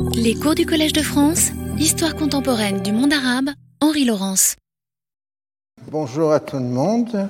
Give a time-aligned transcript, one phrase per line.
[0.00, 3.50] Les cours du Collège de France, Histoire contemporaine du monde arabe,
[3.80, 4.56] Henri Laurence.
[5.90, 7.28] Bonjour à tout le monde.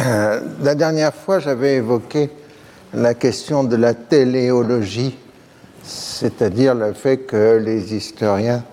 [0.00, 2.30] Euh, la dernière fois, j'avais évoqué
[2.94, 5.16] la question de la téléologie,
[5.82, 8.64] c'est-à-dire le fait que les historiens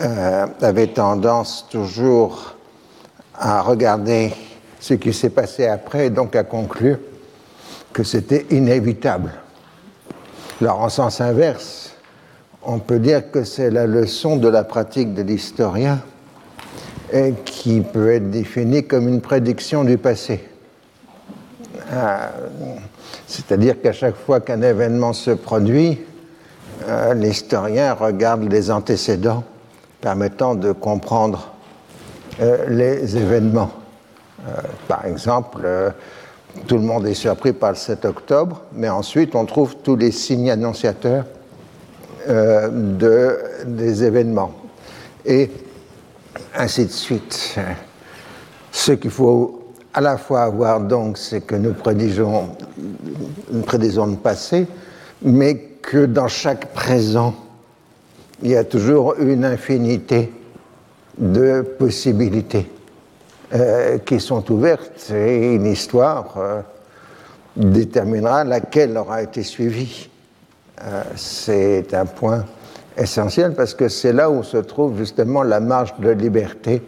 [0.00, 2.56] euh, avaient tendance toujours
[3.34, 4.34] à regarder
[4.80, 6.98] ce qui s'est passé après et donc à conclure
[7.92, 9.32] que c'était inévitable.
[10.60, 11.92] Alors en sens inverse,
[12.64, 16.00] on peut dire que c'est la leçon de la pratique de l'historien
[17.44, 20.44] qui peut être définie comme une prédiction du passé.
[21.92, 22.16] Euh,
[23.26, 26.00] c'est-à-dire qu'à chaque fois qu'un événement se produit,
[26.86, 29.44] euh, l'historien regarde les antécédents
[30.00, 31.52] permettant de comprendre
[32.40, 33.70] euh, les événements.
[34.86, 35.66] par exemple,
[36.66, 40.10] tout le monde est surpris par le 7 octobre, mais ensuite on trouve tous les
[40.10, 41.24] signes annonciateurs
[42.28, 44.52] de, des événements.
[45.24, 45.50] Et
[46.54, 47.56] ainsi de suite.
[48.70, 52.56] Ce qu'il faut à la fois avoir donc, c'est que nous prédisons
[53.50, 54.66] le passé,
[55.22, 57.34] mais que dans chaque présent,
[58.42, 60.32] il y a toujours une infinité
[61.16, 62.70] de possibilités
[63.54, 66.60] euh, qui sont ouvertes et une histoire euh,
[67.56, 70.10] déterminera laquelle aura été suivie.
[70.84, 72.44] Euh, c'est un point
[72.98, 76.82] essentiel parce que c'est là où se trouve justement la marge de liberté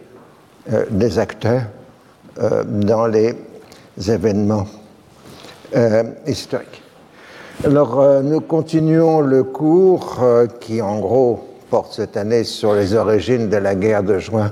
[0.91, 1.63] des acteurs
[2.65, 3.35] dans les
[4.07, 4.67] événements
[6.27, 6.83] historiques.
[7.65, 10.21] Alors, nous continuons le cours
[10.59, 14.51] qui, en gros, porte cette année sur les origines de la guerre de juin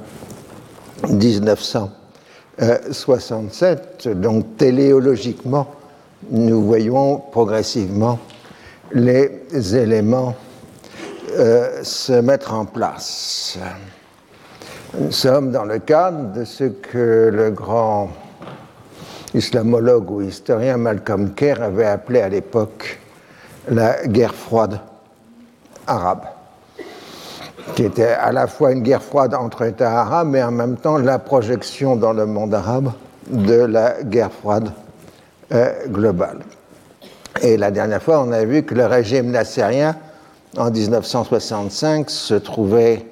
[2.60, 4.08] 1967.
[4.20, 5.68] Donc, téléologiquement,
[6.30, 8.20] nous voyons progressivement
[8.92, 9.42] les
[9.76, 10.36] éléments
[11.38, 13.58] euh, se mettre en place.
[14.98, 18.10] Nous sommes dans le cadre de ce que le grand
[19.36, 23.00] islamologue ou historien Malcolm Kerr avait appelé à l'époque
[23.70, 24.80] la guerre froide
[25.86, 26.26] arabe,
[27.76, 30.98] qui était à la fois une guerre froide entre États arabes, mais en même temps
[30.98, 32.92] la projection dans le monde arabe
[33.30, 34.72] de la guerre froide
[35.52, 36.40] euh, globale.
[37.42, 39.96] Et la dernière fois, on a vu que le régime nassérien
[40.58, 43.06] en 1965 se trouvait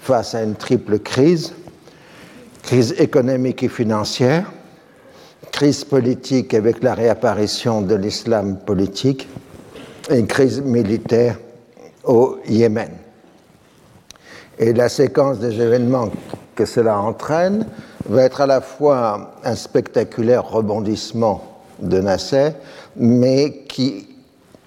[0.00, 1.54] face à une triple crise,
[2.62, 4.50] crise économique et financière,
[5.52, 9.28] crise politique avec la réapparition de l'islam politique
[10.08, 11.38] et une crise militaire
[12.04, 12.90] au Yémen.
[14.60, 16.10] Et la séquence des événements
[16.54, 17.66] que cela entraîne
[18.06, 21.42] va être à la fois un spectaculaire rebondissement
[21.80, 22.50] de Nasser,
[22.94, 24.06] mais qui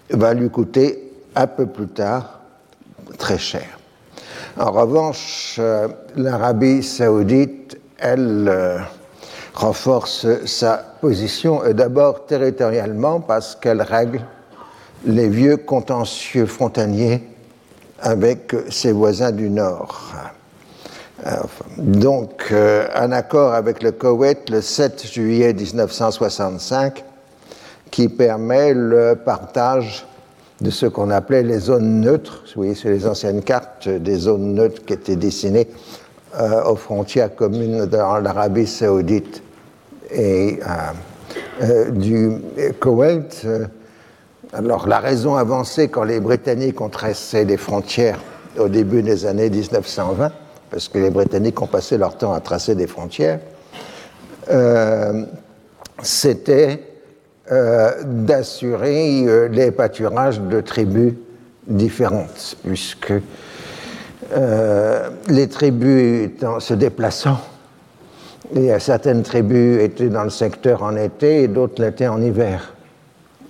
[0.09, 2.39] va lui coûter un peu plus tard
[3.19, 3.67] très cher.
[4.57, 8.79] En revanche, euh, l'Arabie saoudite, elle, euh,
[9.53, 14.21] renforce sa position, d'abord territorialement parce qu'elle règle
[15.05, 17.21] les vieux contentieux frontaliers
[18.03, 20.13] avec ses voisins du Nord.
[21.25, 21.31] Euh,
[21.77, 27.03] donc, un accord avec le Koweït le 7 juillet 1965
[27.89, 30.05] qui permet le partage
[30.61, 32.43] de ce qu'on appelait les zones neutres.
[32.47, 35.67] Vous voyez sur les anciennes cartes des zones neutres qui étaient dessinées
[36.39, 39.43] euh, aux frontières communes dans l'Arabie saoudite
[40.09, 42.31] et euh, euh, du
[42.79, 43.45] Koweït.
[44.53, 48.19] Alors la raison avancée quand les Britanniques ont tracé les frontières
[48.57, 50.31] au début des années 1920,
[50.69, 53.39] parce que les Britanniques ont passé leur temps à tracer des frontières,
[56.03, 56.79] c'était
[57.51, 61.13] euh, d'assurer euh, les pâturages de tribus
[61.67, 63.13] différentes, puisque
[64.31, 67.39] euh, les tribus se déplaçant,
[68.55, 72.72] et certaines tribus étaient dans le secteur en été et d'autres l'étaient en hiver.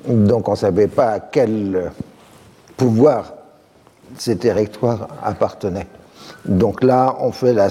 [0.07, 1.91] Donc on ne savait pas à quel
[2.75, 3.33] pouvoir
[4.17, 5.88] ces territoires appartenaient.
[6.45, 7.69] Donc là, on fait la,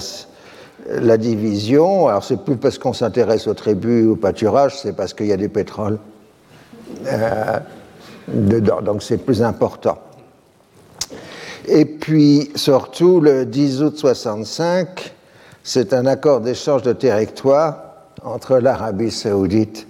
[0.89, 2.07] la division.
[2.07, 5.37] Alors c'est plus parce qu'on s'intéresse aux tribus, au pâturage, c'est parce qu'il y a
[5.37, 5.99] du pétrole
[7.07, 7.59] euh,
[8.27, 8.81] dedans.
[8.81, 9.99] Donc c'est plus important.
[11.67, 15.13] Et puis surtout, le 10 août 65,
[15.63, 17.77] c'est un accord d'échange de territoire
[18.23, 19.87] entre l'Arabie saoudite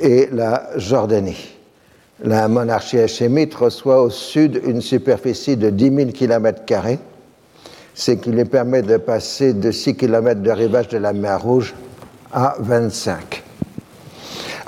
[0.00, 1.56] et la Jordanie.
[2.22, 6.62] La monarchie hachémite reçoit au sud une superficie de 10 000 km,
[7.94, 11.74] ce qui lui permet de passer de 6 km de rivage de la mer Rouge
[12.32, 13.42] à 25.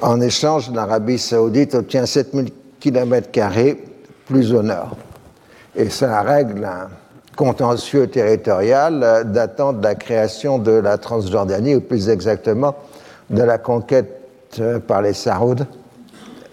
[0.03, 3.29] En échange, l'Arabie saoudite obtient 7000 km
[4.27, 4.97] plus au nord.
[5.77, 6.88] Et ça règle un
[7.37, 12.77] contentieux territorial datant de la création de la Transjordanie, ou plus exactement
[13.29, 14.19] de la conquête
[14.87, 15.67] par les Saouds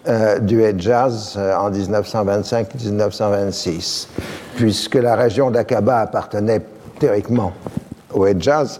[0.07, 4.07] euh, du Hejaz euh, en 1925-1926,
[4.55, 6.61] puisque la région d'Aqaba appartenait
[6.97, 7.51] théoriquement
[8.13, 8.79] au Hejaz.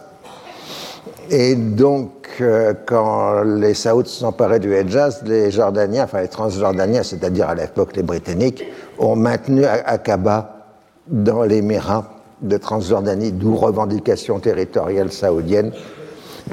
[1.29, 6.29] Et donc, euh, quand les Saouds se sont emparés du Hejaz, les Jordaniens, enfin les
[6.29, 8.63] Transjordaniens, c'est-à-dire à, l'époque les Britanniques,
[8.97, 10.69] ont maintenu Aqaba
[11.07, 12.05] dans l'émirat
[12.41, 15.73] de Transjordanie, d'où revendication territoriale saoudienne.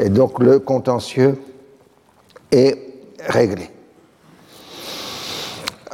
[0.01, 1.39] Et donc le contentieux
[3.29, 3.71] réglé.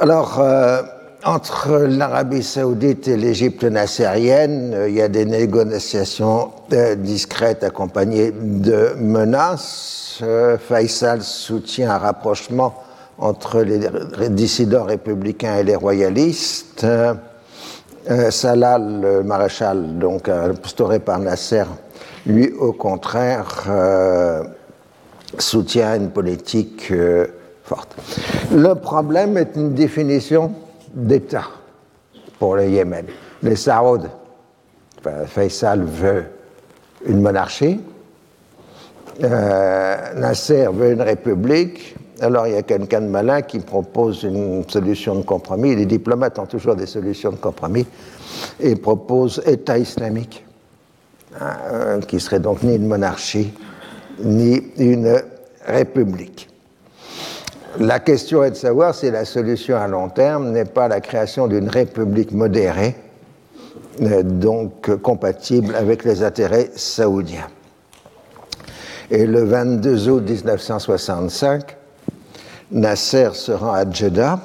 [0.01, 0.81] Alors, euh,
[1.23, 8.31] entre l'Arabie saoudite et l'Égypte nassérienne, euh, il y a des négociations euh, discrètes accompagnées
[8.31, 10.23] de menaces.
[10.67, 12.73] Faisal soutient un rapprochement
[13.19, 16.85] entre les dissidents républicains et les royalistes.
[18.29, 21.65] Salah, le maréchal, donc instauré par Nasser,
[22.25, 23.67] lui, au contraire,
[25.37, 26.91] soutient une politique
[28.51, 30.53] le problème est une définition
[30.93, 31.45] d'État
[32.39, 33.05] pour le Yémen.
[33.43, 34.07] Les Saouds,
[35.27, 36.25] Faisal veut
[37.05, 37.79] une monarchie,
[39.23, 44.67] euh, Nasser veut une république, alors il y a quelqu'un de malin qui propose une
[44.69, 45.75] solution de compromis.
[45.75, 47.87] Les diplomates ont toujours des solutions de compromis
[48.59, 50.45] et propose État islamique,
[51.39, 53.51] hein, euh, qui serait donc ni une monarchie
[54.23, 55.21] ni une
[55.65, 56.49] république.
[57.79, 61.47] La question est de savoir si la solution à long terme n'est pas la création
[61.47, 62.95] d'une république modérée,
[64.01, 67.47] euh, donc compatible avec les intérêts saoudiens.
[69.09, 71.77] Et le 22 août 1965,
[72.71, 74.39] Nasser se rend à Jeddah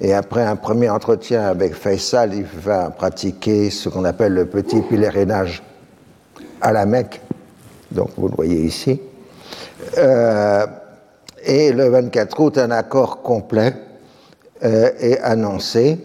[0.00, 4.80] et après un premier entretien avec Faisal, il va pratiquer ce qu'on appelle le petit
[4.80, 5.62] pèlerinage
[6.60, 7.20] à la Mecque.
[7.90, 9.00] Donc vous le voyez ici.
[9.96, 10.66] Euh,
[11.44, 13.74] et le 24 août, un accord complet
[14.64, 15.98] euh, est annoncé.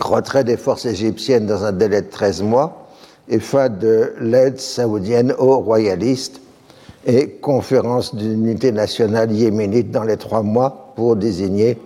[0.00, 2.88] Retrait des forces égyptiennes dans un délai de 13 mois
[3.28, 6.40] et fin de l'aide saoudienne aux royalistes
[7.06, 11.78] et conférence d'unité nationale yéménite dans les trois mois pour désigner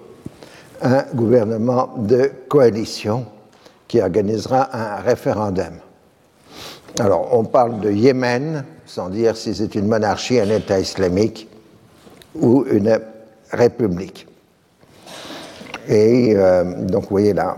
[0.80, 3.26] un gouvernement de coalition
[3.88, 5.74] qui organisera un référendum.
[7.00, 11.46] Alors, on parle de Yémen, sans dire si c'est une monarchie, un État islamique,
[12.34, 12.98] ou une
[13.52, 14.26] république.
[15.86, 17.56] Et euh, donc vous voyez là,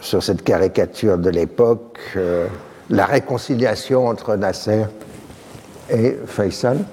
[0.00, 2.46] sur cette caricature de l'époque, euh,
[2.90, 4.84] la réconciliation entre Nasser
[5.90, 6.84] et Faisal.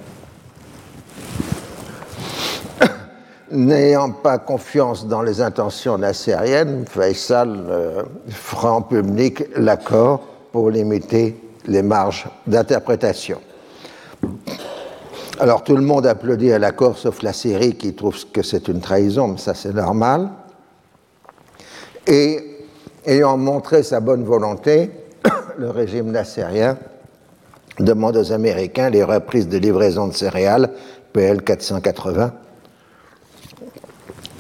[3.52, 11.43] N'ayant pas confiance dans les intentions nassériennes, Faisal euh, fera en public l'accord pour limiter
[11.66, 13.40] les marges d'interprétation.
[15.40, 18.80] Alors tout le monde applaudit à l'accord, sauf la Syrie qui trouve que c'est une
[18.80, 20.30] trahison, mais ça c'est normal.
[22.06, 22.40] Et
[23.06, 24.92] ayant montré sa bonne volonté,
[25.58, 26.78] le régime nassérien
[27.80, 30.70] demande aux Américains les reprises de livraison de céréales,
[31.12, 32.34] PL 480.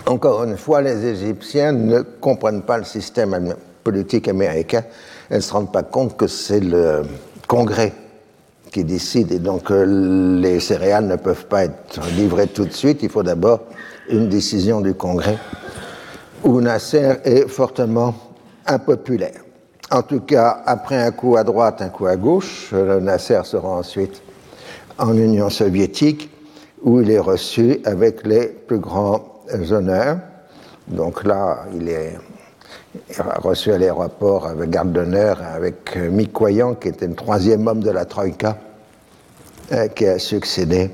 [0.05, 4.83] Encore une fois, les Égyptiens ne comprennent pas le système politique américain.
[5.33, 7.01] Elles ne se rendent pas compte que c'est le
[7.47, 7.91] Congrès
[8.71, 12.99] qui décide et donc euh, les céréales ne peuvent pas être livrées tout de suite.
[13.01, 13.61] Il faut d'abord
[14.09, 15.39] une décision du Congrès
[16.43, 18.13] où Nasser est fortement
[18.67, 19.41] impopulaire.
[19.89, 23.69] En tout cas, après un coup à droite, un coup à gauche, euh, Nasser sera
[23.69, 24.21] ensuite
[24.99, 26.29] en Union soviétique
[26.83, 30.19] où il est reçu avec les plus grands honneurs.
[30.87, 32.19] Donc là, il est
[33.41, 37.91] reçu à l'aéroport avec garde d'honneur avec euh, Mikoyan, qui était le troisième homme de
[37.91, 38.57] la Troïka,
[39.71, 40.91] euh, qui a succédé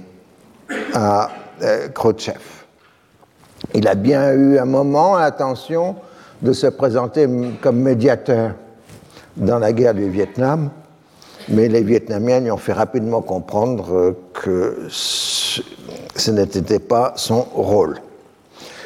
[0.93, 1.29] à
[1.61, 2.39] euh, Khrouchtchev.
[3.73, 5.95] Il a bien eu un moment l'intention
[6.41, 7.27] de se présenter
[7.61, 8.53] comme médiateur
[9.35, 10.69] dans la guerre du Vietnam,
[11.49, 17.99] mais les Vietnamiens lui ont fait rapidement comprendre que ce n'était pas son rôle.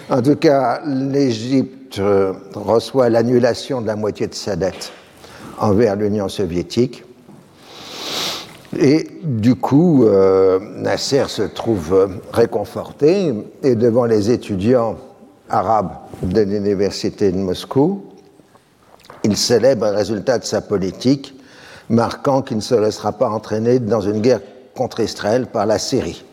[0.10, 4.92] En tout cas, l'Égypte euh, reçoit l'annulation de la moitié de sa dette
[5.60, 7.04] envers l'Union soviétique.
[8.78, 14.98] Et du coup, euh, Nasser se trouve réconforté et devant les étudiants
[15.50, 18.04] arabes de l'Université de Moscou,
[19.24, 21.34] il célèbre le résultat de sa politique,
[21.90, 24.42] marquant qu'il ne se laissera pas entraîner dans une guerre
[24.76, 26.26] contre Israël par la Syrie.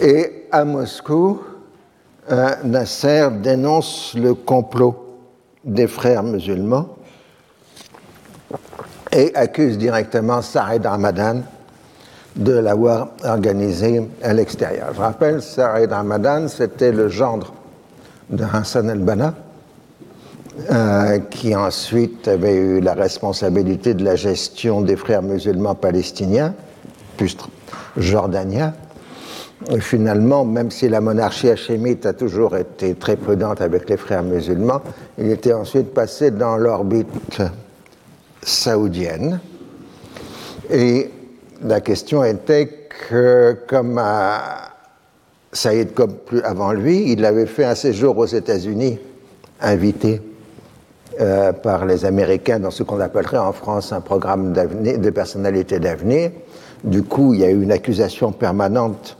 [0.00, 1.40] Et à Moscou,
[2.64, 4.94] Nasser dénonce le complot
[5.64, 6.88] des frères musulmans
[9.12, 11.42] et accuse directement Saïd Ramadan
[12.36, 14.88] de l'avoir organisé à l'extérieur.
[14.94, 17.52] Je rappelle, Saïd Ramadan, c'était le gendre
[18.30, 19.34] de Hassan el-Banna,
[20.70, 26.54] euh, qui ensuite avait eu la responsabilité de la gestion des frères musulmans palestiniens,
[27.16, 27.36] puis
[27.96, 28.74] jordaniens.
[29.80, 34.80] Finalement, même si la monarchie hachémite a toujours été très prudente avec les frères musulmans,
[35.18, 37.42] il était ensuite passé dans l'orbite
[38.42, 39.40] saoudienne.
[40.70, 41.10] Et
[41.62, 44.00] la question était que, comme
[45.52, 48.98] Saïd comme plus avant lui, il avait fait un séjour aux États-Unis,
[49.60, 50.22] invité
[51.20, 56.30] euh, par les Américains dans ce qu'on appellerait en France un programme de personnalité d'avenir.
[56.84, 59.18] Du coup, il y a eu une accusation permanente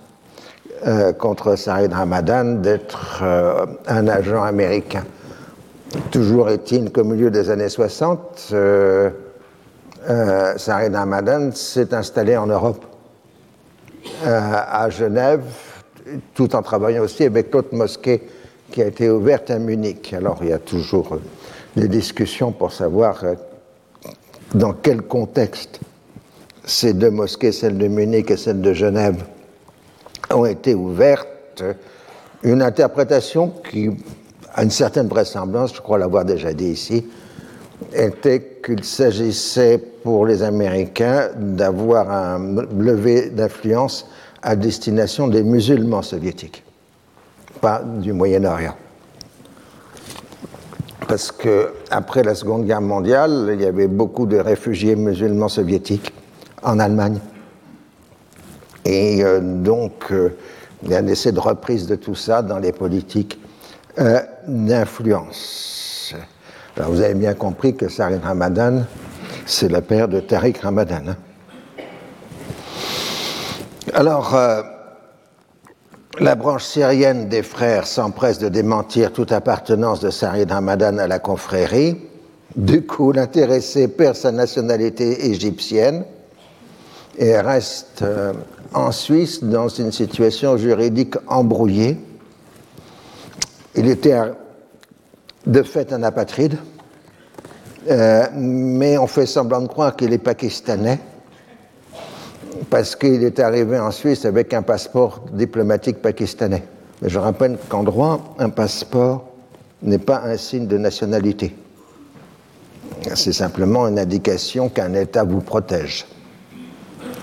[0.86, 5.04] euh, contre Saïd Ramadan d'être euh, un agent américain.
[6.10, 9.10] Toujours est-il qu'au milieu des années 60, euh,
[10.56, 12.84] Saïd Ramadan s'est installé en Europe,
[14.24, 15.42] à Genève,
[16.34, 18.22] tout en travaillant aussi avec l'autre mosquée
[18.70, 20.14] qui a été ouverte à Munich.
[20.14, 21.18] Alors il y a toujours
[21.76, 23.24] des discussions pour savoir
[24.54, 25.80] dans quel contexte
[26.64, 29.24] ces deux mosquées, celle de Munich et celle de Genève,
[30.30, 31.62] ont été ouvertes,
[32.42, 33.90] une interprétation qui
[34.54, 37.06] a une certaine vraisemblance, je crois l'avoir déjà dit ici,
[37.92, 42.38] était qu'il s'agissait pour les Américains d'avoir un
[42.78, 44.08] levé d'influence
[44.42, 46.64] à destination des musulmans soviétiques,
[47.60, 48.74] pas du Moyen-Orient.
[51.08, 56.12] Parce que après la Seconde Guerre mondiale, il y avait beaucoup de réfugiés musulmans soviétiques
[56.62, 57.18] en Allemagne.
[58.84, 60.36] Et euh, donc, euh,
[60.82, 63.38] il y a un essai de reprise de tout ça dans les politiques
[63.98, 66.14] euh, d'influence.
[66.76, 68.84] Alors, vous avez bien compris que Sarin Ramadan,
[69.46, 71.02] c'est le père de Tariq Ramadan.
[71.08, 71.16] Hein.
[73.94, 74.36] Alors,
[76.20, 81.18] la branche syrienne des frères s'empresse de démentir toute appartenance de Sarid Ramadan à la
[81.18, 81.96] confrérie.
[82.54, 86.04] Du coup, l'intéressé perd sa nationalité égyptienne
[87.18, 88.04] et reste
[88.74, 91.98] en Suisse dans une situation juridique embrouillée.
[93.74, 94.16] Il était
[95.46, 96.58] de fait un apatride,
[97.90, 100.98] euh, mais on fait semblant de croire qu'il est pakistanais
[102.70, 106.64] parce qu'il est arrivé en Suisse avec un passeport diplomatique pakistanais.
[107.00, 109.24] Mais je rappelle qu'en droit, un passeport
[109.82, 111.54] n'est pas un signe de nationalité.
[113.14, 116.06] C'est simplement une indication qu'un État vous protège.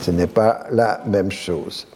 [0.01, 1.87] Ce n'est pas la même chose.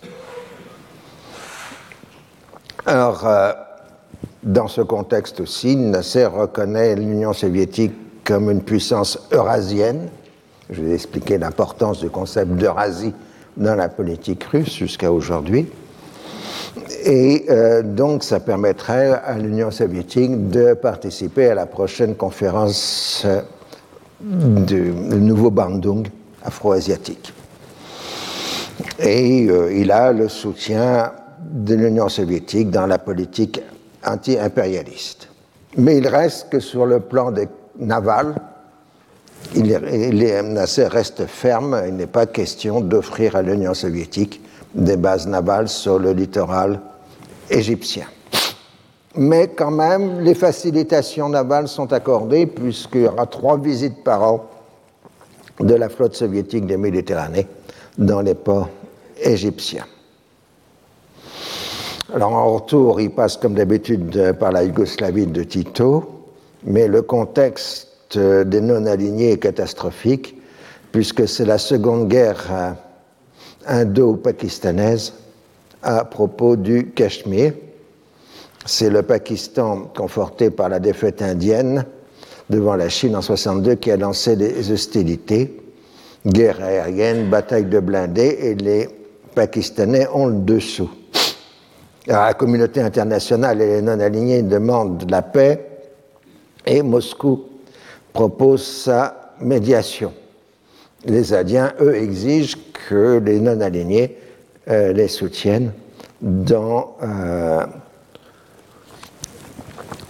[2.85, 3.51] Alors, euh,
[4.43, 10.09] dans ce contexte aussi, Nasser reconnaît l'Union soviétique comme une puissance eurasienne.
[10.69, 13.13] Je vais expliquer l'importance du concept d'Eurasie
[13.57, 15.67] dans la politique russe jusqu'à aujourd'hui.
[17.03, 23.41] Et euh, donc, ça permettrait à l'Union soviétique de participer à la prochaine conférence euh,
[24.21, 26.07] du nouveau Bandung
[26.43, 27.33] afro-asiatique.
[28.99, 33.61] Et euh, il a le soutien de l'Union soviétique dans la politique
[34.05, 35.29] anti-impérialiste.
[35.77, 37.47] Mais il reste que sur le plan des
[37.79, 38.35] naval,
[39.55, 39.73] il,
[40.91, 44.41] reste ferme, il n'est pas question d'offrir à l'Union soviétique
[44.75, 46.79] des bases navales sur le littoral
[47.49, 48.05] égyptien.
[49.15, 54.45] Mais quand même, les facilitations navales sont accordées puisqu'il y aura trois visites par an
[55.59, 57.47] de la flotte soviétique des Méditerranée
[57.97, 58.69] dans les ports
[59.21, 59.85] égyptiens.
[62.13, 66.25] Alors en retour, il passe comme d'habitude par la Yougoslavie de Tito,
[66.63, 70.35] mais le contexte des non-alignés est catastrophique,
[70.91, 72.75] puisque c'est la seconde guerre
[73.67, 75.13] indo-pakistanaise
[75.83, 77.53] à propos du Cachemire.
[78.65, 81.85] C'est le Pakistan, conforté par la défaite indienne
[82.49, 85.61] devant la Chine en 62, qui a lancé les hostilités
[86.25, 88.89] guerre aérienne, bataille de blindés, et les
[89.35, 90.89] Pakistanais ont le dessous.
[92.07, 95.65] la communauté internationale et les non-alignés demandent la paix,
[96.65, 97.45] et Moscou
[98.13, 100.13] propose sa médiation.
[101.05, 102.57] Les Indiens, eux, exigent
[102.89, 104.17] que les non-alignés
[104.69, 105.71] euh, les soutiennent
[106.21, 107.65] dans euh,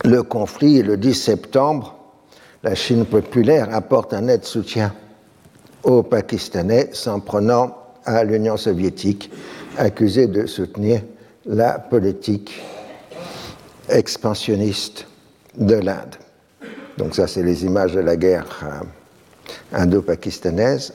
[0.04, 0.82] le conflit.
[0.82, 1.96] Le 10 septembre,
[2.64, 4.94] la Chine populaire apporte un net soutien
[5.84, 9.32] aux Pakistanais s'en prenant à l'Union soviétique,
[9.78, 11.02] accusée de soutenir
[11.46, 12.62] la politique
[13.88, 15.08] expansionniste
[15.58, 16.16] de l'Inde.
[16.98, 18.84] Donc ça, c'est les images de la guerre
[19.74, 20.94] indo-pakistanaise.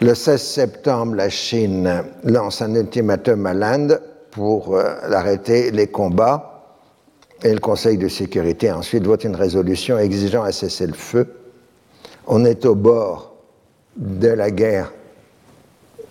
[0.00, 6.56] Le 16 septembre, la Chine lance un ultimatum à l'Inde pour arrêter les combats
[7.42, 11.26] et le Conseil de sécurité ensuite vote une résolution exigeant un cessez-le-feu.
[12.26, 13.34] On est au bord
[13.96, 14.92] de la guerre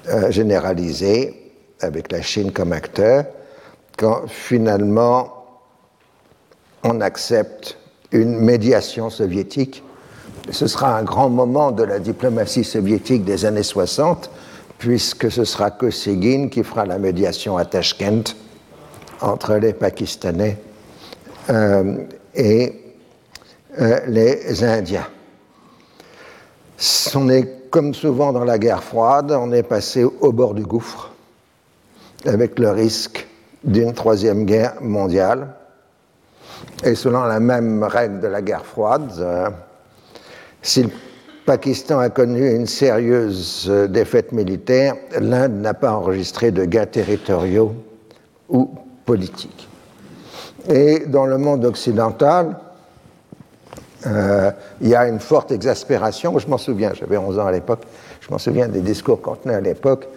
[0.08, 3.26] euh, généralisée, avec la Chine comme acteur,
[3.98, 5.46] quand finalement
[6.84, 7.78] on accepte
[8.12, 9.84] une médiation soviétique.
[10.52, 14.30] Ce sera un grand moment de la diplomatie soviétique des années 60,
[14.78, 18.36] puisque ce sera Kosygin qui fera la médiation à Tashkent
[19.22, 20.58] entre les Pakistanais
[21.50, 21.98] euh,
[22.36, 22.74] et
[23.80, 25.08] euh, les Indiens.
[27.15, 31.12] On est, comme souvent dans la guerre froide, on est passé au bord du gouffre,
[32.25, 33.27] avec le risque
[33.63, 35.48] d'une troisième guerre mondiale.
[36.84, 39.50] Et selon la même règle de la guerre froide, euh,
[40.62, 40.89] si le
[41.46, 47.74] Pakistan a connu une sérieuse défaite militaire, l'Inde n'a pas enregistré de gains territoriaux
[48.50, 48.70] ou
[49.05, 49.70] politiques.
[50.67, 52.58] Et dans le monde occidental,
[54.06, 56.38] euh, il y a une forte exaspération.
[56.40, 57.82] Je m'en souviens, j'avais 11 ans à l'époque,
[58.22, 60.08] je m'en souviens des discours qu'on tenait à l'époque.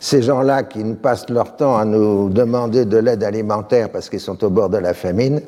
[0.00, 4.42] Ces gens-là qui passent leur temps à nous demander de l'aide alimentaire parce qu'ils sont
[4.44, 5.40] au bord de la famine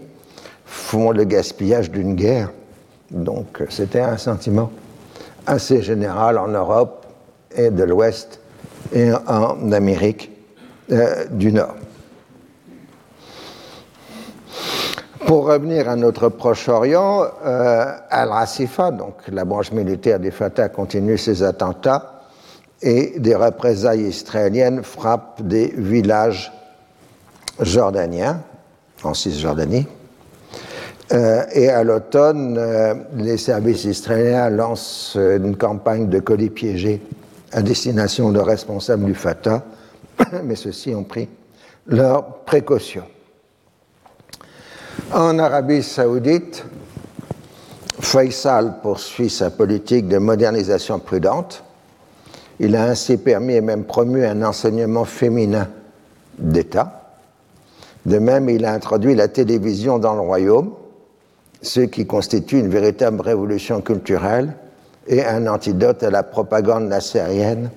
[0.65, 2.51] font le gaspillage d'une guerre.
[3.11, 4.71] Donc c'était un sentiment
[5.47, 7.07] assez général en Europe
[7.55, 8.41] et de l'Ouest
[8.93, 10.31] et en Amérique
[10.93, 11.75] euh, du Nord.
[15.27, 21.43] Pour revenir à notre Proche-Orient, euh, Al-Rasifa, donc la branche militaire du Fatah, continue ses
[21.43, 22.23] attentats
[22.83, 26.51] et des représailles israéliennes frappent des villages
[27.61, 28.41] jordaniens
[29.05, 29.87] en Cisjordanie.
[31.13, 37.03] Euh, et à l'automne, euh, les services israéliens lancent une campagne de colis piégés
[37.53, 39.63] à destination de responsables du Fatah,
[40.45, 41.29] mais ceux-ci ont pris
[41.87, 43.05] leurs précautions.
[45.13, 46.65] En Arabie saoudite,
[48.01, 51.65] Faisal poursuit sa politique de modernisation prudente.
[52.61, 55.69] Il a ainsi permis et même promu un enseignement féminin
[56.39, 57.13] d'État.
[58.07, 60.73] De même, il a introduit la télévision dans le royaume,
[61.61, 64.55] ce qui constitue une véritable révolution culturelle
[65.07, 67.71] et un antidote à la propagande nassérienne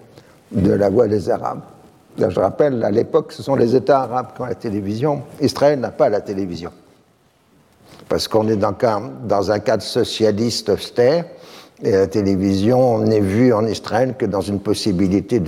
[0.51, 1.63] de la voix des Arabes.
[2.17, 5.23] je rappelle, à l'époque, ce sont les États arabes qui ont la télévision.
[5.41, 6.71] Israël n'a pas la télévision
[8.13, 11.25] parce qu'on est dans, un cadre socialiste austère,
[11.81, 15.41] et la télévision n'est vue en Israël que dans une possibilité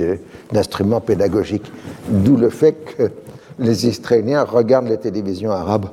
[0.51, 1.71] d'instrument pédagogique.
[2.07, 3.11] D'où le fait que
[3.59, 5.89] les Israéliens regardent les télévisions arabes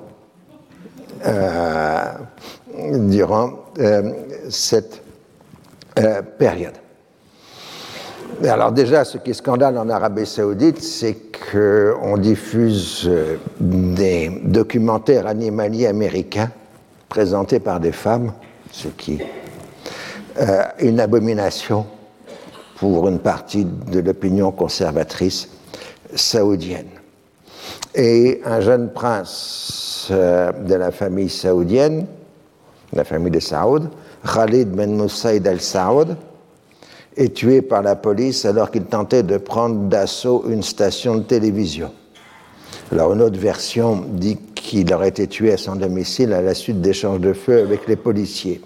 [1.27, 2.05] euh,
[3.01, 4.11] durant euh,
[4.49, 5.03] cette
[5.99, 6.73] euh, période.
[8.43, 11.19] Alors déjà, ce qui est scandale en Arabie saoudite, c'est
[11.53, 13.11] qu'on diffuse
[13.61, 16.51] des documentaires animaliers américains
[17.13, 18.33] présentés par des femmes,
[18.71, 19.21] ce qui
[20.41, 21.85] euh, une abomination
[22.77, 25.51] pour une partie de l'opinion conservatrice
[26.15, 26.89] saoudienne.
[27.95, 32.07] Et un jeune prince euh, de la famille saoudienne,
[32.95, 33.91] la famille de Saoud,
[34.25, 36.17] Khalid Ben Moussaïd al-Saoud,
[37.15, 41.93] est tué par la police alors qu'il tentait de prendre d'assaut une station de télévision.
[42.91, 46.81] Alors une autre version dit qu'il aurait été tué à son domicile à la suite
[46.81, 48.61] d'échanges de feu avec les policiers.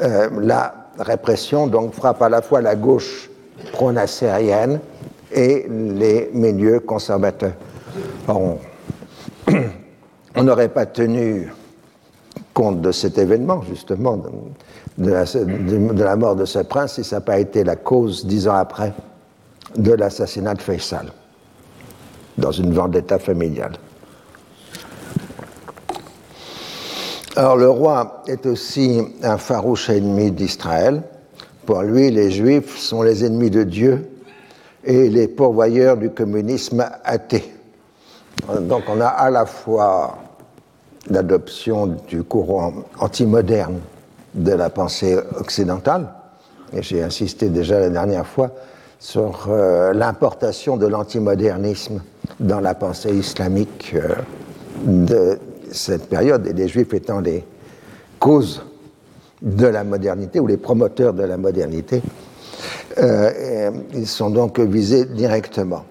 [0.00, 3.30] Euh, la répression donc frappe à la fois la gauche
[3.72, 4.80] pro-nassérienne
[5.32, 7.52] et les milieux conservateurs.
[8.28, 8.58] on
[10.42, 11.52] n'aurait pas tenu
[12.54, 14.22] compte de cet événement, justement,
[14.96, 18.24] de la, de la mort de ce prince, si ça n'a pas été la cause,
[18.24, 18.94] dix ans après,
[19.76, 21.12] de l'assassinat de Faisal,
[22.38, 23.76] dans une vendetta familiale.
[27.36, 31.02] Alors le roi est aussi un farouche ennemi d'Israël.
[31.66, 34.08] Pour lui, les Juifs sont les ennemis de Dieu
[34.82, 37.52] et les pourvoyeurs du communisme athée.
[38.60, 40.16] Donc on a à la fois
[41.10, 43.80] l'adoption du courant antimoderne
[44.32, 46.08] de la pensée occidentale,
[46.72, 48.50] et j'ai insisté déjà la dernière fois
[48.98, 52.00] sur euh, l'importation de l'antimodernisme
[52.40, 54.14] dans la pensée islamique euh,
[54.86, 55.38] de
[55.70, 57.44] cette période, et les Juifs étant les
[58.18, 58.62] causes
[59.42, 62.02] de la modernité ou les promoteurs de la modernité,
[62.98, 65.84] euh, ils sont donc visés directement.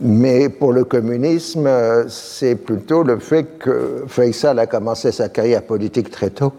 [0.00, 1.68] Mais pour le communisme,
[2.08, 6.52] c'est plutôt le fait que Faisal a commencé sa carrière politique très tôt,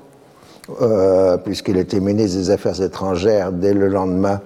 [0.81, 4.41] euh, puisqu'il était ministre des Affaires étrangères dès le lendemain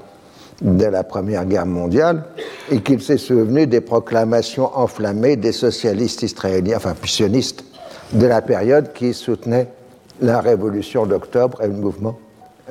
[0.63, 2.23] de la Première Guerre mondiale,
[2.71, 7.63] et qu'il s'est souvenu des proclamations enflammées des socialistes israéliens, enfin sionistes,
[8.13, 9.67] de la période qui soutenaient
[10.21, 12.17] la révolution d'octobre et le mouvement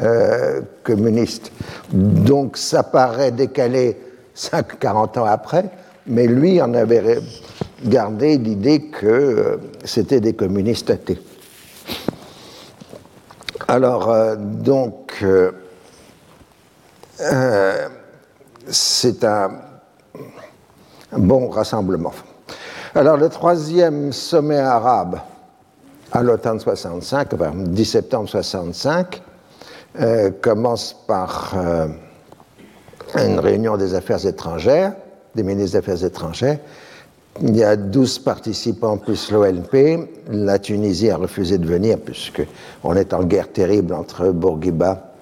[0.03, 1.53] euh, communiste.
[1.93, 3.99] Donc ça paraît décalé
[4.35, 5.65] 5-40 ans après,
[6.07, 7.19] mais lui en avait
[7.85, 11.19] gardé l'idée que euh, c'était des communistes athées.
[13.69, 15.25] Alors, euh, donc,
[17.23, 17.89] euh,
[18.69, 19.51] c'est un,
[21.13, 22.13] bon rassemblement.
[22.95, 25.19] Alors, le troisième sommet arabe
[26.11, 29.23] à l'automne 65, enfin, 10 septembre 65,
[30.41, 31.55] commence par
[33.15, 34.93] une réunion des affaires étrangères
[35.35, 36.59] des ministres des Affaires étrangères.
[37.41, 40.09] Il y a 12 participants plus l'OLP.
[40.31, 45.15] La Tunisie a refusé de venir puisqu'on est en guerre terrible entre Bourguiba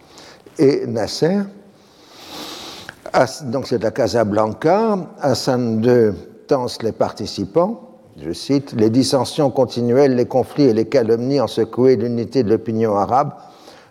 [0.58, 1.38] et Nasser.
[3.44, 4.98] Donc c'est à Casablanca.
[5.20, 6.12] Hassan II
[6.46, 7.80] tense les participants.
[8.22, 12.96] Je cite Les dissensions continuelles, les conflits et les calomnies ont secoué l'unité de l'opinion
[12.96, 13.32] arabe,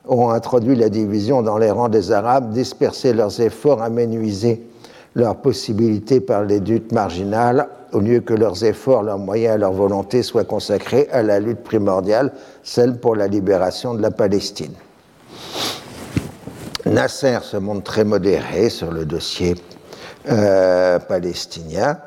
[0.08, 4.68] ont introduit la division dans les rangs des Arabes, dispersé leurs efforts, amenuisé
[5.16, 9.74] leurs possibilités par les luttes marginales, au lieu que leurs efforts, leurs moyens et leur
[9.74, 12.32] volonté soient consacrés à la lutte primordiale,
[12.64, 14.74] celle pour la libération de la Palestine.
[16.86, 19.56] Nasser se montre très modéré sur le dossier
[20.30, 21.98] euh, palestinien.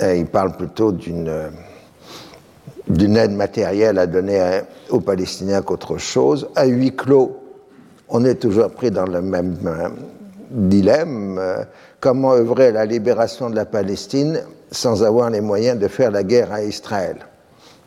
[0.00, 1.40] Euh, il parle plutôt d'une
[3.16, 6.48] aide matérielle à donner aux Palestiniens qu'autre chose.
[6.54, 7.36] À huis clos,
[8.08, 9.56] on est toujours pris dans le même
[10.50, 11.64] dilemme, euh,
[12.00, 16.22] comment œuvrer à la libération de la Palestine sans avoir les moyens de faire la
[16.22, 17.16] guerre à Israël.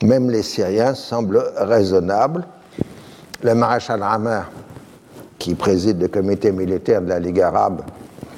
[0.04, 2.46] Même les Syriens semblent raisonnables.
[3.44, 4.42] Le maréchal Hammer,
[5.42, 7.82] qui préside le comité militaire de la Ligue arabe,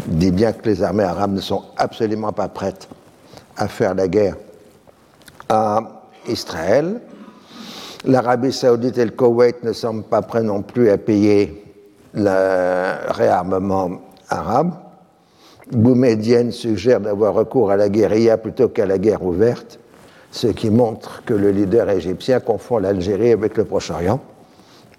[0.08, 2.88] dit bien que les armées arabes ne sont absolument pas prêtes
[3.58, 4.38] à faire la guerre
[5.50, 5.82] à
[6.30, 7.02] Israël.
[8.06, 11.66] L'Arabie saoudite et le Koweït ne semblent pas prêts non plus à payer
[12.14, 14.72] le réarmement arabe.
[15.74, 19.78] Boumedienne suggère d'avoir recours à la guérilla plutôt qu'à la guerre ouverte,
[20.32, 24.22] ce qui montre que le leader égyptien confond l'Algérie avec le Proche-Orient,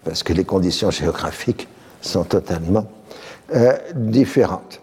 [0.04, 1.66] parce que les conditions géographiques
[2.06, 2.86] sont totalement
[3.54, 4.80] euh, différentes.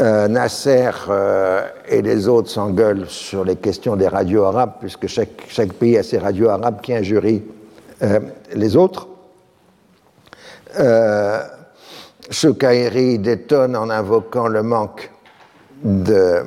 [0.00, 5.72] Euh, Nasser euh, et les autres s'engueulent sur les questions des radios arabes, puisque chaque,
[5.74, 7.44] pays a ses radios arabes qui injurient
[8.54, 9.08] les autres.
[12.28, 15.10] Choukaïri détonne en invoquant le manque
[15.82, 16.42] de.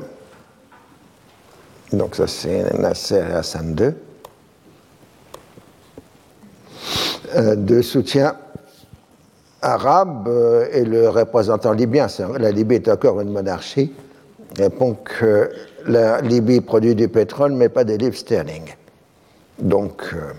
[1.93, 3.93] Donc, ça, c'est Nasser Hassan II.
[7.55, 8.35] De soutien
[9.61, 13.93] arabe euh, et le représentant libyen, la Libye est encore une monarchie,
[14.57, 15.49] répond que
[15.85, 18.73] la Libye produit du pétrole mais pas des livres sterling.
[19.59, 20.31] Donc euh,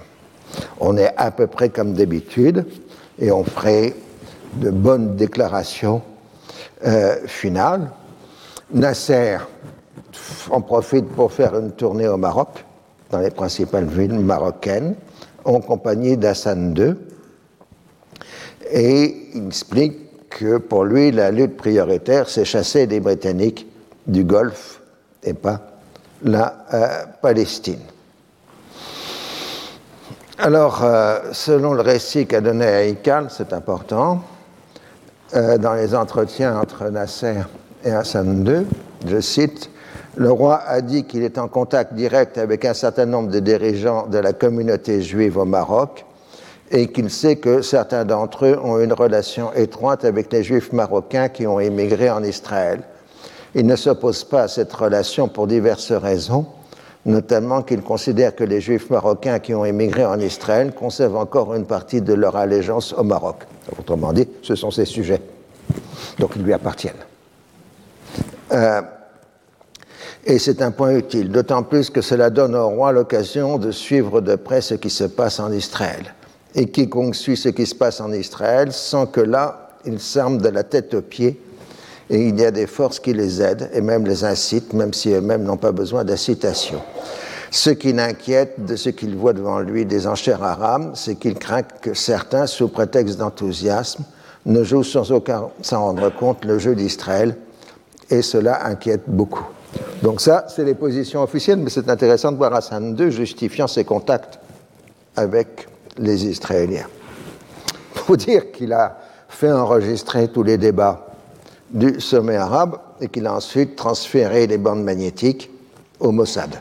[0.80, 2.64] on est à peu près comme d'habitude
[3.18, 3.94] et on ferait
[4.54, 6.02] de bonnes déclarations
[6.86, 7.90] euh, finales.
[8.72, 9.38] Nasser
[10.50, 12.64] en profite pour faire une tournée au Maroc,
[13.10, 14.94] dans les principales villes marocaines,
[15.44, 16.94] en compagnie d'Hassan II.
[18.70, 23.66] Et il explique que pour lui, la lutte prioritaire, c'est chasser les Britanniques
[24.06, 24.80] du Golfe
[25.22, 25.60] et pas
[26.22, 27.80] la euh, Palestine.
[30.38, 34.22] Alors, euh, selon le récit qu'a donné Haïkal, c'est important,
[35.34, 37.40] euh, dans les entretiens entre Nasser
[37.84, 38.66] et Hassan II,
[39.06, 39.70] je cite,
[40.16, 44.06] le roi a dit qu'il est en contact direct avec un certain nombre de dirigeants
[44.06, 46.04] de la communauté juive au Maroc
[46.70, 51.28] et qu'il sait que certains d'entre eux ont une relation étroite avec les juifs marocains
[51.28, 52.82] qui ont émigré en Israël.
[53.54, 56.46] Il ne s'oppose pas à cette relation pour diverses raisons,
[57.06, 61.64] notamment qu'il considère que les juifs marocains qui ont émigré en Israël conservent encore une
[61.64, 63.36] partie de leur allégeance au Maroc.
[63.78, 65.22] Autrement dit, ce sont ses sujets,
[66.18, 66.94] donc ils lui appartiennent.
[68.52, 68.82] Euh,
[70.24, 74.20] et c'est un point utile, d'autant plus que cela donne au roi l'occasion de suivre
[74.20, 76.14] de près ce qui se passe en Israël.
[76.54, 80.48] Et quiconque suit ce qui se passe en Israël sent que là, il s'arme de
[80.48, 81.40] la tête aux pieds
[82.10, 85.10] et il y a des forces qui les aident et même les incitent, même si
[85.10, 86.80] eux-mêmes n'ont pas besoin d'incitation.
[87.50, 91.62] Ce qui l'inquiète de ce qu'il voit devant lui des enchères arabes, c'est qu'il craint
[91.62, 94.04] que certains, sous prétexte d'enthousiasme,
[94.46, 97.36] ne jouent sans aucun s'en rendre compte le jeu d'Israël,
[98.10, 99.46] et cela inquiète beaucoup.
[100.02, 103.84] Donc ça, c'est les positions officielles, mais c'est intéressant de voir Hassan II justifiant ses
[103.84, 104.38] contacts
[105.16, 106.86] avec les Israéliens.
[107.94, 111.06] Pour dire qu'il a fait enregistrer tous les débats
[111.70, 115.50] du sommet arabe et qu'il a ensuite transféré les bandes magnétiques
[116.00, 116.60] au Mossad.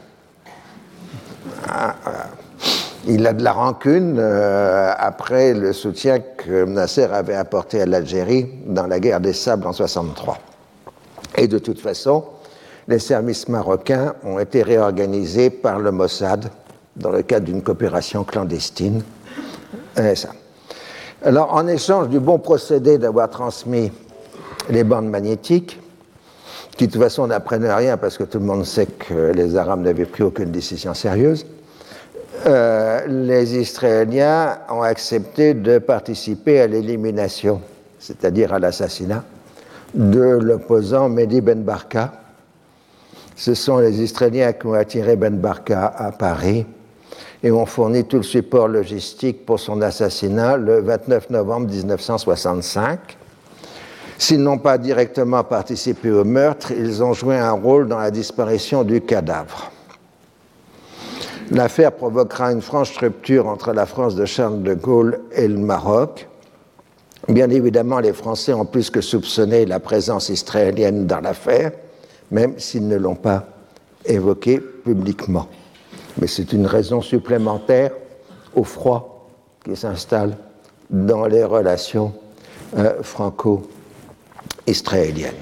[1.67, 1.95] Ah,
[3.07, 8.49] il a de la rancune euh, après le soutien que Nasser avait apporté à l'Algérie
[8.65, 10.37] dans la guerre des sables en 63.
[11.37, 12.25] Et de toute façon,
[12.87, 16.49] les services marocains ont été réorganisés par le Mossad
[16.97, 19.03] dans le cadre d'une coopération clandestine.
[20.15, 20.29] Ça.
[21.23, 23.91] Alors, en échange du bon procédé d'avoir transmis
[24.69, 25.79] les bandes magnétiques,
[26.77, 29.81] qui de toute façon n'apprennent rien parce que tout le monde sait que les Arabes
[29.81, 31.45] n'avaient pris aucune décision sérieuse,
[32.45, 37.61] euh, les Israéliens ont accepté de participer à l'élimination,
[37.97, 39.23] c'est-à-dire à, l'assassinat,
[39.95, 42.13] de l'opposant Mehdi Ben Barka.
[43.35, 46.67] Ce sont les Israéliens qui ont attiré Ben Barka à Paris
[47.43, 53.17] et ont fourni tout le support logistique pour son assassinat le 29 novembre 1965.
[54.17, 58.83] S'ils n'ont pas directement participé au meurtre, ils ont joué un rôle dans la disparition
[58.83, 59.71] du cadavre.
[61.51, 66.27] L'affaire provoquera une franche rupture entre la France de Charles de Gaulle et le Maroc.
[67.29, 71.71] Bien évidemment, les Français ont plus que soupçonné la présence israélienne dans l'affaire,
[72.31, 73.45] même s'ils ne l'ont pas
[74.05, 75.47] évoqué publiquement.
[76.19, 77.91] Mais c'est une raison supplémentaire
[78.55, 79.27] au froid
[79.63, 80.37] qui s'installe
[80.89, 82.13] dans les relations
[82.77, 85.33] euh, franco-israéliennes.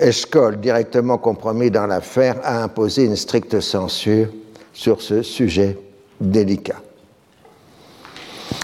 [0.00, 4.28] Eshkol, directement compromis dans l'affaire, a imposé une stricte censure
[4.72, 5.76] sur ce sujet
[6.20, 6.80] délicat.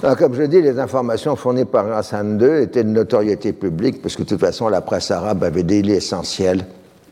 [0.03, 4.17] Alors, comme je dis, les informations fournies par Hassan II étaient de notoriété publique, parce
[4.17, 6.67] que de toute façon, la presse arabe avait dit l'essentiel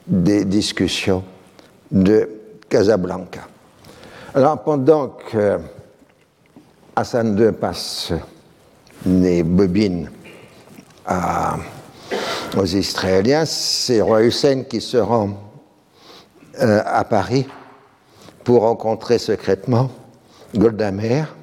[0.06, 1.24] des discussions
[1.90, 2.28] de
[2.68, 3.40] Casablanca.
[4.34, 5.58] Alors, pendant que
[6.96, 8.14] Hassan II passe
[9.04, 10.10] les bobines
[12.56, 15.30] aux Israéliens, c'est Roi Hussein qui se rend
[16.62, 17.46] euh, à Paris
[18.42, 19.90] pour rencontrer secrètement
[20.54, 21.36] Golda Meir,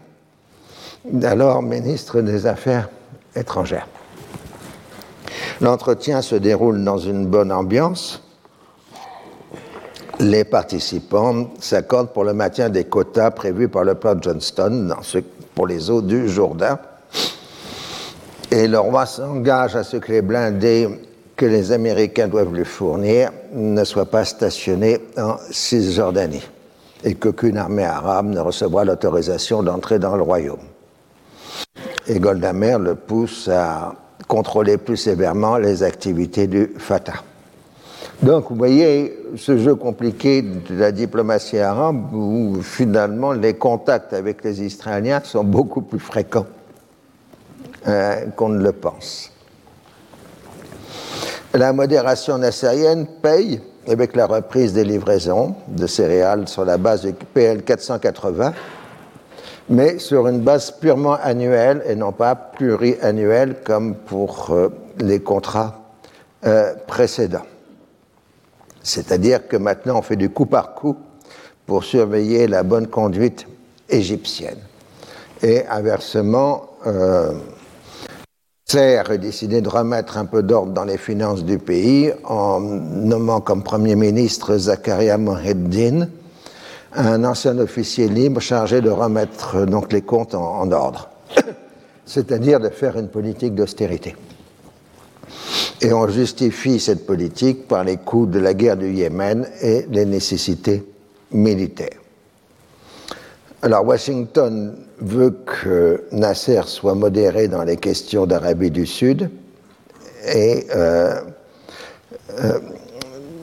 [1.22, 2.90] alors ministre des Affaires
[3.36, 3.88] étrangères.
[5.62, 8.24] L'entretien se déroule dans une bonne ambiance.
[10.22, 14.94] Les participants s'accordent pour le maintien des quotas prévus par le plan Johnston
[15.56, 16.78] pour les eaux du Jourdain.
[18.52, 20.90] Et le roi s'engage à ce que les blindés
[21.38, 26.46] que les Américains doivent lui fournir ne soient pas stationnés en Cisjordanie
[27.06, 30.60] et qu'aucune armée arabe ne recevra l'autorisation d'entrer dans le royaume.
[32.08, 33.94] Et Goldamer le pousse à
[34.28, 37.24] contrôler plus sévèrement les activités du Fatah.
[38.22, 44.44] Donc, vous voyez ce jeu compliqué de la diplomatie arabe où finalement les contacts avec
[44.44, 46.48] les Israéliens sont beaucoup plus fréquents
[47.88, 49.32] euh, qu'on ne le pense.
[51.54, 57.14] La modération nassérienne paye avec la reprise des livraisons de céréales sur la base du
[57.14, 58.54] PL 480,
[59.70, 64.68] mais sur une base purement annuelle et non pas pluriannuelle comme pour euh,
[65.00, 65.80] les contrats
[66.46, 67.46] euh, précédents.
[68.84, 70.98] C'est-à-dire que maintenant on fait du coup par coup
[71.66, 73.48] pour surveiller la bonne conduite
[73.90, 74.58] égyptienne.
[75.42, 77.34] Et inversement, euh,
[78.76, 83.64] a décidé de remettre un peu d'ordre dans les finances du pays en nommant comme
[83.64, 86.08] Premier ministre Zakaria Moheddin,
[86.94, 91.10] un ancien officier libre chargé de remettre donc les comptes en, ordre,
[92.06, 94.16] c'est-à-dire de faire une politique d'austérité.
[95.82, 100.06] Et on justifie cette politique par les coûts de la guerre du Yémen et les
[100.06, 100.84] nécessités
[101.32, 102.00] militaires.
[103.62, 109.30] Alors Washington veut que Nasser soit modéré dans les questions d'Arabie du Sud
[110.34, 111.22] et, euh,
[112.40, 112.60] euh,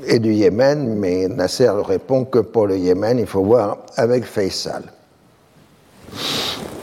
[0.07, 4.83] et du Yémen, mais Nasser répond que pour le Yémen, il faut voir avec Faisal.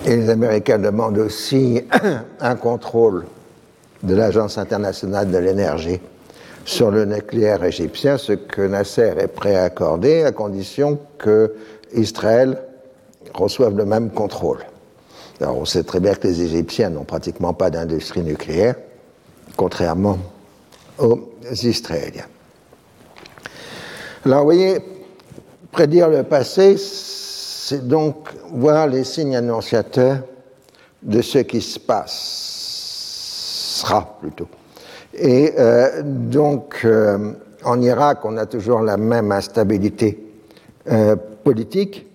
[0.06, 1.82] Et les Américains demandent aussi
[2.40, 3.26] un contrôle
[4.04, 6.00] de l'Agence internationale de l'énergie
[6.66, 11.56] sur le nucléaire égyptien, ce que Nasser est prêt à accorder à condition que
[11.94, 12.62] Israël
[13.34, 14.60] reçoivent le même contrôle.
[15.42, 18.76] Alors on sait très bien que les Égyptiens n'ont pratiquement pas d'industrie nucléaire,
[19.58, 20.18] contrairement
[21.00, 21.20] aux
[21.52, 22.28] Israéliens.
[24.26, 24.78] Alors vous voyez,
[25.72, 30.20] prédire le passé, c'est donc voir les signes annonciateurs
[31.02, 31.80] de ce qui se
[34.20, 34.48] plutôt.
[35.14, 40.20] Et euh, donc, euh, en Irak, on a toujours la même instabilité
[40.90, 42.08] euh, politique.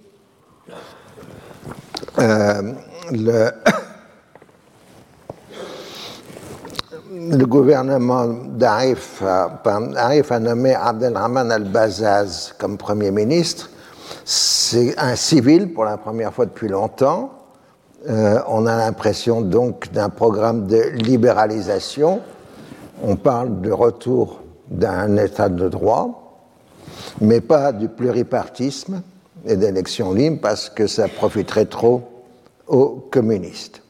[3.11, 3.51] Le,
[7.47, 13.71] gouvernement d'Arif a nommé Abdelrahman al-Bazaz comme Premier ministre.
[14.25, 17.38] C'est un civil pour la première fois depuis longtemps.
[18.07, 22.21] Euh, on a l'impression donc d'un programme de libéralisation.
[23.03, 26.45] On parle de retour d'un état de droit,
[27.21, 29.03] mais pas du pluripartisme
[29.47, 32.03] et d'élections libres parce que ça profiterait trop
[32.69, 33.83] aux communistes.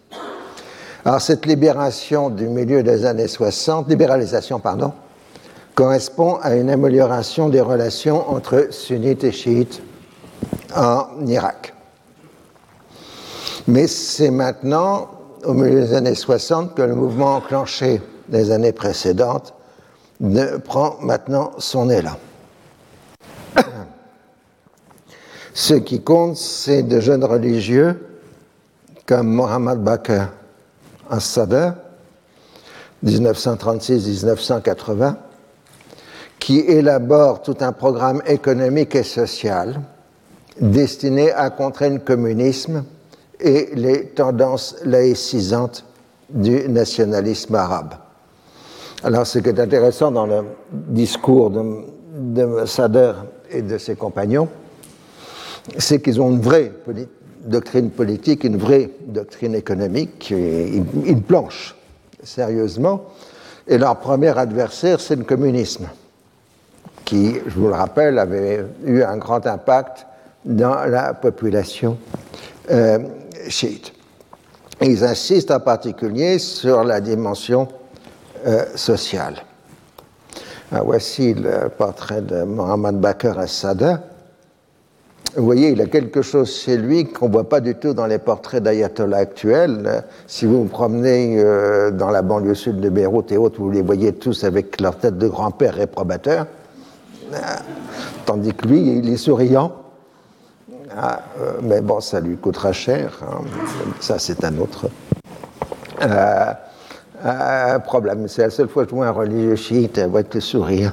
[1.05, 4.93] Alors cette libération du milieu des années 60, libéralisation pardon,
[5.75, 9.83] correspond à une amélioration des relations entre sunnites et chiites
[10.75, 11.75] en Irak.
[13.69, 15.11] Mais c'est maintenant,
[15.45, 19.53] au milieu des années 60, que le mouvement enclenché des années précédentes
[20.65, 22.17] prend maintenant son élan.
[25.53, 28.07] Ce qui compte, c'est de jeunes religieux
[29.05, 30.29] comme Mohamed Bakr
[31.11, 31.75] al-Sadr,
[33.05, 35.15] 1936-1980,
[36.39, 39.83] qui élabore tout un programme économique et social
[40.59, 42.85] destiné à contrer le communisme
[43.41, 45.85] et les tendances laïcisantes
[46.31, 47.95] du nationalisme arabe.
[49.05, 53.13] Alors, ce qui est intéressant dans le discours de, de Sader
[53.51, 54.49] et de ses compagnons,
[55.77, 56.73] c'est qu'ils ont une vraie
[57.45, 61.77] doctrine politique, une vraie doctrine économique, une planche,
[62.23, 63.05] sérieusement.
[63.67, 65.87] Et leur premier adversaire, c'est le communisme,
[67.05, 70.07] qui, je vous le rappelle, avait eu un grand impact
[70.45, 71.99] dans la population
[72.71, 72.99] euh,
[74.81, 77.69] ils insistent en particulier sur la dimension
[78.47, 79.43] euh, sociale.
[80.71, 84.03] Ah, voici le portrait de Mohamed Bakr al-Sada.
[85.37, 88.07] Vous voyez, il a quelque chose chez lui qu'on ne voit pas du tout dans
[88.07, 90.05] les portraits d'ayatollah actuels.
[90.27, 93.83] Si vous vous promenez euh, dans la banlieue sud de Beyrouth et autres, vous les
[93.83, 96.47] voyez tous avec leur tête de grand-père réprobateur.
[98.27, 99.73] tandis que lui, il est souriant.
[101.01, 103.21] Ah, euh, mais bon, ça lui coûtera cher.
[103.23, 103.43] Hein.
[104.01, 104.91] Ça, c'est un autre
[106.03, 108.27] euh, problème.
[108.27, 110.93] C'est la seule fois que je vois un religieux chiite avec le sourire.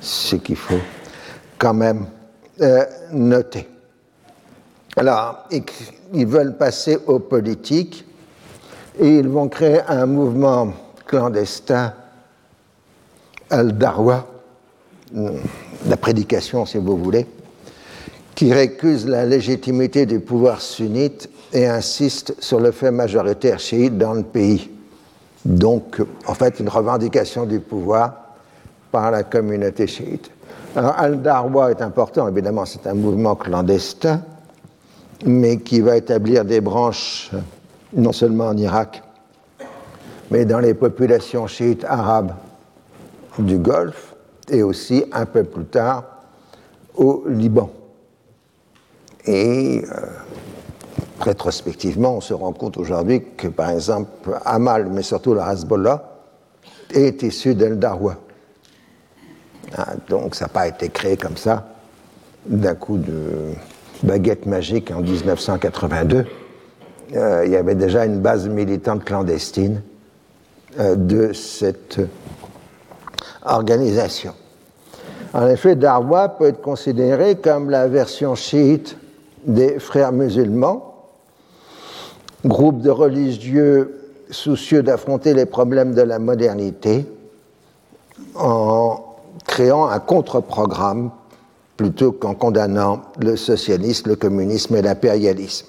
[0.00, 0.80] Ce qu'il faut
[1.58, 2.06] quand même
[2.60, 3.68] euh, noter.
[4.96, 5.44] Alors,
[6.12, 8.04] ils veulent passer aux politiques
[8.98, 10.72] et ils vont créer un mouvement
[11.06, 11.94] clandestin,
[13.48, 14.26] al-Darwa,
[15.14, 17.26] la prédication si vous voulez,
[18.34, 24.14] qui récuse la légitimité du pouvoir sunnite et insiste sur le fait majoritaire chiite dans
[24.14, 24.70] le pays.
[25.44, 28.14] Donc, en fait, une revendication du pouvoir
[28.92, 30.30] par la communauté chiite.
[30.76, 34.22] Alors, Al-Darwa est important, évidemment, c'est un mouvement clandestin,
[35.26, 37.30] mais qui va établir des branches
[37.92, 39.02] non seulement en Irak,
[40.30, 42.32] mais dans les populations chiites arabes
[43.38, 44.14] du Golfe
[44.48, 46.04] et aussi un peu plus tard
[46.94, 47.70] au Liban.
[49.26, 50.06] Et euh,
[51.20, 56.10] rétrospectivement, on se rend compte aujourd'hui que, par exemple, Amal, mais surtout le Hezbollah,
[56.92, 58.16] est issu d'El-Darwa.
[59.76, 61.68] Ah, donc ça n'a pas été créé comme ça,
[62.46, 63.52] d'un coup de
[64.02, 66.26] baguette magique en 1982.
[67.14, 69.82] Euh, il y avait déjà une base militante clandestine
[70.78, 72.00] euh, de cette
[73.44, 74.34] organisation.
[75.32, 78.96] En effet, Darwa peut être considéré comme la version chiite
[79.44, 80.94] des frères musulmans,
[82.44, 83.96] groupe de religieux
[84.30, 87.06] soucieux d'affronter les problèmes de la modernité
[88.34, 89.00] en
[89.46, 91.10] créant un contre-programme
[91.76, 95.66] plutôt qu'en condamnant le socialisme, le communisme et l'impérialisme.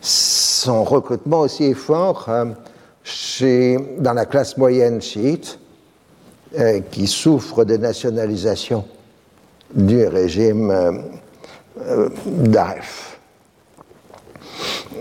[0.00, 2.46] Son recrutement aussi est fort euh,
[3.02, 5.58] chez, dans la classe moyenne chiite,
[6.58, 8.84] euh, qui souffre de nationalisation
[9.74, 10.92] du régime euh,
[11.80, 13.18] euh, d'Aref.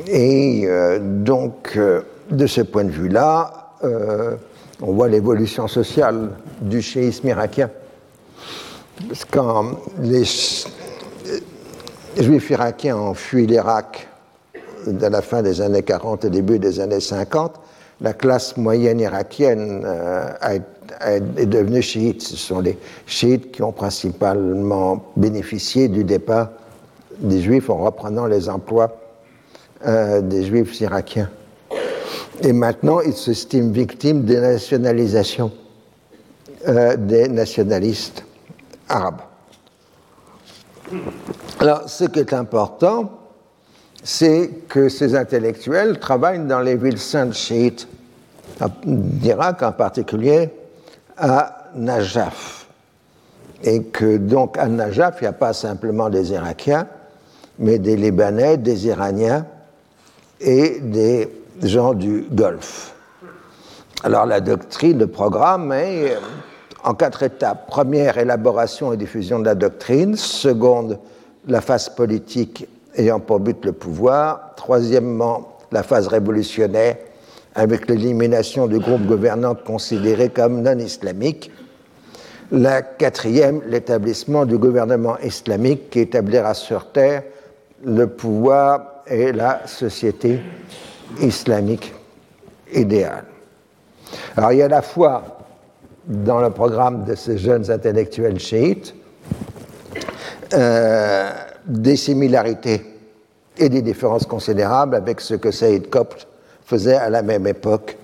[0.07, 3.57] Et euh, donc, euh, de ce point de vue-là,
[4.81, 6.29] on voit l'évolution sociale
[6.61, 7.69] du chéisme irakien.
[9.31, 10.23] Quand les
[12.17, 14.07] juifs irakiens ont fui l'Irak
[14.85, 17.59] de la fin des années 40 et début des années 50,
[18.01, 19.85] la classe moyenne irakienne
[21.01, 22.21] est devenue chiite.
[22.21, 26.49] Ce sont les chiites qui ont principalement bénéficié du départ
[27.21, 28.97] des Juifs en reprenant les emplois
[29.85, 31.29] euh, des Juifs irakiens.
[32.41, 35.51] Et maintenant, ils s'estiment victimes de nationalisation
[36.97, 38.23] des nationalistes
[38.87, 39.21] arabes.
[41.59, 43.11] Alors, ce qui est important,
[44.03, 47.87] c'est que ces intellectuels travaillent dans les villes saintes chiites
[48.85, 50.49] d'Irak, en particulier
[51.17, 52.67] à Najaf.
[53.63, 56.87] Et que donc à Najaf, il n'y a pas simplement des Irakiens,
[57.61, 59.45] mais des Libanais, des Iraniens
[60.41, 61.29] et des
[61.61, 62.93] gens du Golfe.
[64.03, 66.17] Alors la doctrine, le programme est
[66.83, 67.67] en quatre étapes.
[67.67, 70.15] Première, élaboration et diffusion de la doctrine.
[70.15, 70.97] Seconde,
[71.47, 74.53] la phase politique ayant pour but le pouvoir.
[74.57, 76.97] Troisièmement, la phase révolutionnaire
[77.53, 81.51] avec l'élimination du groupe gouvernant considéré comme non islamique.
[82.51, 87.23] La quatrième, l'établissement du gouvernement islamique qui établira sur terre
[87.83, 90.39] le pouvoir et la société
[91.19, 91.93] islamique
[92.73, 93.25] idéale.
[94.37, 95.39] Alors il y a la fois
[96.05, 98.93] dans le programme de ces jeunes intellectuels chiites
[100.53, 101.29] euh,
[101.65, 102.81] des similarités
[103.57, 106.27] et des différences considérables avec ce que Saïd Kopt
[106.65, 107.97] faisait à la même époque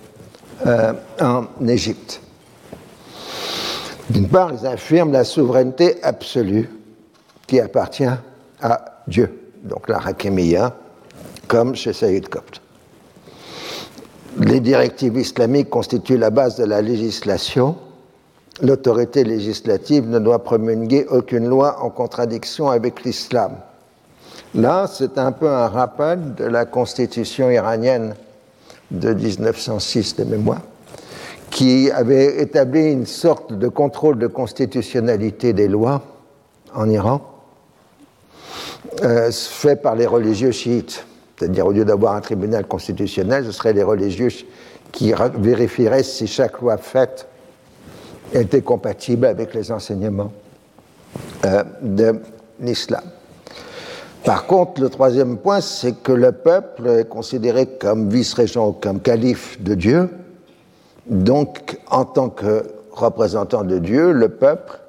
[0.66, 2.22] euh, en Égypte.
[4.10, 6.70] D'une part, ils affirment la souveraineté absolue
[7.46, 8.06] qui appartient
[8.62, 10.76] à Dieu, donc la Hakimiyya,
[11.48, 12.62] comme chez Saïd Kopt.
[14.40, 17.76] Les directives islamiques constituent la base de la législation
[18.62, 23.58] l'autorité législative ne doit promulguer aucune loi en contradiction avec l'islam.
[24.56, 28.16] Là, c'est un peu un rappel de la constitution iranienne
[28.90, 30.62] de 1906 de mémoire,
[31.50, 36.02] qui avait établi une sorte de contrôle de constitutionnalité des lois
[36.74, 37.22] en Iran,
[39.04, 41.06] euh, fait par les religieux chiites.
[41.38, 44.30] C'est-à-dire, au lieu d'avoir un tribunal constitutionnel, ce seraient les religieux
[44.92, 47.28] qui vérifieraient si chaque loi faite
[48.34, 50.32] était compatible avec les enseignements
[51.46, 52.20] euh, de
[52.60, 53.04] l'islam.
[54.24, 59.62] Par contre, le troisième point, c'est que le peuple est considéré comme vice-régent, comme calife
[59.62, 60.10] de Dieu.
[61.06, 64.80] Donc, en tant que représentant de Dieu, le peuple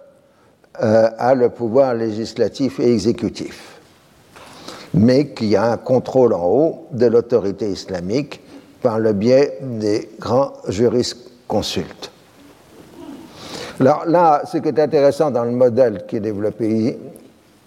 [0.82, 3.77] euh, a le pouvoir législatif et exécutif.
[4.94, 8.40] Mais qu'il y a un contrôle en haut de l'autorité islamique
[8.82, 12.10] par le biais des grands jurisconsultes.
[13.80, 16.98] Alors là, ce qui est intéressant dans le modèle qui est développé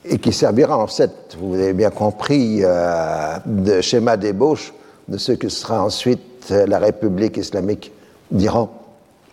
[0.04, 4.74] et qui servira en fait, vous avez bien compris, euh, de schéma d'ébauche
[5.08, 7.92] de ce que sera ensuite la République islamique
[8.32, 8.70] d'Iran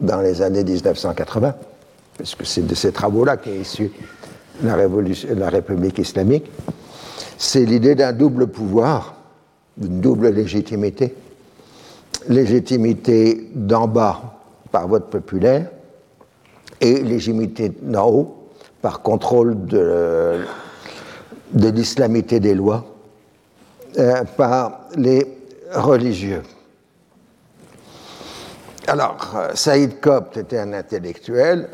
[0.01, 1.55] dans les années 1980,
[2.17, 3.91] puisque c'est de ces travaux-là qu'est issue
[4.63, 6.51] la, la République islamique,
[7.37, 9.15] c'est l'idée d'un double pouvoir,
[9.77, 11.15] d'une double légitimité.
[12.29, 14.41] Légitimité d'en bas
[14.71, 15.71] par vote populaire,
[16.81, 18.35] et légitimité d'en haut
[18.81, 20.45] par contrôle de,
[21.55, 22.85] l'islamité des lois
[23.99, 25.27] euh, par les
[25.75, 26.43] religieux.
[28.87, 31.69] Alors, Saïd Kopt était un intellectuel,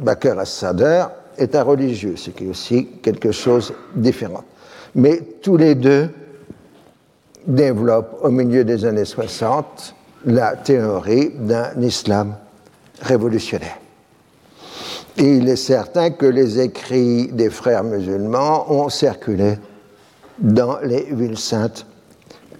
[0.00, 4.44] Bakr as-Sadr est un religieux, ce qui est aussi quelque chose de différent.
[4.94, 6.10] Mais tous les deux
[7.46, 9.94] développent au milieu des années 60
[10.26, 12.36] la théorie d'un islam
[13.00, 13.78] révolutionnaire.
[15.16, 19.58] Et il est certain que les écrits des frères musulmans ont circulé
[20.38, 21.86] dans les villes saintes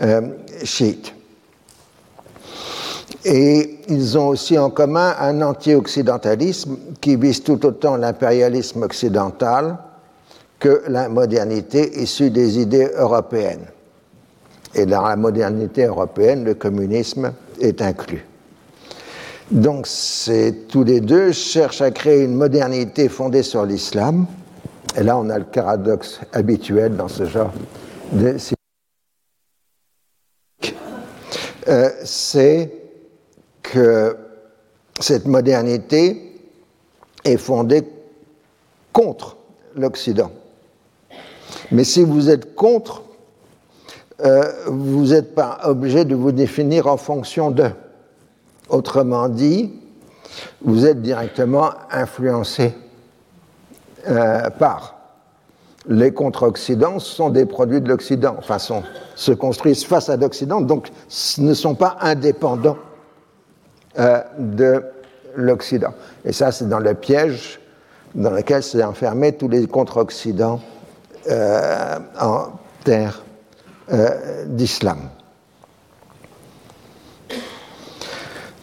[0.03, 0.20] euh,
[0.64, 1.14] chiites.
[3.24, 9.78] Et ils ont aussi en commun un anti-occidentalisme qui vise tout autant l'impérialisme occidental
[10.63, 13.67] que la modernité issue des idées européennes.
[14.77, 18.25] Et dans la modernité européenne, le communisme est inclus.
[19.51, 19.89] Donc,
[20.69, 24.27] tous les deux cherchent à créer une modernité fondée sur l'islam.
[24.97, 27.53] Et là, on a le paradoxe habituel dans ce genre
[28.13, 28.37] de
[31.69, 32.73] euh, c'est
[33.63, 34.17] que
[35.01, 36.41] cette modernité
[37.25, 37.83] est fondée
[38.93, 39.37] contre
[39.75, 40.31] l'Occident.
[41.73, 43.03] Mais si vous êtes contre,
[44.25, 47.73] euh, vous n'êtes pas obligé de vous définir en fonction d'eux.
[48.68, 49.73] Autrement dit,
[50.62, 52.75] vous êtes directement influencé
[54.09, 54.99] euh, par.
[55.89, 58.59] Les contre-Occidents sont des produits de l'Occident, enfin
[59.16, 60.91] se construisent face à l'Occident, donc
[61.39, 62.79] ne sont pas indépendants
[63.99, 64.85] euh, de
[65.35, 65.95] l'Occident.
[66.25, 67.61] Et ça, c'est dans le piège
[68.14, 70.61] dans lequel s'est enfermé tous les contre-Occidents
[71.31, 72.47] euh, en
[72.85, 73.23] terre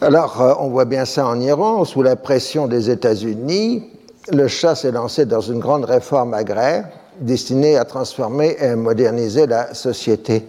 [0.00, 3.90] Alors, euh, on voit bien ça en Iran, sous la pression des États-Unis,
[4.32, 6.88] le Shah s'est lancé dans une grande réforme agraire
[7.20, 10.46] destinée à transformer et moderniser la société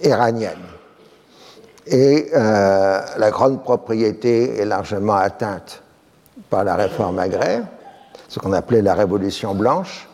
[0.00, 0.62] iranienne.
[1.86, 5.82] Et euh, la grande propriété est largement atteinte
[6.48, 7.64] par la réforme agraire,
[8.28, 10.08] ce qu'on appelait la révolution blanche,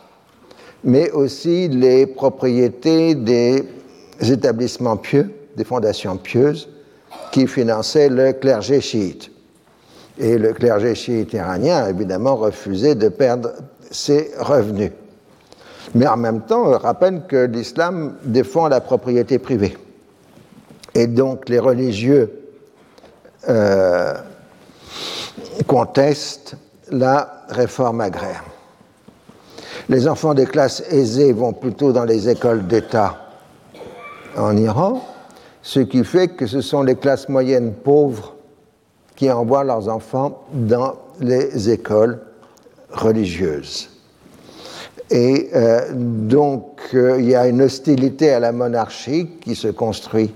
[0.83, 3.65] mais aussi les propriétés des
[4.21, 6.69] établissements pieux, des fondations pieuses,
[7.31, 9.31] qui finançaient le clergé chiite.
[10.17, 13.53] Et le clergé chiite iranien a évidemment refusé de perdre
[13.91, 14.91] ses revenus.
[15.95, 19.77] Mais en même temps, rappelle que l'islam défend la propriété privée.
[20.93, 22.31] Et donc les religieux
[23.47, 24.13] euh,
[25.67, 26.55] contestent
[26.91, 28.43] la réforme agraire.
[29.89, 33.17] Les enfants des classes aisées vont plutôt dans les écoles d'État
[34.37, 35.03] en Iran,
[35.63, 38.35] ce qui fait que ce sont les classes moyennes pauvres
[39.15, 42.19] qui envoient leurs enfants dans les écoles
[42.91, 43.89] religieuses.
[45.09, 50.31] Et euh, donc, euh, il y a une hostilité à la monarchie qui se construit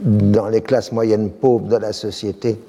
[0.00, 2.60] dans les classes moyennes pauvres de la société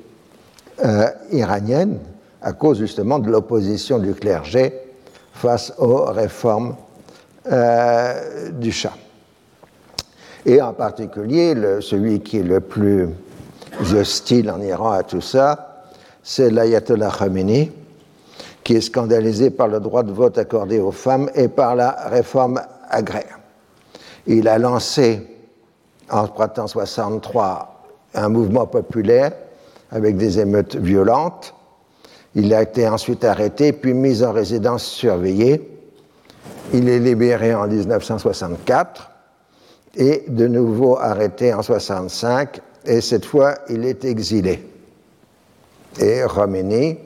[0.85, 1.97] euh, iranienne
[2.43, 4.88] à cause justement de l'opposition du clergé
[5.39, 6.75] face aux réformes
[8.53, 8.93] du Shah.
[10.45, 13.09] Et en particulier, celui qui est le plus
[13.93, 15.83] hostile en Iran à tout ça,
[16.21, 17.71] c'est l'ayatollah Khamenei,
[18.63, 22.61] qui est scandalisé par le droit de vote accordé aux femmes et par la réforme
[22.89, 23.39] agraire.
[24.27, 25.25] Il a lancé,
[26.09, 27.83] en printemps 63,
[28.13, 29.31] un mouvement populaire
[29.91, 31.55] avec des émeutes violentes.
[32.35, 35.69] Il a été ensuite arrêté, puis mis en résidence surveillée.
[36.73, 39.09] Il est libéré en 1964
[39.95, 44.67] et de nouveau arrêté en 65 et cette fois il est exilé.
[45.99, 46.97] Et Khomeini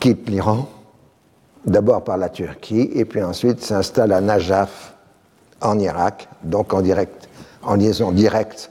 [0.00, 0.68] quitte l'Iran,
[1.64, 4.94] d'abord par la Turquie, et puis ensuite s'installe à Najaf,
[5.60, 7.28] en Irak, donc en, direct,
[7.62, 8.70] en liaison directe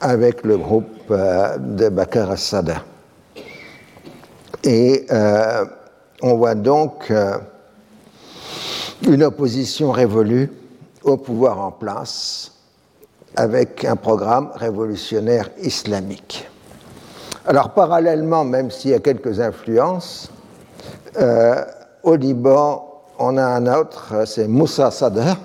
[0.00, 2.84] avec le groupe euh, de Bakr al-Sadr.
[4.66, 5.64] Et euh,
[6.22, 7.38] on voit donc euh,
[9.06, 10.50] une opposition révolue
[11.04, 12.50] au pouvoir en place
[13.36, 16.48] avec un programme révolutionnaire islamique.
[17.46, 20.32] Alors parallèlement, même s'il y a quelques influences,
[21.16, 21.64] euh,
[22.02, 25.36] au Liban, on a un autre, c'est Moussa Sadr.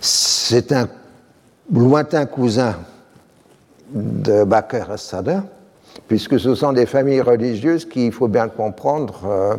[0.00, 0.88] C'est un
[1.72, 2.76] lointain cousin
[3.92, 5.42] de Bakr al-Sadr,
[6.12, 9.56] puisque ce sont des familles religieuses qui, il faut bien le comprendre, euh,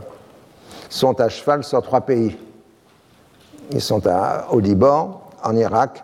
[0.88, 2.38] sont à cheval sur trois pays.
[3.72, 4.04] Ils sont
[4.52, 6.04] au Liban, en Irak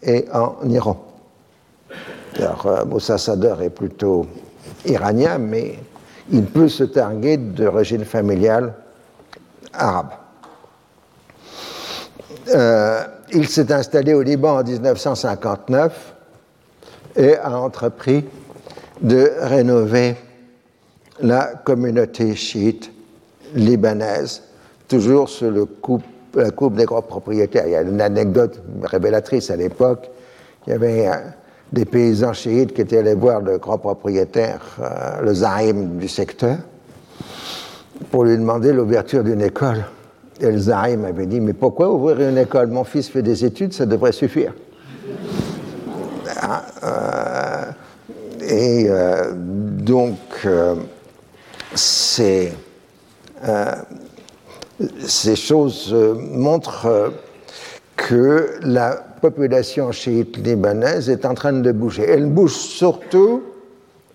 [0.00, 1.04] et en Iran.
[2.36, 4.24] Alors, euh, Moussa Sadr est plutôt
[4.84, 5.76] iranien, mais
[6.30, 8.74] il peut se targuer d'origine familiale
[9.72, 10.10] arabe.
[12.54, 13.02] Euh,
[13.32, 16.14] il s'est installé au Liban en 1959
[17.16, 18.24] et a entrepris
[19.02, 20.16] de rénover
[21.20, 22.90] la communauté chiite
[23.54, 24.42] libanaise,
[24.88, 25.50] toujours sous
[26.34, 27.66] la coupe des grands propriétaires.
[27.66, 30.10] Il y a une anecdote révélatrice à l'époque.
[30.66, 31.10] Il y avait
[31.72, 36.58] des paysans chiites qui étaient allés voir le grand propriétaire, euh, le Zahim du secteur,
[38.10, 39.84] pour lui demander l'ouverture d'une école.
[40.40, 42.68] Et le Zahim avait dit Mais pourquoi ouvrir une école?
[42.68, 44.52] Mon fils fait des études, ça devrait suffire.
[46.40, 47.21] Ah, euh,
[48.52, 48.88] et
[49.80, 50.46] donc,
[51.74, 52.52] c'est
[55.06, 57.10] ces choses euh, montrent euh,
[57.96, 62.04] que la population chiite libanaise est en train de bouger.
[62.08, 63.42] Elle bouge surtout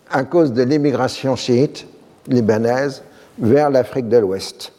[0.09, 1.87] à cause de l'immigration chiite
[2.27, 3.03] libanaise
[3.39, 4.73] vers l'Afrique de l'Ouest.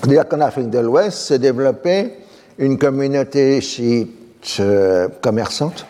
[0.00, 2.14] C'est-à-dire qu'en Afrique de l'Ouest s'est développée
[2.58, 5.86] une communauté chiite euh, commerçante,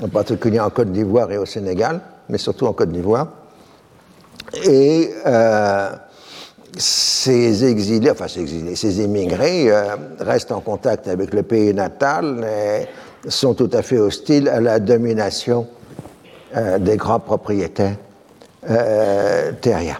[0.00, 3.28] en particulier en Côte d'Ivoire et au Sénégal, mais surtout en Côte d'Ivoire.
[4.64, 5.90] Et euh,
[6.76, 12.44] ces exilés, enfin ces exilés, ces immigrés euh, restent en contact avec le pays natal
[12.44, 15.66] et sont tout à fait hostiles à la domination
[16.56, 17.96] euh, des grands propriétaires
[19.60, 19.98] terriens.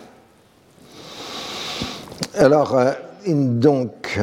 [2.36, 2.78] Alors,
[3.26, 4.20] donc,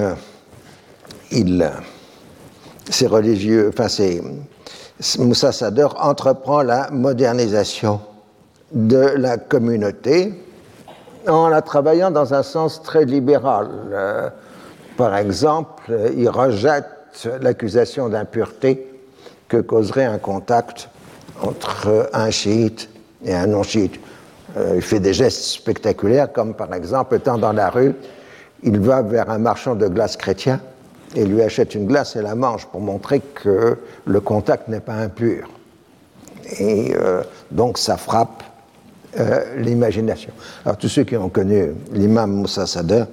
[1.29, 1.69] il,
[2.89, 4.21] ces religieux, enfin, ces,
[5.17, 8.01] Moussa Sadr entreprend la modernisation
[8.73, 10.33] de la communauté
[11.25, 13.69] en la travaillant dans un sens très libéral.
[13.91, 14.29] Euh,
[14.97, 18.85] par exemple, il rejette l'accusation d'impureté
[19.47, 20.89] que causerait un contact
[21.41, 22.89] entre un chiite
[23.23, 23.99] et un non-chiite.
[24.57, 27.95] Euh, il fait des gestes spectaculaires, comme par exemple, étant dans la rue,
[28.63, 30.59] il va vers un marchand de glace chrétien
[31.15, 34.93] et lui achète une glace et la mange pour montrer que le contact n'est pas
[34.93, 35.49] impur.
[36.59, 38.43] Et euh, donc ça frappe
[39.19, 40.31] euh, l'imagination.
[40.65, 43.05] Alors tous ceux qui ont connu l'imam Moussa Sadr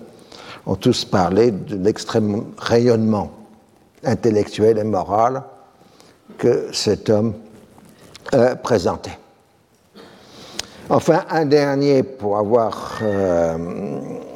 [0.66, 3.30] ont tous parlé de l'extrême rayonnement
[4.04, 5.42] intellectuel et moral
[6.38, 7.34] que cet homme
[8.34, 9.18] euh, présentait.
[10.88, 13.56] Enfin, un dernier pour avoir euh,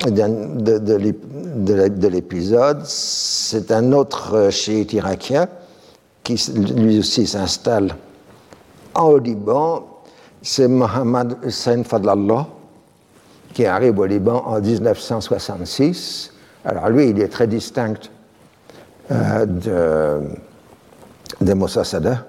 [0.05, 5.46] de, de l'épisode, c'est un autre chiite irakien
[6.24, 7.94] qui lui aussi s'installe
[8.94, 9.86] en Liban,
[10.42, 12.46] c'est Mohamed Hussein Fadlallah
[13.55, 16.32] qui arrive au Liban en 1966.
[16.64, 18.11] Alors lui, il est très distinct
[19.12, 20.20] euh, de,
[21.40, 22.26] de Moussa Sada,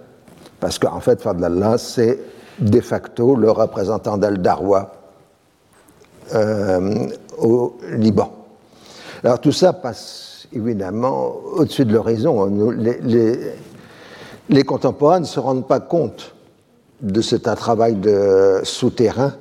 [0.60, 2.20] parce qu'en fait, Fadlallah, c'est
[2.62, 4.92] de facto le représentant d'Al-Darwa
[6.34, 7.08] euh,
[7.40, 8.32] au Liban.
[9.24, 12.50] Alors tout ça passe évidemment au-dessus de l'horizon.
[14.50, 16.36] Les, contemporains ne se rendent pas compte
[17.02, 19.34] de c'est un travail de souterrain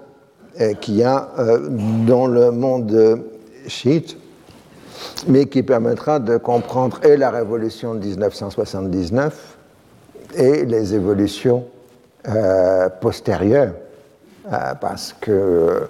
[0.61, 1.69] euh, qu'il y a euh,
[2.07, 3.23] dans le monde
[3.67, 4.17] chiite,
[5.29, 9.59] mais qui permettra de comprendre et la révolution de 1979
[10.37, 11.65] et les évolutions
[12.29, 13.73] euh, postérieures,
[14.81, 15.89] parce que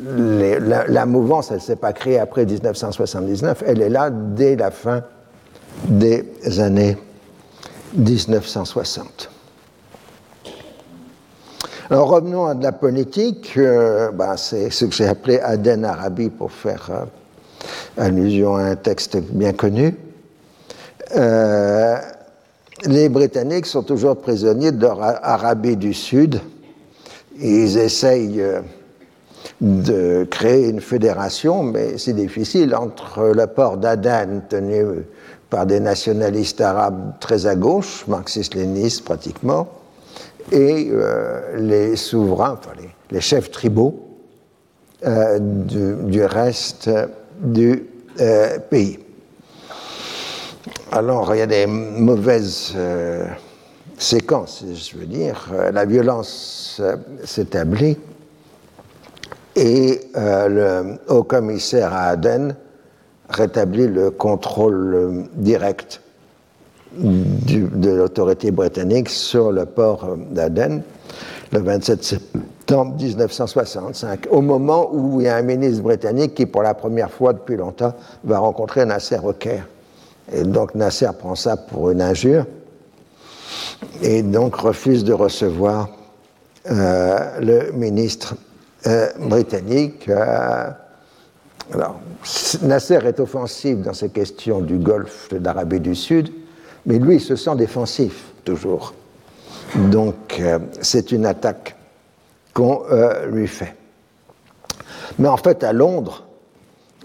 [0.00, 5.02] la, mouvance, elle ne s'est pas créée après 1979, elle est là dès la fin
[5.84, 6.24] des
[6.58, 6.96] années
[7.94, 9.30] 1960.
[11.92, 13.52] Alors revenons à de la politique.
[13.58, 18.76] Euh, bah, c'est ce que j'ai appelé Aden Arabi pour faire euh, allusion à un
[18.76, 19.94] texte bien connu.
[21.14, 21.96] Euh,
[22.86, 26.40] les Britanniques sont toujours prisonniers de leur Arabie du Sud.
[27.40, 28.42] Ils essayent
[29.60, 34.84] de créer une fédération, mais c'est difficile entre le port d'Aden, tenu
[35.50, 39.68] par des nationalistes arabes très à gauche, marxistes-lénistes pratiquement,
[40.50, 42.72] et euh, les souverains, enfin
[43.10, 44.00] les, chefs tribaux
[45.06, 46.90] euh, du, reste
[47.38, 47.86] du
[48.20, 48.98] euh, pays.
[50.94, 52.74] Alors, il y a des mauvaises
[53.96, 55.50] séquences, je veux dire.
[55.72, 56.82] La violence
[57.24, 57.96] s'établit
[59.56, 62.54] et le haut commissaire à Aden
[63.30, 66.02] rétablit le contrôle direct
[66.94, 70.82] de l'autorité britannique sur le port d'Aden
[71.52, 76.62] le 27 septembre 1965, au moment où il y a un ministre britannique qui, pour
[76.62, 79.66] la première fois depuis longtemps, va rencontrer Nasser Caire.
[80.30, 82.46] Et donc Nasser prend ça pour une injure
[84.00, 85.88] et donc refuse de recevoir
[86.70, 88.34] euh, le ministre
[88.86, 90.08] euh, britannique.
[90.08, 90.70] Euh,
[91.72, 92.00] alors,
[92.62, 96.32] Nasser est offensif dans ces questions du Golfe d'Arabie du Sud,
[96.86, 98.94] mais lui, il se sent défensif, toujours.
[99.74, 100.42] Donc,
[100.82, 101.76] c'est une attaque
[102.52, 102.82] qu'on
[103.30, 103.74] lui fait.
[105.18, 106.26] Mais en fait, à Londres,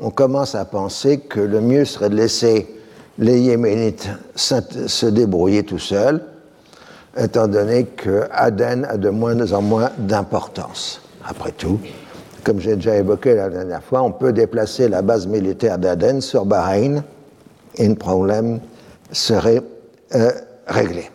[0.01, 2.76] on commence à penser que le mieux serait de laisser
[3.20, 6.22] les Yéménites se débrouiller tout seuls,
[7.18, 11.01] étant donné que Aden a de moins en moins d'importance.
[11.28, 11.80] Après tout,
[12.43, 16.45] comme j'ai déjà évoqué la dernière fois, on peut déplacer la base militaire d'Aden sur
[16.45, 17.03] Bahreïn
[17.76, 18.59] et un problème
[19.11, 19.61] serait
[20.15, 20.32] euh,
[20.68, 21.09] réglé.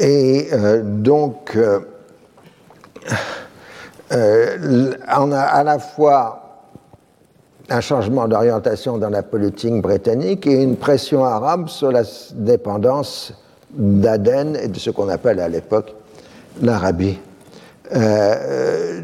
[0.00, 1.80] Et euh, donc, euh,
[5.18, 6.47] on a à la fois
[7.68, 12.02] un changement d'orientation dans la politique britannique et une pression arabe sur la
[12.34, 13.32] dépendance
[13.70, 15.94] d'Aden et de ce qu'on appelle à l'époque
[16.62, 17.18] l'Arabie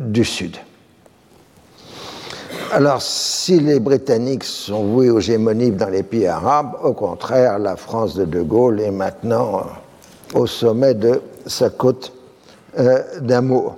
[0.01, 0.57] du Sud.
[2.75, 7.77] Alors, si les Britanniques sont voués aux gémonies dans les pays arabes, au contraire, la
[7.77, 9.63] France de De Gaulle est maintenant
[10.35, 12.13] au sommet de sa côte
[12.77, 13.77] euh, d'amour.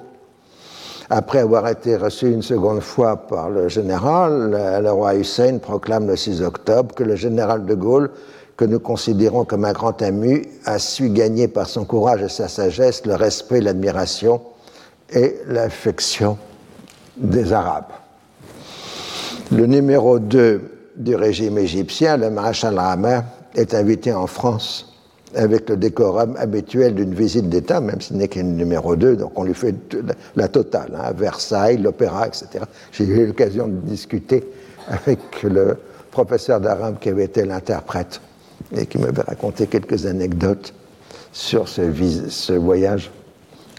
[1.08, 4.50] Après avoir été reçu une seconde fois par le général,
[4.82, 8.10] le roi Hussein proclame le 6 octobre que le général de Gaulle,
[8.56, 12.48] que nous considérons comme un grand ami, a su gagner par son courage et sa
[12.48, 14.40] sagesse le respect, l'admiration
[15.10, 16.38] et l'affection
[17.16, 17.92] des Arabes.
[19.52, 20.60] Le numéro 2
[20.96, 23.20] du régime égyptien, le maréchal Ramer,
[23.54, 24.95] est invité en France
[25.36, 29.44] avec le décorum habituel d'une visite d'État, même s'il n'est qu'un numéro 2, donc on
[29.44, 29.74] lui fait
[30.34, 32.64] la totale, hein, Versailles, l'opéra, etc.
[32.92, 34.44] J'ai eu l'occasion de discuter
[34.88, 35.76] avec le
[36.10, 38.20] professeur d'arabe qui avait été l'interprète
[38.74, 40.72] et qui m'avait raconté quelques anecdotes
[41.32, 43.10] sur ce, voyage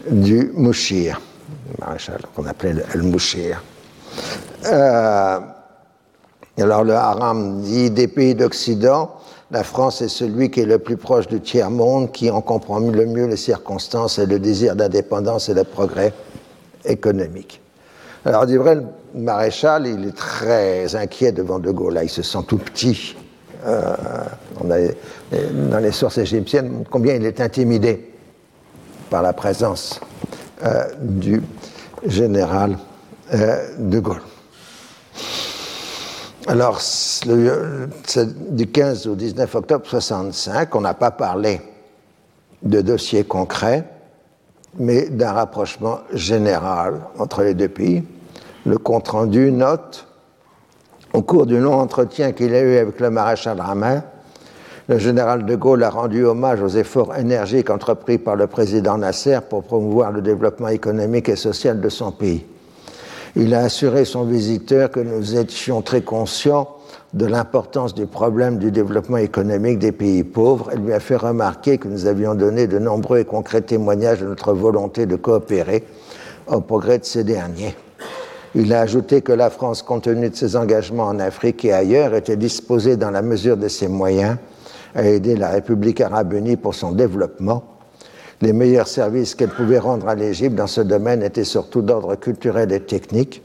[0.09, 1.19] du Mouchir,
[1.79, 3.63] maréchal qu'on appelait le, Mouchir.
[4.65, 5.39] Euh,
[6.59, 9.15] alors le haram dit des pays d'Occident,
[9.51, 13.05] la France est celui qui est le plus proche du tiers-monde, qui en comprend le
[13.05, 16.13] mieux les circonstances et le désir d'indépendance et de progrès
[16.85, 17.61] économique.
[18.25, 18.83] Alors, dit vrai, le
[19.15, 21.99] maréchal, il est très inquiet devant De Gaulle.
[22.03, 23.15] Il se sent tout petit.
[23.65, 23.95] Euh,
[24.69, 24.77] a,
[25.69, 28.13] dans les sources égyptiennes, combien il est intimidé
[29.09, 29.99] par la présence
[30.63, 31.41] euh, du
[32.05, 32.77] général
[33.33, 34.21] euh, De Gaulle.
[36.49, 36.79] Alors,
[38.51, 41.59] du 15 au 19 octobre 65, on n'a pas parlé
[42.63, 43.83] de dossiers concrets,
[44.79, 48.01] mais d'un rapprochement général entre les deux pays.
[48.65, 50.07] Le compte-rendu note,
[51.13, 54.03] au cours du long entretien qu'il a eu avec le maréchal Ramin,
[54.87, 59.39] le général de Gaulle a rendu hommage aux efforts énergiques entrepris par le président Nasser
[59.49, 62.45] pour promouvoir le développement économique et social de son pays.
[63.35, 66.69] Il a assuré son visiteur que nous étions très conscients
[67.13, 71.77] de l'importance du problème du développement économique des pays pauvres et lui a fait remarquer
[71.77, 75.83] que nous avions donné de nombreux et concrets témoignages de notre volonté de coopérer
[76.47, 77.75] au progrès de ces derniers.
[78.55, 82.15] Il a ajouté que la France, compte tenu de ses engagements en Afrique et ailleurs,
[82.15, 84.37] était disposée, dans la mesure de ses moyens,
[84.95, 87.76] à aider la République arabe unie pour son développement
[88.41, 92.71] les meilleurs services qu'elle pouvait rendre à l'Égypte dans ce domaine étaient surtout d'ordre culturel
[92.71, 93.41] et technique.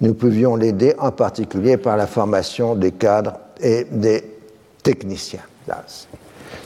[0.00, 4.24] Nous pouvions l'aider en particulier par la formation des cadres et des
[4.82, 5.42] techniciens.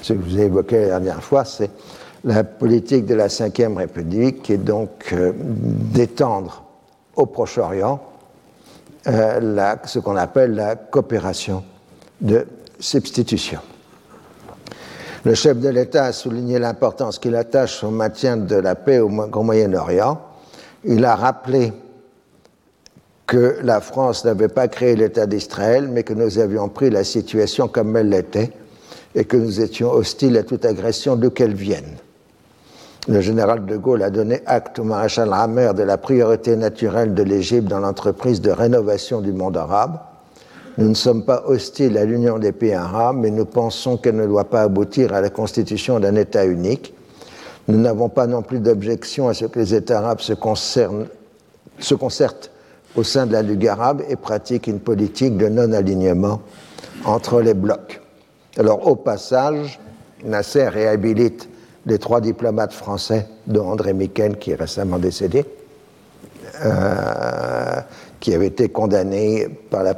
[0.03, 1.71] ce que vous ai évoqué la dernière fois, c'est
[2.25, 6.63] la politique de la Ve République qui donc euh, d'étendre
[7.17, 8.01] au Proche-Orient
[9.09, 11.65] euh, ce qu'on appelle la coopération
[12.21, 12.47] de
[12.79, 13.61] substitution.
[15.25, 19.09] Le chef de l'État a souligné l'importance qu'il attache au maintien de la paix au
[19.09, 20.21] Moyen-Orient.
[20.85, 21.73] Il a rappelé
[23.29, 27.69] que la France n'avait pas créé l'État d'Israël, mais que nous avions pris la situation
[27.69, 28.51] comme elle l'était
[29.15, 31.99] et que nous étions hostiles à toute agression d'où qu'elle vienne.
[33.07, 37.23] Le général de Gaulle a donné acte au maréchal Hammer de la priorité naturelle de
[37.23, 39.99] l'Égypte dans l'entreprise de rénovation du monde arabe
[40.79, 44.27] nous ne sommes pas hostiles à l'union des pays arabes, mais nous pensons qu'elle ne
[44.27, 46.95] doit pas aboutir à la constitution d'un État unique.
[47.69, 51.11] Nous n'avons pas non plus d'objection à ce que les États arabes se, concertent
[52.97, 56.41] au sein de la Ligue arabe et pratiquent une politique de non-alignement
[57.05, 58.01] entre les blocs.
[58.59, 59.79] Alors, au passage,
[60.25, 61.49] Nasser réhabilite
[61.87, 65.45] les trois diplomates français, dont André Miquel, qui est récemment décédé,
[66.65, 67.81] euh,
[68.23, 69.95] qui avait été condamné par la,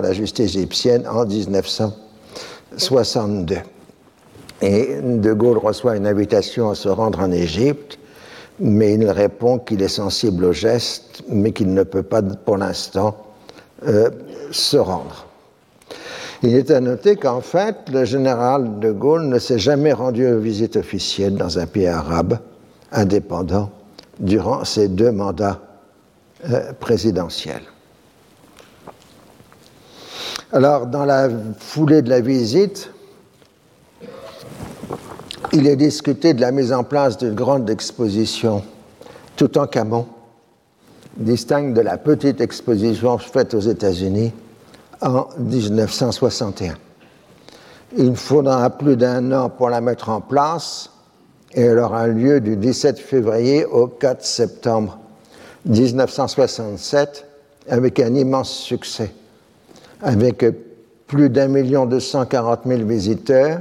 [0.00, 3.56] la justice égyptienne en 1962.
[4.62, 7.98] Et De Gaulle reçoit une invitation à se rendre en Égypte,
[8.60, 13.16] mais il répond qu'il est sensible au geste, mais qu'il ne peut pas pour l'instant
[13.88, 14.10] euh,
[14.52, 15.26] se rendre.
[16.44, 20.38] Il est à noter qu'en fait, le général de Gaulle ne s'est jamais rendu aux
[20.38, 22.38] visites officielles dans un pays arabe
[22.92, 23.72] indépendant
[24.20, 25.73] durant ses deux mandats euh,
[26.80, 27.62] présidentielle.
[30.52, 31.28] Alors, dans la
[31.58, 32.90] foulée de la visite,
[35.52, 38.62] il est discuté de la mise en place d'une grande exposition
[39.36, 40.06] tout en Camon,
[41.16, 44.32] distingue de la petite exposition faite aux États-Unis
[45.00, 46.74] en 1961.
[47.96, 50.90] Il faudra plus d'un an pour la mettre en place
[51.52, 54.98] et elle aura lieu du 17 février au 4 septembre
[55.66, 57.26] 1967
[57.68, 59.12] avec un immense succès,
[60.02, 60.44] avec
[61.06, 63.60] plus d'un million deux cent quarante mille visiteurs.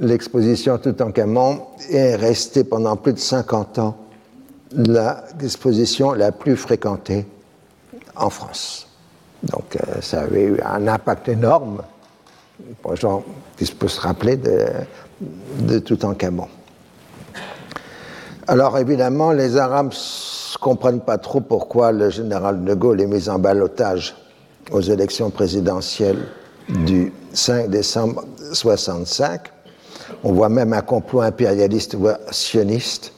[0.00, 3.96] L'exposition Toutankhamon est restée pendant plus de 50 ans
[4.76, 7.26] l'exposition la plus fréquentée
[8.16, 8.88] en France.
[9.44, 11.82] Donc euh, ça avait eu un impact énorme
[12.82, 13.22] pour les gens
[13.56, 14.66] qui peuvent se rappeler de,
[15.60, 16.48] de Toutankhamon.
[18.46, 19.92] Alors évidemment, les Arabes
[20.58, 24.14] comprennent pas trop pourquoi le général de Gaulle est mis en balotage
[24.70, 26.26] aux élections présidentielles
[26.68, 29.40] du 5 décembre 65.
[30.22, 33.12] On voit même un complot impérialiste ou sioniste.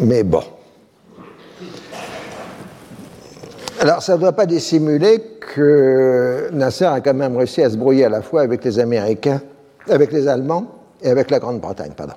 [0.00, 0.42] Mais bon.
[3.80, 8.04] Alors, ça ne doit pas dissimuler que Nasser a quand même réussi à se brouiller
[8.04, 9.40] à la fois avec les Américains,
[9.88, 10.66] avec les Allemands
[11.02, 12.14] et avec la Grande-Bretagne, pardon.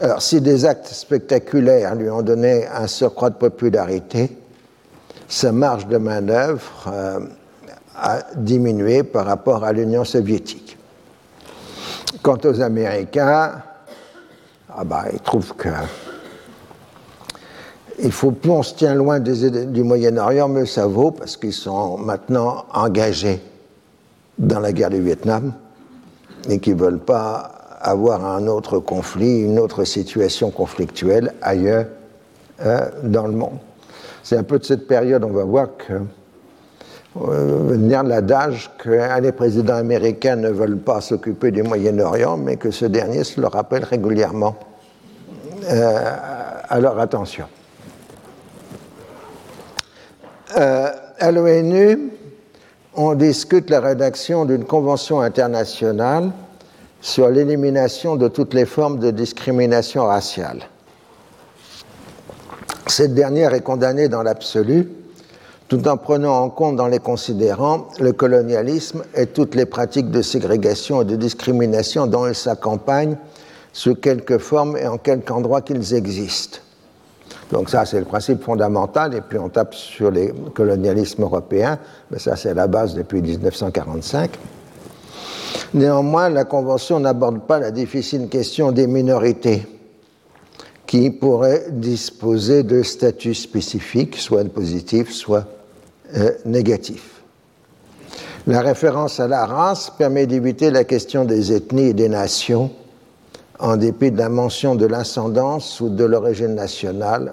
[0.00, 4.36] Alors, si des actes spectaculaires lui ont donné un surcroît de popularité,
[5.28, 7.20] sa marge de manœuvre euh,
[7.96, 10.76] a diminué par rapport à l'Union soviétique.
[12.22, 13.62] Quant aux Américains,
[14.76, 15.68] ah bah, ils trouvent que
[18.00, 21.96] il faut, plus on se tient loin du Moyen-Orient, mieux ça vaut, parce qu'ils sont
[21.98, 23.40] maintenant engagés
[24.36, 25.52] dans la guerre du Vietnam
[26.48, 27.53] et qu'ils ne veulent pas
[27.84, 31.86] avoir un autre conflit, une autre situation conflictuelle ailleurs
[32.64, 33.58] euh, dans le monde.
[34.22, 35.94] C'est un peu de cette période, on va voir que
[37.16, 42.72] euh, venir l'adage que les présidents américains ne veulent pas s'occuper du Moyen-Orient, mais que
[42.72, 44.56] ce dernier se le rappelle régulièrement
[45.70, 46.16] euh,
[46.68, 47.46] à leur attention.
[50.56, 52.10] Euh, à l'ONU,
[52.96, 56.32] on discute la rédaction d'une convention internationale
[57.04, 60.62] sur l'élimination de toutes les formes de discrimination raciale.
[62.86, 64.88] Cette dernière est condamnée dans l'absolu,
[65.68, 70.22] tout en prenant en compte dans les considérants le colonialisme et toutes les pratiques de
[70.22, 73.18] ségrégation et de discrimination dont elle s'accompagne
[73.74, 76.60] sous quelque forme et en quelque endroit qu'ils existent.
[77.52, 81.78] Donc ça, c'est le principe fondamental, et puis on tape sur les colonialismes européens,
[82.10, 84.30] mais ça, c'est la base depuis 1945.
[85.72, 89.66] Néanmoins, la Convention n'aborde pas la difficile question des minorités
[90.86, 95.46] qui pourraient disposer de statuts spécifiques, soit positifs, soit
[96.16, 97.22] euh, négatifs.
[98.46, 102.70] La référence à la race permet d'éviter la question des ethnies et des nations
[103.58, 107.32] en dépit de la mention de l'ascendance ou de l'origine nationale.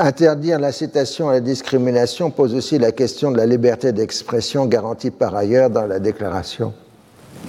[0.00, 5.34] Interdire l'incitation à la discrimination pose aussi la question de la liberté d'expression garantie par
[5.34, 6.72] ailleurs dans la Déclaration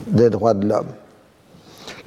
[0.08, 0.88] des droits de l'homme.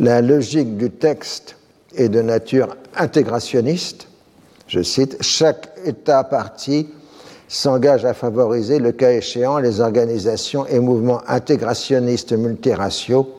[0.00, 1.54] La logique du texte
[1.94, 4.08] est de nature intégrationniste.
[4.66, 6.88] Je cite, chaque État parti
[7.46, 13.32] s'engage à favoriser, le cas échéant, les organisations et mouvements intégrationnistes multiraciaux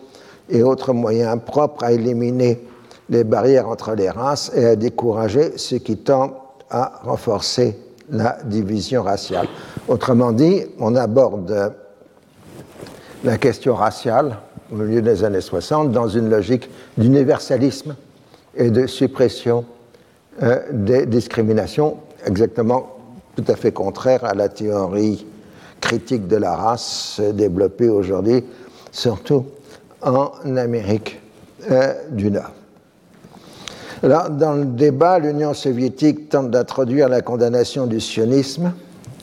[0.50, 2.66] et autres moyens propres à éliminer
[3.10, 6.43] les barrières entre les races et à décourager ce qui tend
[6.74, 7.78] à renforcer
[8.10, 9.48] la division raciale.
[9.88, 11.74] Autrement dit, on aborde
[13.24, 14.38] la question raciale
[14.72, 17.96] au milieu des années 60 dans une logique d'universalisme
[18.56, 19.66] et de suppression
[20.42, 22.98] euh, des discriminations, exactement
[23.36, 25.26] tout à fait contraire à la théorie
[25.80, 28.44] critique de la race développée aujourd'hui,
[28.92, 29.46] surtout
[30.02, 31.20] en Amérique
[31.70, 32.52] euh, du Nord.
[34.04, 38.74] Alors, dans le débat, l'Union soviétique tente d'introduire la condamnation du sionisme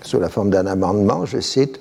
[0.01, 1.79] sous la forme d'un amendement, je cite.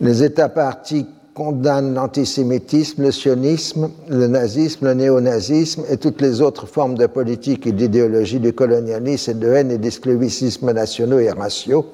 [0.00, 1.04] Les États partis
[1.34, 7.66] condamnent l'antisémitisme, le sionisme, le nazisme, le néonazisme et toutes les autres formes de politique
[7.66, 11.86] et d'idéologie du colonialisme et de haine et d'esclavisme nationaux et raciaux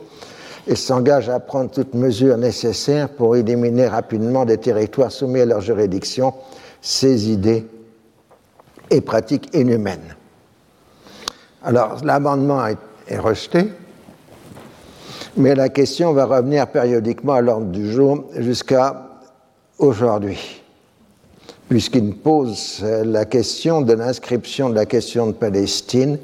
[0.66, 5.62] et s'engage à prendre toutes mesures nécessaires pour éliminer rapidement des territoires soumis à leur
[5.62, 6.34] juridiction
[6.82, 7.66] ces idées
[8.90, 10.17] et pratiques inhumaines.
[11.64, 13.72] Alors, l'amendement est rejeté,
[15.36, 19.08] mais la question va revenir périodiquement à l'ordre du jour jusqu'à
[19.78, 20.62] aujourd'hui,
[21.68, 26.18] puisqu'il pose la question de l'inscription de la question de Palestine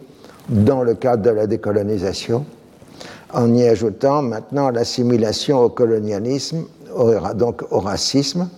[0.49, 2.45] dans le cadre de la décolonisation
[3.35, 6.65] en y ajoutant maintenant l'assimilation au colonialisme,
[7.35, 8.49] donc au racisme,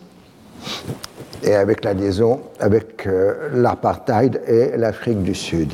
[1.42, 5.72] et avec la liaison avec euh, l'apartheid et l'Afrique du Sud.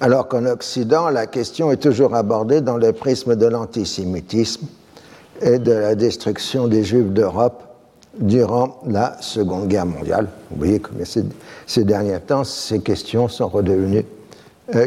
[0.00, 4.66] Alors qu'en Occident, la question est toujours abordée dans le prisme de l'antisémitisme
[5.40, 7.62] et de la destruction des Juifs d'Europe
[8.18, 10.28] durant la Seconde Guerre mondiale.
[10.50, 10.90] Vous voyez que
[11.66, 14.04] ces, derniers temps, ces questions sont redevenues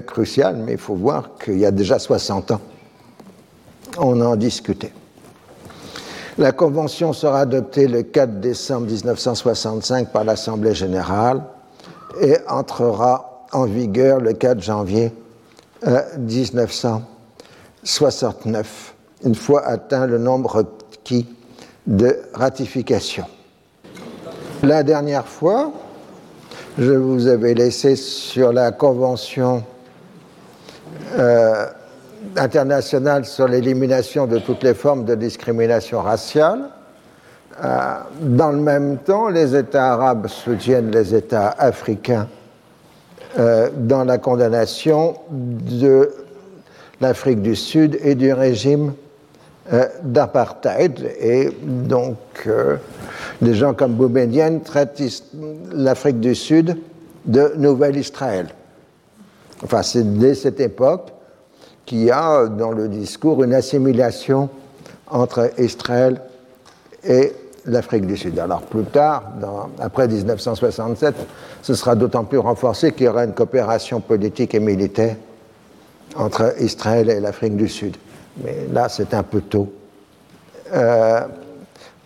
[0.06, 2.62] crucial, mais il faut voir qu'il y a déjà 60 ans,
[3.98, 4.92] on en discutait.
[6.38, 11.42] La Convention sera adoptée le 4 décembre 1965 par l'Assemblée générale
[12.22, 15.12] et entrera en vigueur le 4 janvier
[16.18, 18.96] 1969,
[19.26, 21.28] une fois atteint le nombre requis
[21.88, 23.26] de ratification.
[24.62, 25.72] La dernière fois,
[26.78, 29.64] je vous avais laissé sur la Convention
[31.18, 31.66] euh,
[32.36, 36.72] internationale sur l'élimination de toutes les formes de discrimination raciale.
[37.64, 42.28] Euh, dans le même temps, les États arabes soutiennent les États africains
[43.38, 46.12] euh, dans la condamnation de
[47.02, 48.94] l'Afrique du Sud et du régime
[50.02, 51.12] d'apartheid.
[51.20, 52.18] Et donc,
[53.40, 55.00] des gens comme Boumedienne traitent
[55.72, 56.76] l'Afrique du Sud
[57.26, 58.48] de Nouvelle-Israël.
[59.64, 61.12] Enfin, c'est dès cette époque
[61.86, 64.50] qu'il y a dans le discours une assimilation
[65.10, 66.22] entre Israël
[67.04, 67.34] et
[67.70, 68.38] l'Afrique du Sud.
[68.40, 69.24] Alors plus tard,
[69.80, 71.16] après 1967,
[71.62, 75.16] ce sera d'autant plus renforcé qu'il y aura une coopération politique et militaire
[76.16, 77.98] entre Israël et l'Afrique du Sud.
[78.44, 79.72] Mais là, c'est un peu tôt
[80.74, 81.22] euh,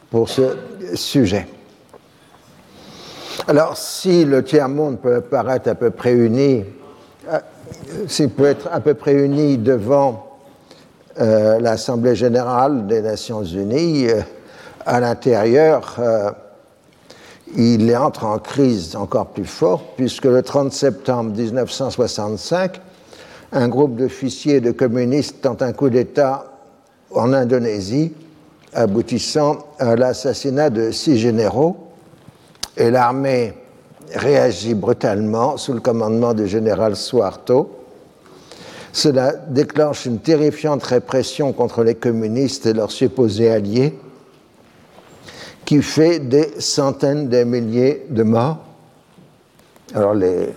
[0.10, 0.56] pour ce
[0.96, 1.48] sujet.
[3.48, 6.64] Alors, si le tiers-monde peut paraître à peu près uni,
[7.32, 7.40] euh,
[8.08, 10.40] s'il peut être à peu près uni devant
[11.20, 14.08] euh, l'Assemblée générale des Nations unies,
[14.86, 16.00] à l'intérieur,
[17.56, 22.82] il entre en crise encore plus forte, puisque le 30 septembre 1965,
[23.52, 26.46] un groupe d'officiers et de communistes tente un coup d'État
[27.12, 28.14] en Indonésie,
[28.74, 31.78] aboutissant à l'assassinat de six généraux,
[32.76, 33.54] et l'armée
[34.16, 37.80] réagit brutalement sous le commandement du général Suarto.
[38.92, 43.98] Cela déclenche une terrifiante répression contre les communistes et leurs supposés alliés,
[45.74, 48.60] qui fait des centaines de milliers de morts.
[49.96, 50.54] Alors les,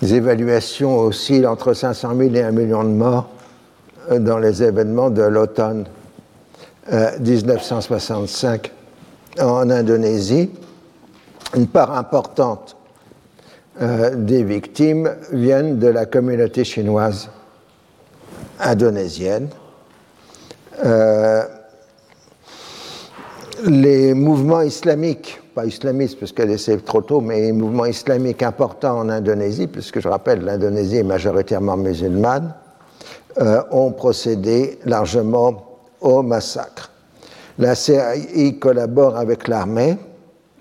[0.00, 3.28] évaluations oscillent entre 500 000 et 1 million de morts
[4.10, 5.84] euh, dans les événements de l'automne
[6.90, 8.72] 1965
[9.38, 10.48] euh, en Indonésie.
[11.54, 12.78] Une part importante
[13.82, 17.28] euh, des victimes viennent de la communauté chinoise
[18.58, 19.50] indonésienne
[23.62, 28.98] les mouvements islamiques, pas islamistes parce que c'est trop tôt, mais les mouvements islamiques importants
[28.98, 32.54] en Indonésie, puisque je rappelle, l'Indonésie est majoritairement musulmane,
[33.40, 36.90] euh, ont procédé largement au massacre.
[37.58, 39.96] La CAI collabore avec l'armée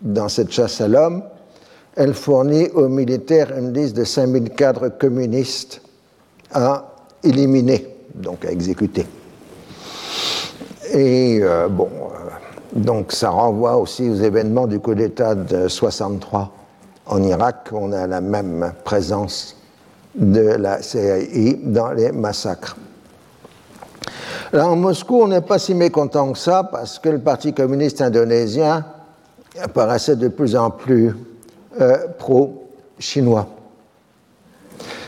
[0.02, 1.24] dans cette chasse à l'homme.
[1.96, 5.82] Elle fournit aux militaires une liste de 5000 cadres communistes
[6.52, 9.06] à éliminer, donc à exécuter.
[10.94, 11.90] Et euh, bon,
[12.76, 16.52] donc ça renvoie aussi aux événements du coup d'État de 63
[17.06, 17.70] en Irak.
[17.72, 19.56] On a la même présence
[20.16, 22.76] de la CII dans les massacres.
[24.52, 28.02] Là, en Moscou, on n'est pas si mécontent que ça parce que le Parti communiste
[28.02, 28.86] indonésien
[29.62, 31.16] apparaissait de plus en plus
[31.80, 33.48] euh, pro-chinois.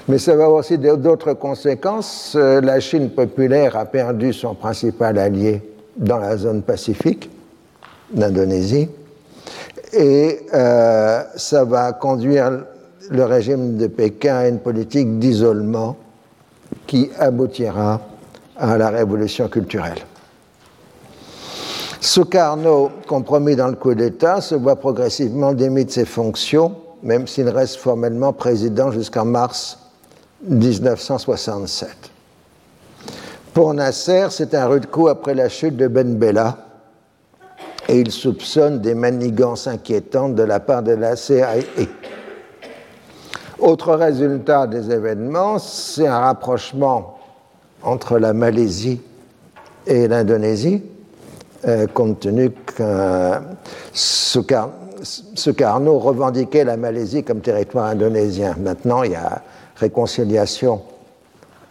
[0.08, 2.36] Mais ça va avoir aussi d'autres conséquences.
[2.36, 5.62] Euh, la Chine populaire a perdu son principal allié
[5.98, 7.30] dans la zone pacifique
[8.12, 8.90] d'Indonésie.
[9.94, 12.52] Et euh, ça va conduire
[13.10, 15.96] le régime de Pékin à une politique d'isolement
[16.88, 18.02] qui aboutira
[18.58, 20.00] à la révolution culturelle.
[22.00, 27.50] Sukarno, compromis dans le coup d'État, se voit progressivement démis de ses fonctions, même s'il
[27.50, 29.80] reste formellement président jusqu'en mars
[30.48, 31.90] 1967.
[33.54, 36.65] Pour Nasser, c'est un rude coup après la chute de Ben Bella,
[37.88, 41.56] et il soupçonne des manigances inquiétantes de la part de la CIA.
[43.60, 47.20] Autre résultat des événements, c'est un rapprochement
[47.84, 49.02] entre la Malaisie
[49.86, 50.84] et l'Indonésie,
[51.68, 53.34] euh, compte tenu que
[53.94, 58.56] Sukarno revendiquait la Malaisie comme territoire indonésien.
[58.60, 59.42] Maintenant, il y a
[59.76, 60.82] réconciliation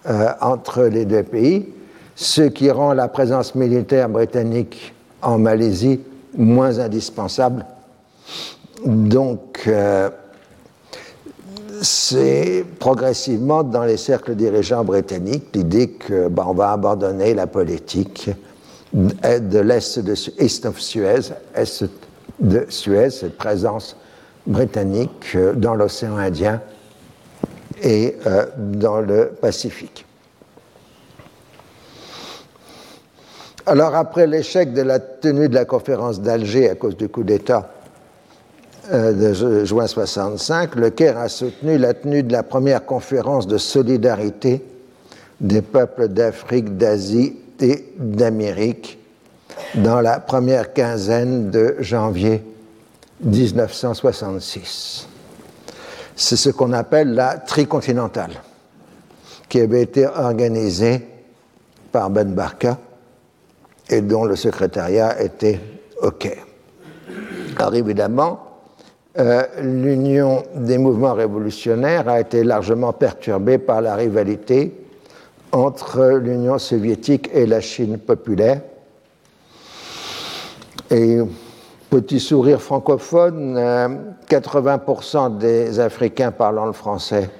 [0.08, 1.68] euh, entre les deux pays,
[2.14, 4.93] ce qui rend la présence militaire britannique
[5.24, 6.00] en Malaisie
[6.36, 7.64] moins indispensable.
[8.84, 10.10] Donc, euh,
[11.82, 18.30] c'est progressivement dans les cercles dirigeants britanniques l'idée qu'on ben, va abandonner la politique
[18.92, 20.12] de l'Est de
[20.68, 21.84] of Suez, Est
[22.40, 23.96] de Suez, cette présence
[24.46, 26.60] britannique euh, dans l'océan Indien
[27.82, 30.04] et euh, dans le Pacifique.
[33.66, 37.70] Alors, après l'échec de la tenue de la conférence d'Alger à cause du coup d'État
[38.92, 43.56] euh, de juin 65, le Caire a soutenu la tenue de la première conférence de
[43.56, 44.62] solidarité
[45.40, 48.98] des peuples d'Afrique, d'Asie et d'Amérique
[49.76, 52.44] dans la première quinzaine de janvier
[53.22, 55.08] 1966.
[56.16, 58.42] C'est ce qu'on appelle la tricontinentale,
[59.48, 61.06] qui avait été organisée
[61.90, 62.78] par Ben Barka
[63.88, 65.60] et dont le secrétariat était
[66.02, 66.30] OK.
[67.56, 68.40] Alors évidemment,
[69.18, 74.74] euh, l'union des mouvements révolutionnaires a été largement perturbée par la rivalité
[75.52, 78.60] entre l'Union soviétique et la Chine populaire.
[80.90, 81.18] Et
[81.90, 83.56] petit sourire francophone,
[84.28, 87.30] 80% euh, des Africains parlant le français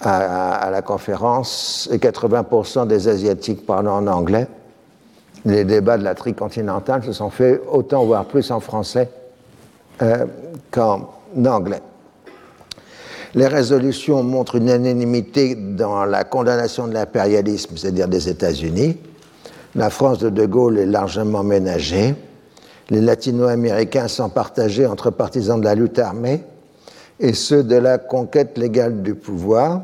[0.00, 4.46] à, à la conférence et 80% des Asiatiques parlant en anglais
[5.44, 9.08] les débats de la tricontinentale se sont faits autant, voire plus en français
[10.02, 10.26] euh,
[10.70, 11.10] qu'en
[11.46, 11.80] anglais.
[13.34, 18.98] Les résolutions montrent une unanimité dans la condamnation de l'impérialisme, c'est-à-dire des États-Unis.
[19.76, 22.16] La France de De Gaulle est largement ménagée.
[22.90, 26.42] Les latino-américains sont partagés entre partisans de la lutte armée
[27.20, 29.82] et ceux de la conquête légale du pouvoir.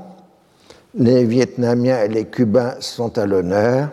[0.97, 3.91] Les Vietnamiens et les Cubains sont à l'honneur.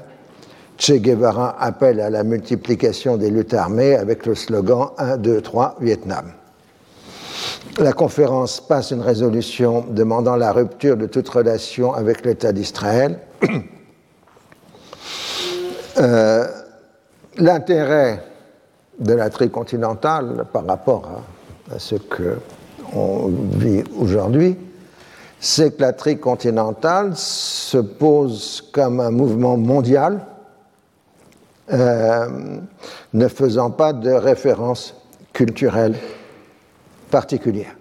[0.83, 5.77] Che Guevara appelle à la multiplication des luttes armées avec le slogan 1, 2, 3,
[5.79, 6.33] Vietnam.
[7.77, 13.19] La conférence passe une résolution demandant la rupture de toute relation avec l'État d'Israël.
[15.99, 16.47] Euh,
[17.37, 18.25] l'intérêt
[18.97, 21.23] de la tricontinentale par rapport
[21.69, 24.57] à, à ce qu'on vit aujourd'hui,
[25.39, 30.25] c'est que la tricontinentale se pose comme un mouvement mondial
[31.71, 32.27] euh,
[33.13, 34.95] ne faisant pas de référence
[35.31, 35.95] culturelle
[37.09, 37.75] particulière.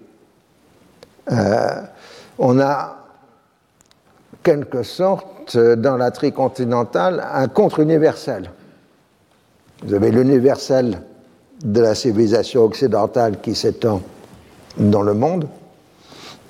[1.31, 1.81] Euh,
[2.39, 2.97] on a
[4.41, 8.51] quelque sorte dans la tricontinentale un contre-universel.
[9.83, 11.01] Vous avez l'universel
[11.63, 14.01] de la civilisation occidentale qui s'étend
[14.77, 15.47] dans le monde,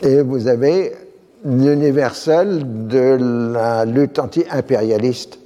[0.01, 0.95] et vous avez
[1.45, 5.39] l'universel de la lutte anti-impérialiste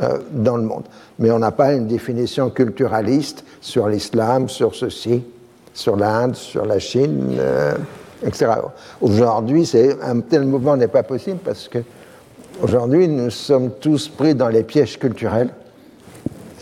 [0.00, 0.84] euh, dans le monde.
[1.18, 5.24] Mais on n'a pas une définition culturaliste sur l'islam, sur ceci,
[5.74, 7.74] sur l'Inde, sur la Chine, euh,
[8.24, 8.52] etc.
[9.00, 9.68] Aujourd'hui,
[10.00, 11.78] un tel mouvement n'est pas possible parce que
[12.62, 15.50] aujourd'hui, nous sommes tous pris dans les pièges culturels.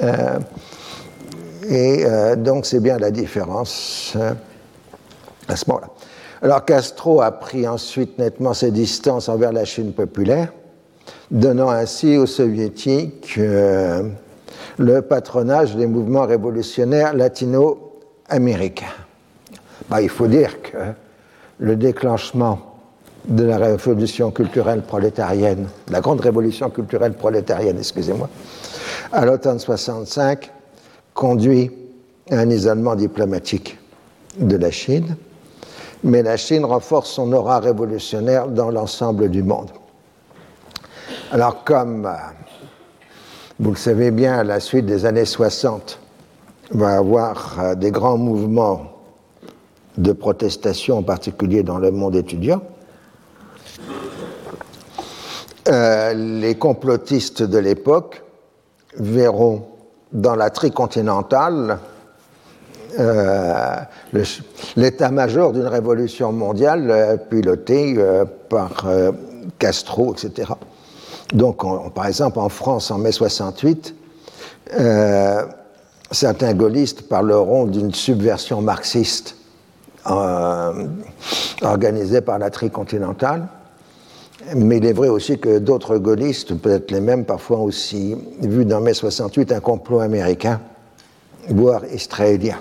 [0.00, 0.38] Euh,
[1.68, 2.06] et
[2.36, 4.16] donc, c'est bien la différence
[5.46, 5.88] à ce moment-là.
[6.40, 10.52] Alors, Castro a pris ensuite nettement ses distances envers la Chine populaire
[11.30, 14.02] donnant ainsi aux soviétiques euh,
[14.78, 18.84] le patronage des mouvements révolutionnaires latino-américains.
[19.88, 20.78] Bah, il faut dire que
[21.58, 22.76] le déclenchement
[23.28, 28.28] de la révolution culturelle prolétarienne, la grande révolution culturelle prolétarienne, excusez-moi,
[29.12, 30.52] à l'automne 65,
[31.14, 31.70] conduit
[32.30, 33.78] à un isolement diplomatique
[34.38, 35.16] de la Chine,
[36.04, 39.70] mais la Chine renforce son aura révolutionnaire dans l'ensemble du monde.
[41.32, 42.10] Alors comme euh,
[43.58, 45.98] vous le savez bien, à la suite des années 60,
[46.72, 48.92] on va avoir euh, des grands mouvements
[49.98, 52.62] de protestation, en particulier dans le monde étudiant.
[55.68, 58.22] Euh, les complotistes de l'époque
[58.96, 59.66] verront
[60.12, 61.78] dans la tricontinentale
[64.76, 67.98] l'état-major d'une révolution mondiale pilotée
[68.48, 68.86] par
[69.58, 70.54] Castro, etc.
[71.32, 71.62] Donc,
[71.94, 73.94] par exemple, en France, en mai 68,
[74.78, 75.42] euh,
[76.10, 79.36] certains gaullistes parleront d'une subversion marxiste
[80.08, 80.86] euh,
[81.62, 83.48] organisée par la tricontinentale.
[84.54, 88.80] Mais il est vrai aussi que d'autres gaullistes, peut-être les mêmes, parfois aussi vu dans
[88.80, 90.60] mai 68 un complot américain,
[91.48, 92.56] voire israélien.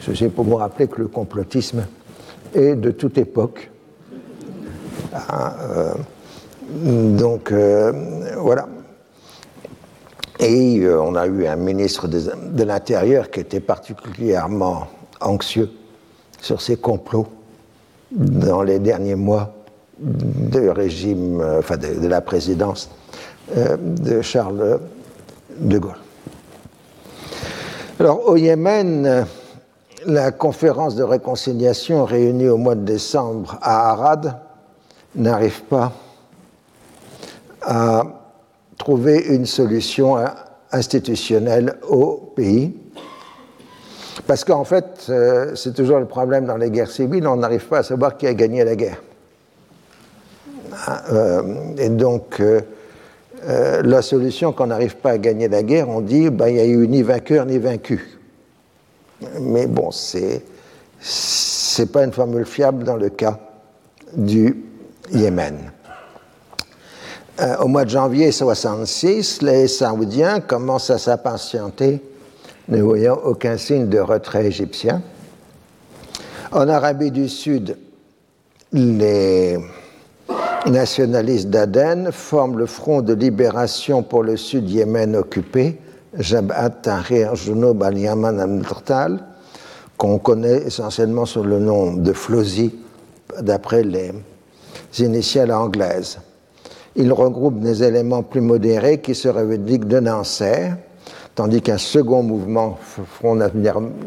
[0.00, 1.84] Ceci pour vous rappeler que le complotisme
[2.54, 3.70] est de toute époque.
[5.14, 5.94] Euh,
[6.68, 7.92] donc euh,
[8.38, 8.66] voilà.
[10.40, 14.88] Et euh, on a eu un ministre de, l'Intérieur qui était particulièrement
[15.20, 15.70] anxieux
[16.40, 17.28] sur ces complots
[18.10, 19.54] dans les derniers mois
[19.98, 22.90] du régime, euh, enfin de, la présidence
[23.54, 24.80] de Charles
[25.58, 25.92] de Gaulle.
[28.00, 29.26] Alors au Yémen,
[30.06, 34.36] la conférence de réconciliation réunie au mois de décembre à Arad
[35.14, 35.92] n'arrive pas
[37.64, 38.02] à
[38.78, 40.16] trouver une solution
[40.72, 42.74] institutionnelle au pays.
[44.26, 47.78] Parce qu'en fait, euh, c'est toujours le problème dans les guerres civiles, on n'arrive pas
[47.78, 49.02] à savoir qui a gagné la guerre.
[50.86, 51.42] Ah, euh,
[51.78, 52.62] et donc, euh,
[53.82, 56.64] la solution qu'on n'arrive pas à gagner la guerre, on dit ben, il n'y a
[56.64, 58.18] eu ni vainqueur ni vaincu.
[59.40, 60.42] Mais bon, c'est
[61.78, 63.38] n'est pas une formule fiable dans le cas
[64.16, 64.56] du
[65.10, 65.72] Yémen.
[67.40, 72.00] Euh, au mois de janvier 66, les Saoudiens commencent à s'impatienter,
[72.68, 75.02] ne voyant aucun signe de retrait égyptien.
[76.52, 77.76] En Arabie du Sud,
[78.72, 79.58] les
[80.66, 85.80] nationalistes d'Aden forment le Front de libération pour le Sud Yémen occupé,
[86.16, 89.20] Jabhat Tahrir Junub al-Yaman al
[89.96, 92.72] qu'on connaît essentiellement sous le nom de FLOSI,
[93.40, 94.12] d'après les
[94.98, 96.18] initiales anglaises.
[96.96, 100.72] Il regroupe des éléments plus modérés qui se revendiquent de Nancer
[101.34, 103.38] tandis qu'un second mouvement, Front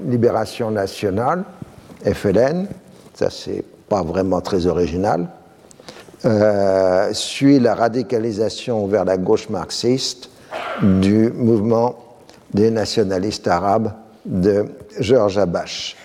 [0.05, 1.43] Libération Nationale,
[2.03, 2.67] FLN,
[3.13, 5.27] ça c'est pas vraiment très original,
[6.25, 10.29] euh, suit la radicalisation vers la gauche marxiste
[10.81, 11.95] du mouvement
[12.53, 13.91] des nationalistes arabes
[14.25, 14.65] de
[14.99, 15.95] Georges Abache.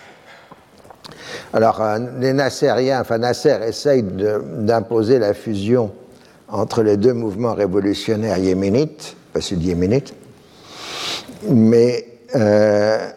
[1.53, 5.91] Alors, euh, les Nasseriens, enfin Nasser essaye d'imposer la fusion
[6.53, 10.13] entre les deux mouvements révolutionnaires yéménites, pas sud-yéménites,
[11.49, 13.09] mais euh,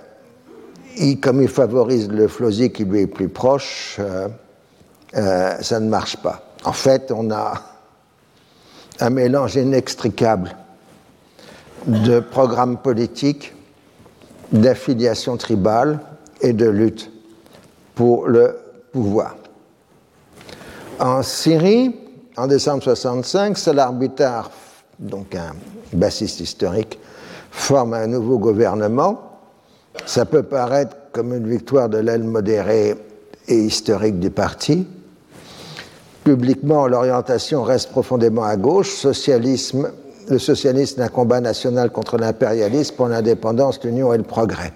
[1.20, 4.00] comme il favorise le Flosi qui lui est plus proche,
[5.12, 6.42] ça ne marche pas.
[6.64, 7.62] En fait, on a
[9.00, 10.56] un mélange inextricable
[11.86, 13.54] de programmes politiques,
[14.50, 16.00] d'affiliation tribale
[16.40, 17.10] et de lutte
[17.94, 18.58] pour le
[18.92, 19.36] pouvoir.
[20.98, 21.94] En Syrie,
[22.36, 24.50] en décembre 65, Salah Bitar,
[24.98, 25.54] donc un
[25.92, 26.98] bassiste historique,
[27.50, 29.38] forme un nouveau gouvernement.
[30.04, 32.94] Ça peut paraître comme une victoire de l'aile modérée
[33.48, 34.86] et historique du parti,
[36.26, 38.90] Publiquement, l'orientation reste profondément à gauche.
[38.90, 39.92] Socialisme,
[40.28, 44.72] le socialisme est un combat national contre l'impérialisme pour l'indépendance, l'union et le progrès.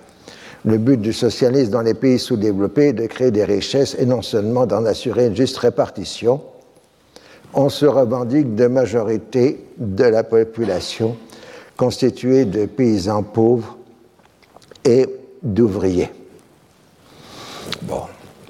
[0.64, 4.22] Le but du socialisme dans les pays sous-développés est de créer des richesses et non
[4.22, 6.40] seulement d'en assurer une juste répartition.
[7.54, 11.16] On se revendique de majorité de la population
[11.76, 13.76] constituée de paysans pauvres
[14.84, 15.06] et
[15.42, 16.10] d'ouvriers.
[17.82, 18.02] Bon.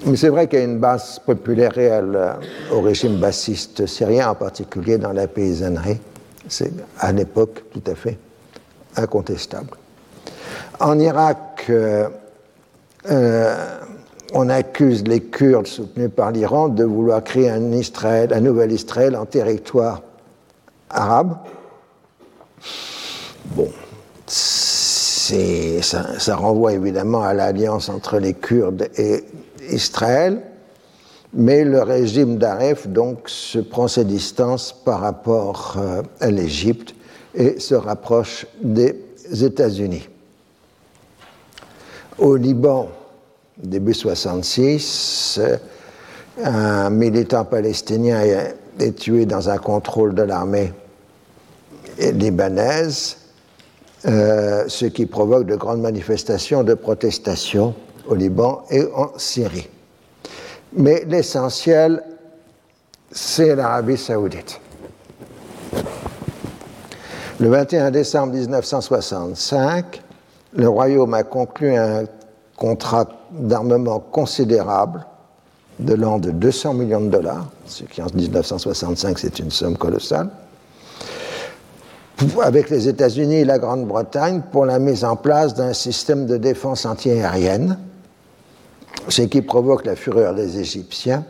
[0.05, 2.33] Mais c'est vrai qu'il y a une base populaire réelle euh,
[2.71, 5.99] au régime bassiste syrien, en particulier dans la paysannerie.
[6.47, 8.17] C'est à l'époque tout à fait
[8.95, 9.77] incontestable.
[10.79, 12.09] En Irak, euh,
[13.09, 13.77] euh,
[14.33, 19.15] on accuse les Kurdes soutenus par l'Iran de vouloir créer un, Israël, un nouvel Israël
[19.15, 20.01] en territoire
[20.89, 21.37] arabe.
[23.45, 23.69] Bon,
[24.27, 29.23] ça, renvoie évidemment à l'alliance entre les Kurdes et
[29.69, 30.41] Israël,
[31.33, 36.93] mais le régime d'Aref donc se prend ses distances par rapport euh, à l'Égypte
[37.33, 38.95] et se rapproche des
[39.31, 40.09] États-Unis.
[42.17, 42.89] Au Liban,
[43.57, 45.39] début 66,
[46.43, 48.21] un militant palestinien
[48.79, 50.73] est tué dans un contrôle de l'armée
[51.99, 53.17] libanaise,
[54.05, 57.75] euh, ce qui provoque de grandes manifestations de protestation
[58.07, 59.69] au Liban et en Syrie.
[60.73, 62.03] Mais l'essentiel,
[63.11, 64.59] c'est l'Arabie saoudite.
[67.39, 70.01] Le 21 décembre 1965,
[70.53, 72.05] le Royaume a conclu un
[72.61, 75.03] contrat d'armement considérable
[75.79, 80.29] de l'an de 200 millions de dollars, ce qui en 1965 c'est une somme colossale,
[82.43, 86.85] avec les États-Unis et la Grande-Bretagne pour la mise en place d'un système de défense
[86.85, 87.79] antiaérienne
[89.07, 91.23] ce qui provoque la fureur des Égyptiens,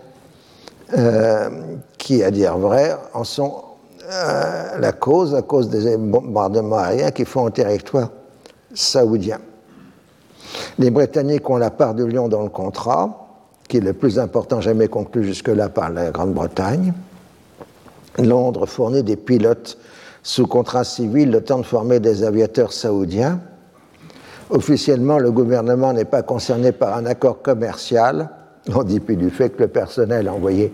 [0.98, 1.50] euh,
[1.98, 3.64] qui, à dire vrai, en sont
[4.12, 8.10] euh, la cause, à cause des bombardements aériens qui font au territoire
[8.74, 9.40] saoudien.
[10.80, 13.28] Les Britanniques ont la part de Lyon dans le contrat,
[13.68, 16.94] qui est le plus important jamais conclu jusque-là par la Grande-Bretagne.
[18.18, 19.78] Londres fournit des pilotes
[20.24, 23.40] sous contrat civil le temps de former des aviateurs saoudiens.
[24.50, 28.30] Officiellement, le gouvernement n'est pas concerné par un accord commercial,
[28.74, 30.74] en dépit du fait que le personnel envoyé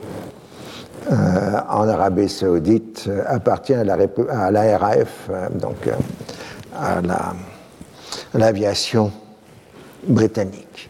[1.11, 5.75] euh, en Arabie saoudite euh, appartient à la, RAF, euh, donc
[6.75, 7.01] à
[8.33, 9.11] l'aviation
[10.07, 10.89] britannique.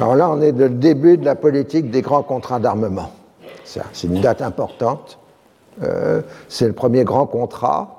[0.00, 3.10] Alors là, on est le début de la politique des grands contrats d'armement.
[3.64, 5.18] C'est une date importante.
[6.48, 7.98] c'est le premier grand contrat,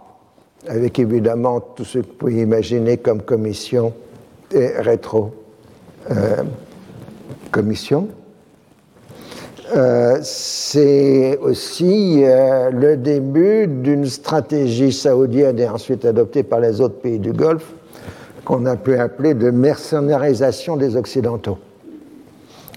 [0.68, 3.94] avec évidemment tout ce que vous pouvez imaginer comme commission
[4.52, 5.32] et rétro
[6.12, 6.44] euh,
[7.52, 8.08] commission.
[9.76, 17.00] Euh, c'est aussi euh, le début d'une stratégie saoudienne et ensuite adoptée par les autres
[17.00, 17.72] pays du Golfe
[18.50, 21.60] qu'on a pu appeler de mercénarisation des Occidentaux.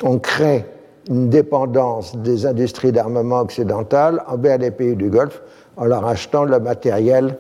[0.03, 0.66] On crée
[1.09, 5.40] une dépendance des industries d'armement occidentales envers les pays du Golfe
[5.78, 7.39] en leur achetant le matériel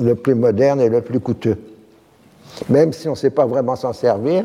[0.00, 1.58] le plus moderne et le plus coûteux
[2.68, 4.44] même si on ne sait pas vraiment s'en servir,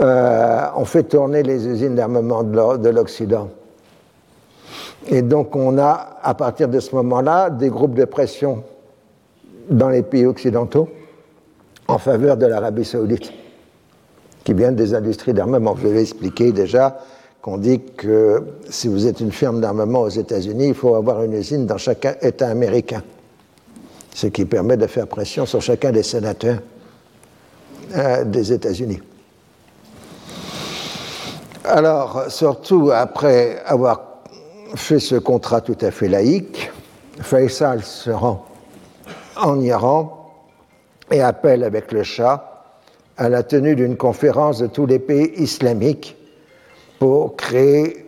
[0.00, 3.48] euh, on fait tourner les usines d'armement de l'Occident.
[5.08, 8.62] Et donc on a, à partir de ce moment-là, des groupes de pression
[9.68, 10.88] dans les pays occidentaux
[11.90, 13.32] en faveur de l'Arabie saoudite,
[14.44, 15.76] qui viennent des industries d'armement.
[15.76, 16.98] Je vais expliquer déjà
[17.42, 21.32] qu'on dit que si vous êtes une firme d'armement aux États-Unis, il faut avoir une
[21.32, 23.02] usine dans chaque État américain.
[24.12, 26.58] ce qui permet de faire pression sur chacun des sénateurs
[27.96, 29.00] euh, des États-Unis.
[31.64, 34.00] Alors, surtout après avoir
[34.74, 36.70] fait ce contrat tout à fait laïque,
[37.20, 38.44] Faisal se rend
[39.36, 40.19] en Iran
[41.10, 42.64] et appelle avec le Shah
[43.16, 46.16] à la tenue d'une conférence de tous les pays islamiques
[46.98, 48.06] pour créer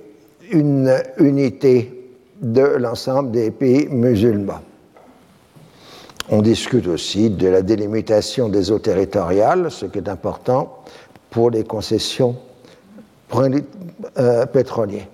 [0.51, 4.61] une unité de l'ensemble des pays musulmans.
[6.31, 10.83] On discute aussi de la délimitation des eaux territoriales, ce qui est important
[11.31, 12.37] pour les concessions
[14.19, 15.09] euh, pétrolières.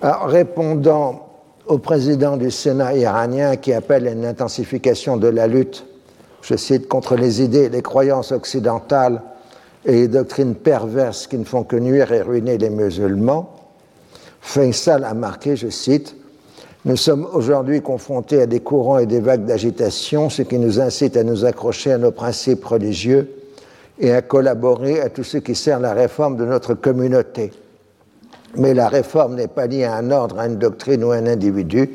[0.00, 1.28] Alors, répondant
[1.66, 5.86] au président du Sénat iranien qui appelle à une intensification de la lutte,
[6.42, 9.22] je cite, contre les idées et les croyances occidentales
[9.86, 13.56] et les doctrines perverses qui ne font que nuire et ruiner les musulmans,
[14.40, 16.16] Faisal a marqué, je cite,
[16.84, 21.16] Nous sommes aujourd'hui confrontés à des courants et des vagues d'agitation, ce qui nous incite
[21.16, 23.30] à nous accrocher à nos principes religieux
[24.00, 27.52] et à collaborer à tout ce qui sert la réforme de notre communauté.
[28.56, 31.26] Mais la réforme n'est pas liée à un ordre, à une doctrine ou à un
[31.26, 31.90] individu,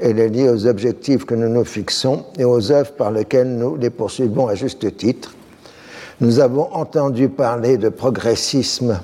[0.00, 3.76] elle est liée aux objectifs que nous nous fixons et aux œuvres par lesquelles nous
[3.76, 5.34] les poursuivons à juste titre.
[6.20, 9.00] Nous avons entendu parler de progressisme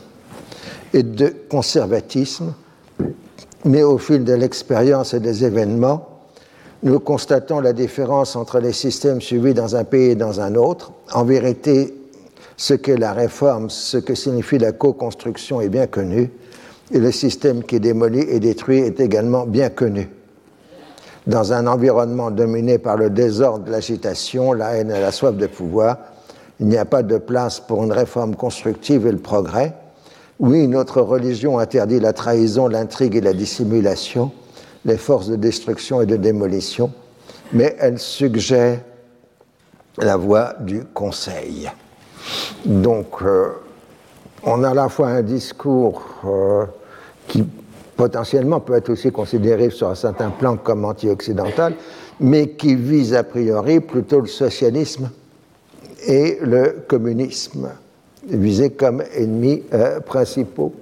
[0.92, 2.54] et de conservatisme,
[3.64, 6.08] mais au fil de l'expérience et des événements,
[6.82, 10.92] nous constatons la différence entre les systèmes suivis dans un pays et dans un autre.
[11.12, 11.94] En vérité,
[12.56, 16.30] ce qu'est la réforme, ce que signifie la co-construction est bien connu,
[16.92, 20.08] et le système qui démolit et détruit est également bien connu.
[21.26, 25.98] Dans un environnement dominé par le désordre, l'agitation, la haine et la soif de pouvoir,
[26.60, 29.74] il n'y a pas de place pour une réforme constructive et le progrès.
[30.38, 34.30] Oui, notre religion interdit la trahison, l'intrigue et la dissimulation,
[34.84, 36.92] les forces de destruction et de démolition,
[37.52, 38.80] mais elle suggère
[39.98, 41.70] la voie du conseil.
[42.64, 43.48] Donc, euh,
[44.44, 46.66] on a à la fois un discours euh,
[47.26, 47.44] qui
[47.96, 51.74] potentiellement peut être aussi considéré sur un certain plan comme anti-occidental,
[52.20, 55.10] mais qui vise a priori plutôt le socialisme
[56.06, 57.70] et le communisme,
[58.28, 60.72] visés comme ennemis euh, principaux.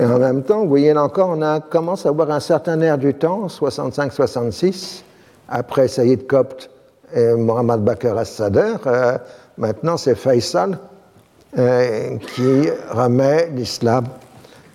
[0.00, 2.80] Et en même temps, vous voyez là encore, on a, commence à avoir un certain
[2.80, 5.02] air du temps, 65-66,
[5.48, 6.70] après Saïd Kopt
[7.14, 8.80] et Mohamed Bakr al-Sadr.
[8.86, 9.18] Euh,
[9.58, 10.78] maintenant, c'est Faisal
[11.58, 14.06] euh, qui remet l'islam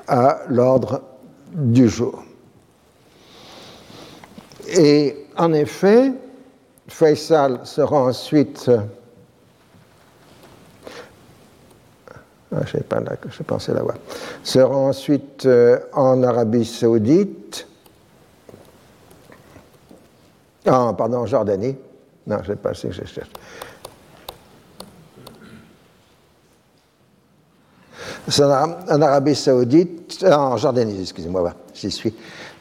[0.07, 1.01] à l'ordre
[1.53, 2.23] du jour.
[4.67, 6.11] Et en effet,
[6.87, 8.69] Faisal sera ensuite.
[12.55, 13.97] Ah, je pas, je pensais l'avoir.
[14.43, 17.67] Sera ensuite euh, en Arabie Saoudite.
[20.65, 21.75] Ah, pardon, Jordanie.
[22.25, 23.31] Non, je sais pas que je cherche.
[28.39, 32.13] En Arabie Saoudite, euh, en Jordanie, excusez-moi, j'y suis.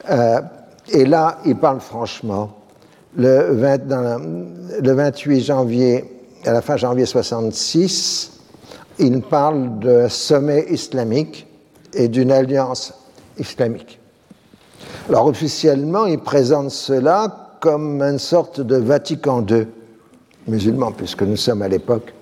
[0.09, 0.41] Euh,
[0.89, 2.53] et là, il parle franchement.
[3.17, 3.53] Le,
[4.81, 6.05] 28 janvier,
[6.45, 8.33] à la fin janvier 66,
[8.99, 11.47] il parle de sommet islamique
[11.95, 12.93] et d'une alliance
[13.39, 13.99] islamique.
[15.09, 19.67] Alors officiellement, il présente cela comme une sorte de Vatican II
[20.47, 22.13] musulman, puisque nous sommes à l'époque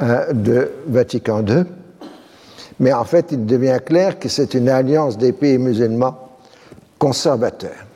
[0.00, 1.64] euh, de Vatican II.
[2.80, 6.16] Mais en fait, il devient clair que c'est une alliance des pays musulmans
[6.98, 7.86] conservateurs.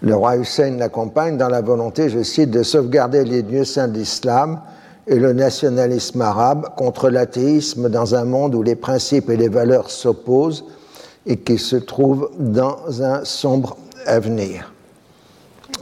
[0.00, 4.60] Le roi Hussein l'accompagne dans la volonté, je cite, de sauvegarder les lieux saints d'islam
[5.06, 9.90] et le nationalisme arabe contre l'athéisme dans un monde où les principes et les valeurs
[9.90, 10.64] s'opposent
[11.26, 13.76] et qui se trouve dans un sombre
[14.06, 14.72] avenir.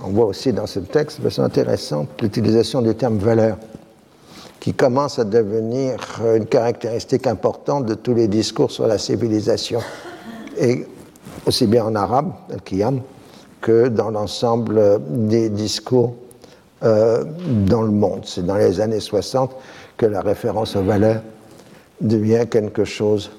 [0.05, 3.57] On voit aussi dans ce texte, de façon intéressante, l'utilisation du terme valeur
[4.61, 5.99] qui commence à devenir
[6.37, 9.81] une caractéristique importante de tous les discours sur la civilisation,
[10.59, 10.87] et
[11.47, 13.01] aussi bien en arabe, al-Qiyam,
[13.61, 16.15] que dans l'ensemble des discours
[16.82, 17.24] euh,
[17.66, 18.23] dans le monde.
[18.24, 19.55] C'est dans les années 60
[19.97, 21.23] que la référence aux valeurs
[22.01, 23.31] devient quelque chose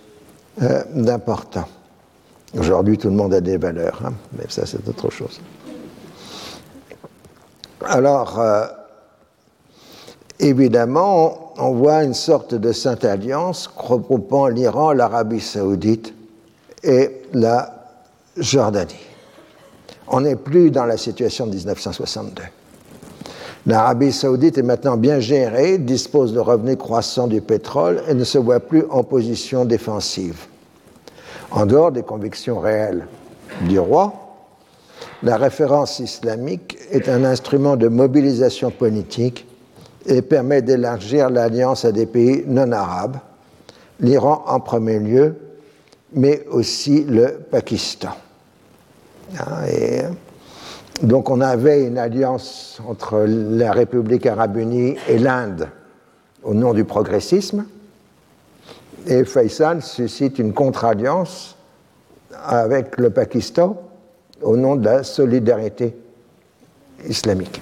[0.61, 1.65] euh, d'important.
[2.57, 5.39] Aujourd'hui, tout le monde a des valeurs, hein, mais ça, c'est autre chose.
[7.85, 8.65] Alors, euh,
[10.41, 16.13] évidemment, on voit une sorte de sainte alliance regroupant l'Iran, l'Arabie saoudite
[16.83, 17.73] et la
[18.37, 18.95] Jordanie.
[20.07, 22.43] On n'est plus dans la situation de 1962.
[23.67, 28.39] L'Arabie saoudite est maintenant bien gérée, dispose de revenus croissants du pétrole et ne se
[28.39, 30.47] voit plus en position défensive.
[31.51, 33.05] En dehors des convictions réelles
[33.67, 34.13] du roi,
[35.21, 39.45] la référence islamique est un instrument de mobilisation politique
[40.05, 43.17] et permet d'élargir l'alliance à des pays non arabes,
[43.99, 45.35] l'Iran en premier lieu,
[46.13, 48.11] mais aussi le Pakistan.
[49.37, 50.01] Ah, et
[51.03, 55.69] donc on avait une alliance entre la République arabe unie et l'Inde
[56.43, 57.65] au nom du progressisme,
[59.07, 61.55] et Faisal suscite une contre-alliance
[62.43, 63.81] avec le Pakistan
[64.41, 65.95] au nom de la solidarité
[67.07, 67.61] islamique.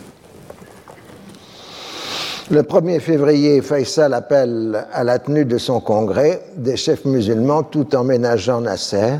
[2.52, 7.96] Le 1er février, Faisal appelle à la tenue de son congrès des chefs musulmans tout
[7.96, 9.18] en ménageant Nasser.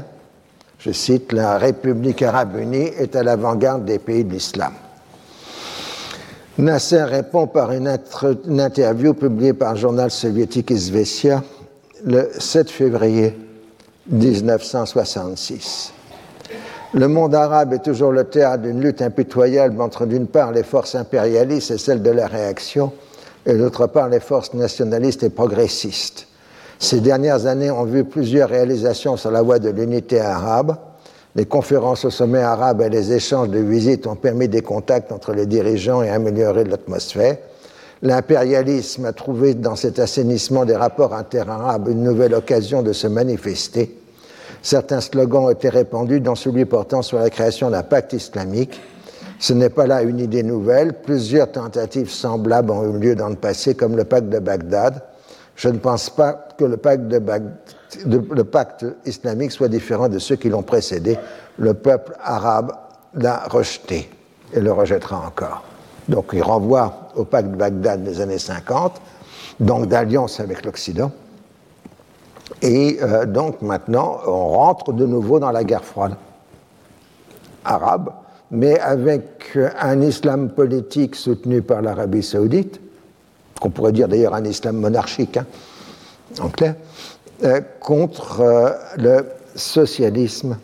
[0.80, 4.74] Je cite, La République arabe unie est à l'avant-garde des pays de l'islam.
[6.58, 7.88] Nasser répond par une,
[8.60, 11.44] interview publiée par le journal soviétique Izvestia
[12.04, 13.38] le 7 février
[14.08, 15.94] 1966.
[16.96, 20.96] Le monde arabe est toujours le théâtre d'une lutte impitoyable entre d'une part les forces
[20.96, 22.92] impérialistes et celles de la réaction,
[23.50, 26.28] et d'autre part les forces nationalistes et progressistes.
[26.80, 30.78] Ces dernières années ont vu plusieurs réalisations sur la voie de l'unité arabe.
[31.36, 35.34] Les conférences au sommet arabe et les échanges de visites ont permis des contacts entre
[35.34, 37.38] les dirigeants et amélioré l'atmosphère.
[38.02, 43.98] L'impérialisme a trouvé dans cet assainissement des rapports interarabes une nouvelle occasion de se manifester.
[44.62, 48.80] Certains slogans ont été répandus, dont celui portant sur la création d'un pacte islamique.
[49.40, 51.02] Ce n'est pas là une idée nouvelle.
[51.02, 55.02] Plusieurs tentatives semblables ont eu lieu dans le passé, comme le pacte de Bagdad.
[55.56, 56.78] Je ne pense pas que le
[58.44, 61.18] pacte, islamique soit différent de ceux qui l'ont précédé.
[61.58, 62.74] Le peuple arabe
[63.14, 64.10] l'a rejeté
[64.54, 65.64] et le rejettera encore.
[66.08, 69.02] Donc il renvoie au pacte de Bagdad des années 50,
[69.60, 71.12] donc d'alliance avec l'Occident.
[72.62, 76.16] Et euh, donc maintenant, on rentre de nouveau dans la guerre froide
[77.64, 78.12] arabe,
[78.52, 82.80] mais avec un islam politique soutenu par l'Arabie saoudite,
[83.60, 85.46] qu'on pourrait dire d'ailleurs un islam monarchique, hein,
[86.40, 86.76] en clair,
[87.44, 90.58] euh, contre euh, le socialisme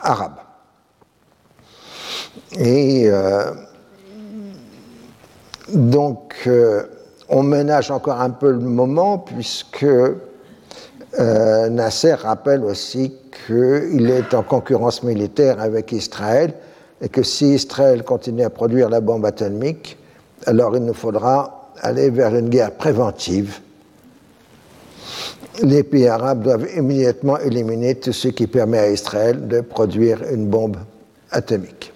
[0.00, 0.36] arabe.
[2.58, 3.10] Et
[5.72, 6.84] donc, euh,
[7.28, 13.16] on ménage encore un peu le moment, puisque euh, Nasser rappelle aussi
[13.46, 16.54] qu'il est en concurrence militaire avec Israël,
[17.00, 19.96] et que si Israël continue à produire la bombe atomique,
[20.46, 23.60] alors il nous faudra aller vers une guerre préventive.
[25.62, 30.46] Les pays arabes doivent immédiatement éliminer tout ce qui permet à Israël de produire une
[30.46, 30.78] bombe
[31.30, 31.92] atomique.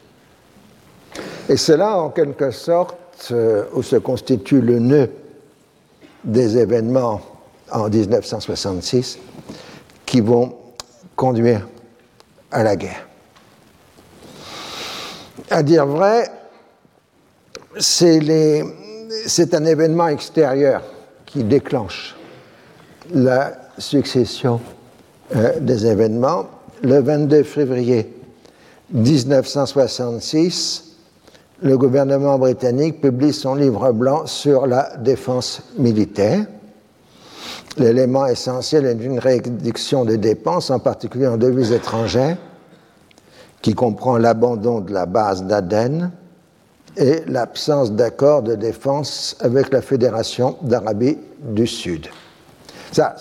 [1.49, 2.97] Et cela, en quelque sorte,
[3.33, 5.11] euh, où se constitue le nœud
[6.23, 7.21] des événements
[7.71, 9.19] en 1966
[10.07, 10.55] qui vont
[11.17, 11.67] conduire
[12.51, 13.08] à la guerre.
[15.51, 16.31] À dire vrai,
[17.79, 20.83] c'est un événement extérieur
[21.25, 22.17] qui déclenche
[23.13, 24.61] la succession
[25.35, 26.45] euh, des événements.
[26.83, 28.15] Le 22 février
[28.93, 30.97] 1966,
[31.63, 36.45] le gouvernement britannique publie son livre blanc sur la défense militaire.
[37.79, 42.37] L'élément essentiel est une réduction des dépenses, en particulier en devises étrangères,
[43.63, 46.11] qui comprend l'abandon de la base d'Aden
[46.97, 52.07] et l'absence d'accord de défense avec la Fédération d'Arabie du Sud.
[52.93, 53.17] Ça,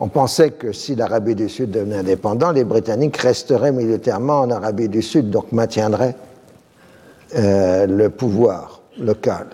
[0.00, 4.88] on pensait que si l'Arabie du Sud devenait indépendant, les Britanniques resteraient militairement en Arabie
[4.88, 6.14] du Sud, donc maintiendraient
[7.34, 9.46] euh, le pouvoir local.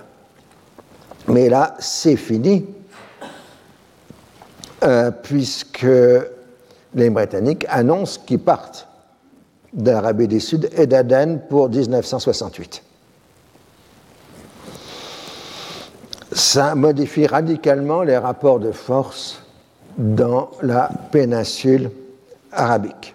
[1.28, 2.66] Mais là, c'est fini,
[4.82, 5.86] euh, puisque
[6.94, 8.86] les Britanniques annoncent qu'ils partent
[9.74, 12.82] d'Arabie du Sud et d'Aden pour 1968.
[16.32, 19.42] Ça modifie radicalement les rapports de force
[19.98, 21.90] dans la péninsule
[22.50, 23.14] arabique.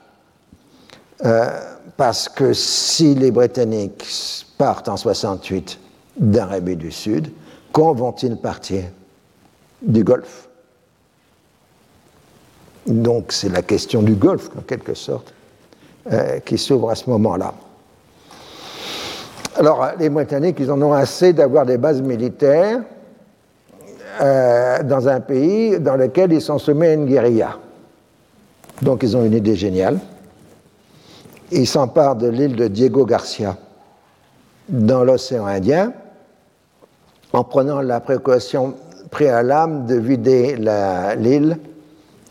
[1.25, 1.47] Euh,
[1.97, 4.05] parce que si les Britanniques
[4.57, 5.79] partent en 68
[6.17, 7.29] d'Arabie du Sud,
[7.71, 8.83] quand vont-ils partir
[9.81, 10.47] Du Golfe?
[12.87, 15.33] Donc c'est la question du Golfe, en quelque sorte,
[16.11, 17.53] euh, qui s'ouvre à ce moment-là.
[19.55, 22.79] Alors les Britanniques, ils en ont assez d'avoir des bases militaires
[24.21, 27.57] euh, dans un pays dans lequel ils sont soumis à une guérilla.
[28.81, 29.99] Donc ils ont une idée géniale.
[31.51, 33.57] Ils s'emparent de l'île de Diego Garcia
[34.69, 35.93] dans l'océan Indien
[37.33, 38.75] en prenant la précaution
[39.11, 40.55] préalable de vider
[41.17, 41.57] l'île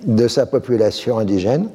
[0.02, 1.68] de sa population indigène,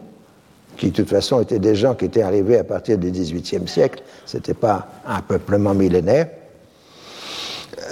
[0.78, 4.04] qui de toute façon étaient des gens qui étaient arrivés à partir du XVIIIe siècle,
[4.26, 6.30] ce n'était pas un peuplement millénaire.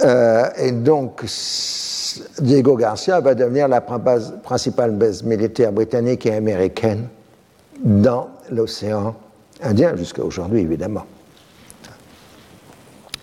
[0.04, 1.24] Euh, et donc,
[2.40, 7.08] Diego Garcia va devenir la principale base militaire britannique et américaine
[7.82, 9.14] dans l'océan
[9.62, 11.06] Indien, jusqu'à aujourd'hui évidemment.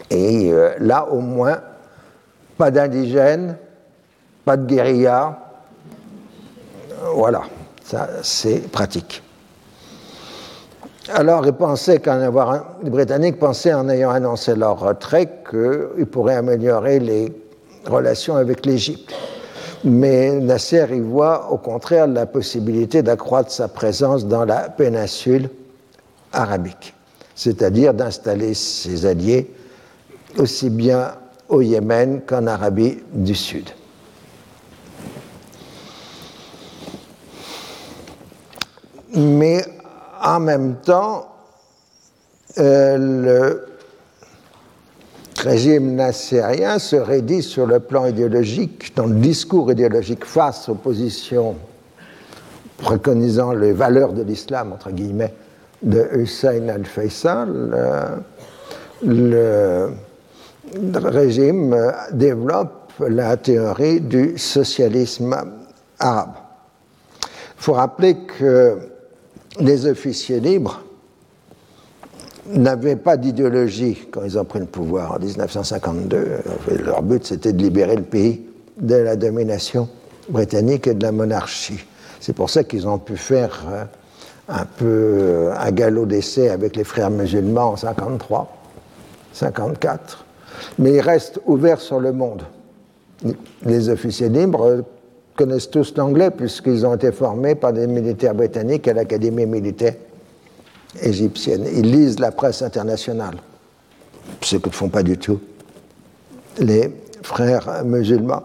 [0.10, 1.62] Et euh, là, au moins,
[2.58, 3.58] pas d'indigènes,
[4.46, 5.38] pas de guérilla.
[7.14, 7.44] Voilà,
[7.84, 9.22] ça c'est pratique.
[11.12, 16.36] Alors, ils pensaient qu'en avoir les Britanniques pensaient, en ayant annoncé leur retrait, qu'ils pourraient
[16.36, 17.34] améliorer les
[17.86, 19.12] relations avec l'Égypte.
[19.84, 25.50] Mais Nasser y voit au contraire la possibilité d'accroître sa présence dans la péninsule
[26.34, 26.94] arabique,
[27.34, 29.52] c'est-à-dire d'installer ses alliés
[30.38, 31.14] aussi bien
[31.48, 33.70] au Yémen qu'en Arabie du Sud.
[39.16, 39.66] Mais
[40.24, 41.28] en même temps,
[42.58, 43.66] euh, le
[45.42, 51.56] régime nassérien se raidit sur le plan idéologique, dans le discours idéologique face aux positions
[52.78, 55.34] préconisant les valeurs de l'islam, entre guillemets,
[55.82, 58.18] de Hussein al-Faisal.
[59.04, 59.90] le
[60.74, 65.36] le régime développe la théorie du socialisme
[66.00, 66.34] arabe.
[67.24, 68.78] Il faut rappeler que
[69.60, 70.82] les officiers libres
[72.48, 76.40] n'avaient pas d'idéologie quand ils ont pris le pouvoir en 1952.
[76.84, 78.46] Leur but, c'était de libérer le pays
[78.78, 79.88] de la domination
[80.30, 81.86] britannique et de la monarchie.
[82.20, 83.84] C'est pour ça qu'ils ont pu faire euh,
[84.48, 88.58] un peu un galop d'essai avec les frères musulmans en 53,
[89.34, 90.26] 54
[90.78, 92.44] mais ils restent ouverts sur le monde.
[93.64, 94.84] Les officiers libres
[95.40, 99.96] connaissent tous l'anglais puisqu'ils ont été formés par des militaires britanniques à l'Académie militaire
[101.02, 101.66] égyptienne.
[101.74, 103.36] Ils lisent la presse internationale,
[104.42, 105.40] ce que ne font pas du tout
[106.58, 106.94] les
[107.24, 108.44] frères musulmans.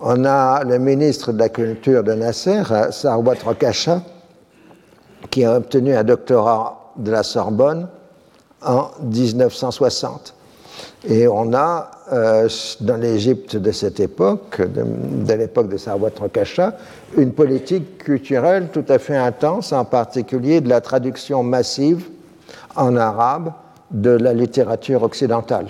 [0.00, 4.02] On a le ministre de la Culture de Nasser, Sarwat Rokasha,
[5.30, 7.88] qui a obtenu un doctorat de la Sorbonne
[8.62, 10.34] en 1960.
[11.06, 12.48] Et on a, euh,
[12.80, 16.76] dans l'Égypte de cette époque, de, l'époque de Sarwat Rokasha,
[17.16, 22.08] une politique culturelle tout à fait intense, en particulier de la traduction massive
[22.74, 23.52] en arabe
[23.90, 25.66] de la littérature occidentale,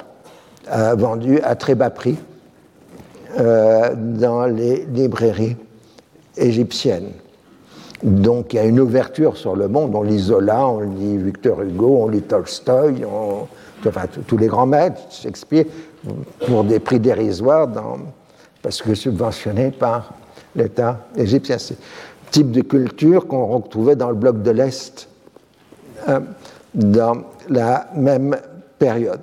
[0.72, 2.16] euh, vendue à très bas prix
[3.38, 5.56] euh, dans les librairies
[6.36, 7.10] égyptiennes.
[8.04, 9.94] Donc il y a une ouverture sur le monde.
[9.94, 13.48] On lit Zola, on lit Victor Hugo, on lit Tolstoï, on,
[13.86, 15.64] enfin tous les grands maîtres, Shakespeare,
[16.46, 17.68] pour des prix dérisoires,
[18.62, 20.14] parce que subventionnés par
[20.56, 21.58] l'État égyptien.
[21.58, 25.08] C'est le type de culture qu'on retrouvait dans le bloc de l'Est
[26.08, 26.20] euh,
[26.74, 28.36] dans la même
[28.78, 29.20] période.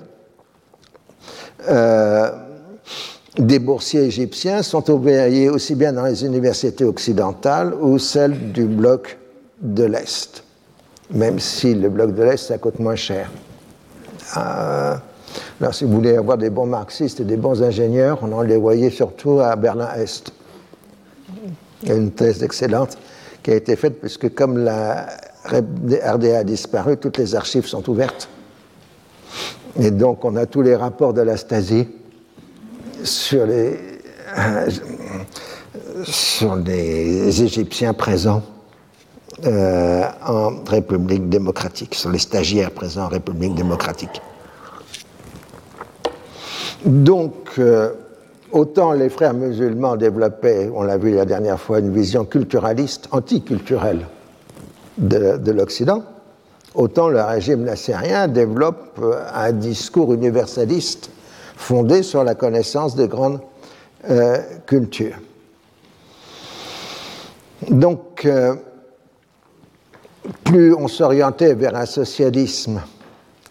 [1.68, 2.30] Euh,
[3.38, 9.18] des boursiers égyptiens sont ouvriers aussi bien dans les universités occidentales ou celles du bloc
[9.60, 10.44] de l'Est,
[11.10, 13.30] même si le bloc de l'Est, ça coûte moins cher.
[14.36, 14.96] Euh,
[15.60, 18.56] alors, si vous voulez avoir des bons marxistes et des bons ingénieurs, on en les
[18.56, 20.32] voyait surtout à Berlin-Est.
[21.82, 22.98] Il y a une thèse excellente
[23.42, 25.06] qui a été faite, puisque comme la
[25.44, 28.28] RDA a disparu, toutes les archives sont ouvertes.
[29.80, 31.88] Et donc, on a tous les rapports de la Stasi
[33.02, 33.78] sur les,
[36.04, 38.42] sur les Égyptiens présents
[39.46, 44.20] euh, en République démocratique, sur les stagiaires présents en République démocratique.
[46.84, 47.92] Donc, euh,
[48.52, 54.06] autant les frères musulmans développaient, on l'a vu la dernière fois, une vision culturaliste, anticulturelle
[54.98, 56.04] de, de l'Occident,
[56.74, 61.10] autant le régime nassérien développe euh, un discours universaliste
[61.56, 63.40] fondé sur la connaissance des grandes
[64.66, 65.14] cultures.
[67.70, 68.26] Donc,
[70.44, 72.80] plus on s'orientait vers un socialisme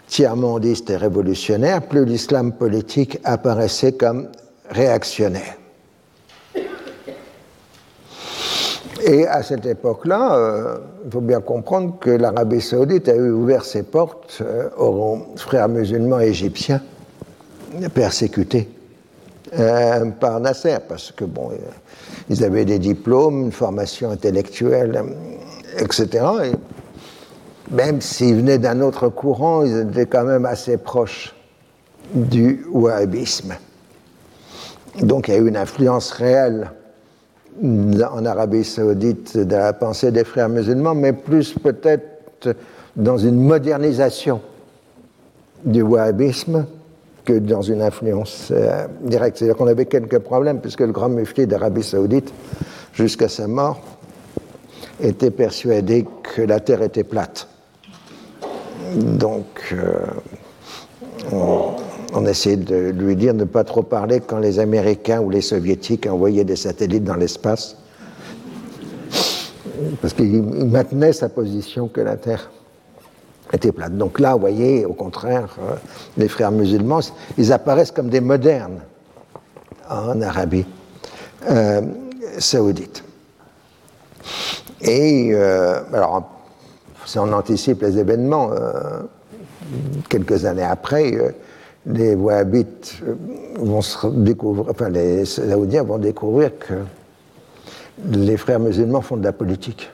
[0.08, 4.28] tiers-mondiste et révolutionnaire, plus l'islam politique apparaissait comme
[4.70, 5.56] réactionnaire.
[9.04, 13.84] Et à cette époque-là, euh, il faut bien comprendre que l'Arabie saoudite a ouvert ses
[13.84, 16.82] portes euh, aux frères musulmans égyptiens
[17.94, 18.70] persécutés
[19.58, 21.52] euh, par Nasser, parce que bon,
[22.30, 25.04] ils avaient des diplômes, une formation intellectuelle
[25.78, 26.26] etc.
[26.46, 31.34] Et même s'ils venaient d'un autre courant, ils étaient quand même assez proches
[32.14, 33.54] du wahhabisme.
[35.02, 36.72] Donc il y a eu une influence réelle
[37.64, 42.56] en Arabie saoudite de la pensée des frères musulmans, mais plus peut-être
[42.96, 44.42] dans une modernisation
[45.64, 46.66] du wahhabisme
[47.24, 49.38] que dans une influence euh, directe.
[49.38, 52.34] C'est-à-dire qu'on avait quelques problèmes, puisque le grand mufti d'Arabie saoudite,
[52.94, 53.80] jusqu'à sa mort,
[55.02, 57.48] était persuadé que la Terre était plate.
[58.96, 60.06] Donc, euh,
[62.14, 65.42] on, essayait de lui dire de ne pas trop parler quand les Américains ou les
[65.42, 67.78] Soviétiques envoyaient des satellites dans l'espace,
[70.02, 72.52] parce qu'il maintenait sa position que la Terre
[73.54, 73.98] était plate.
[73.98, 75.76] Donc là, vous voyez, au contraire, euh,
[76.18, 77.00] les frères musulmans,
[77.38, 78.82] ils apparaissent comme des modernes
[79.90, 80.66] en Arabie
[81.50, 81.82] euh,
[82.40, 83.04] saoudite.
[84.84, 86.30] Et euh, alors,
[87.06, 88.52] si on anticipe les événements,
[90.10, 91.36] quelques années après,
[91.86, 93.02] les Wahhabites
[93.58, 96.76] vont se découvrir, enfin les Saoudiens vont découvrir que
[98.10, 99.90] les frères musulmans font de la politique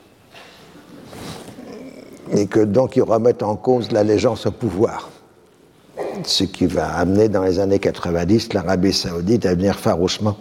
[2.31, 5.09] et que donc ils remettent en cause l'allégeance au pouvoir.
[6.23, 10.35] Ce qui va amener dans les années 90 l'Arabie saoudite à devenir farouchement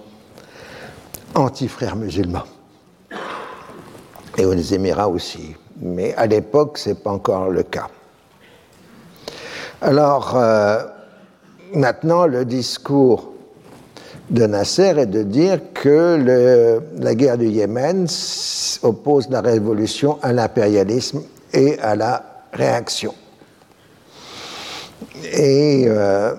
[1.35, 2.45] anti-frères musulmans.
[4.39, 5.55] Et aux Émirats aussi.
[5.81, 7.89] Mais à l'époque, ce n'est pas encore le cas.
[9.81, 10.83] Alors, euh,
[11.75, 13.33] maintenant, le discours
[14.31, 18.07] de Nasser est de dire que la guerre du Yémen
[18.83, 21.23] oppose la révolution à l'impérialisme
[21.53, 23.15] et à la réaction.
[25.33, 26.35] Et euh,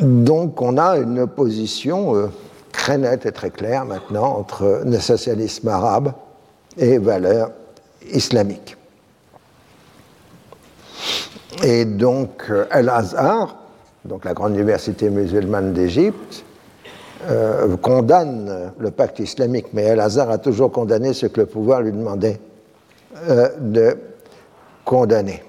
[0.00, 2.26] donc on a une opposition euh,
[2.72, 6.12] très nette et très claire maintenant entre le socialisme arabe
[6.76, 7.50] et valeurs
[8.12, 8.76] islamiques.
[11.62, 13.56] Et donc Al-Azhar,
[14.04, 16.44] donc la grande université musulmane d'Égypte,
[17.30, 21.92] euh, condamne le pacte islamique, mais Al-Azhar a toujours condamné ce que le pouvoir lui
[21.92, 22.40] demandait
[23.28, 23.96] euh, de
[24.84, 25.42] condamner.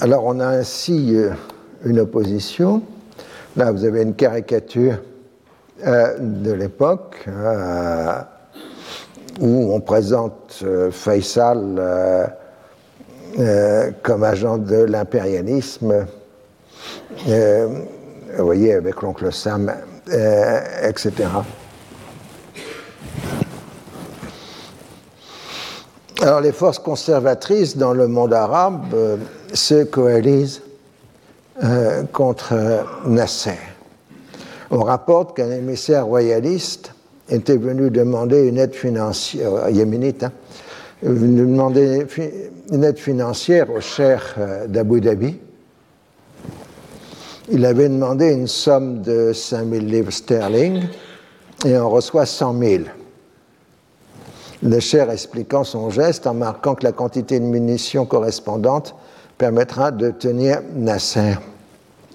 [0.00, 1.30] Alors on a ainsi euh,
[1.84, 2.82] une opposition.
[3.56, 4.98] Là, vous avez une caricature
[5.86, 7.24] euh, de l'époque
[9.40, 12.30] où on présente Faisal
[14.02, 16.06] comme agent de l'impérialisme,
[17.26, 19.72] vous voyez, avec l'oncle Sam,
[20.82, 21.28] etc.
[26.24, 29.16] Alors les forces conservatrices dans le monde arabe euh,
[29.52, 30.62] se coalisent
[31.62, 32.54] euh, contre
[33.04, 33.58] Nasser.
[34.70, 36.94] On rapporte qu'un émissaire royaliste
[37.28, 40.32] était venu demander une aide financière, euh, yéménite, hein,
[41.02, 42.06] venu demander
[42.72, 44.36] une aide financière au cher
[44.68, 45.38] d'Abu Dhabi.
[47.50, 50.84] Il avait demandé une somme de 5000 livres sterling
[51.66, 52.84] et on reçoit 100 000
[54.64, 58.94] le cher expliquant son geste en marquant que la quantité de munitions correspondante
[59.36, 61.34] permettra de tenir Nasser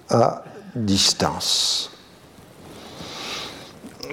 [0.09, 0.43] à
[0.75, 1.91] distance.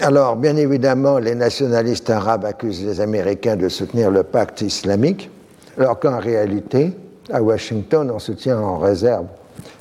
[0.03, 5.31] Alors, bien évidemment, les nationalistes arabes accusent les Américains de soutenir le pacte islamique,
[5.79, 6.93] alors qu'en réalité,
[7.33, 9.27] à Washington, on se tient en réserve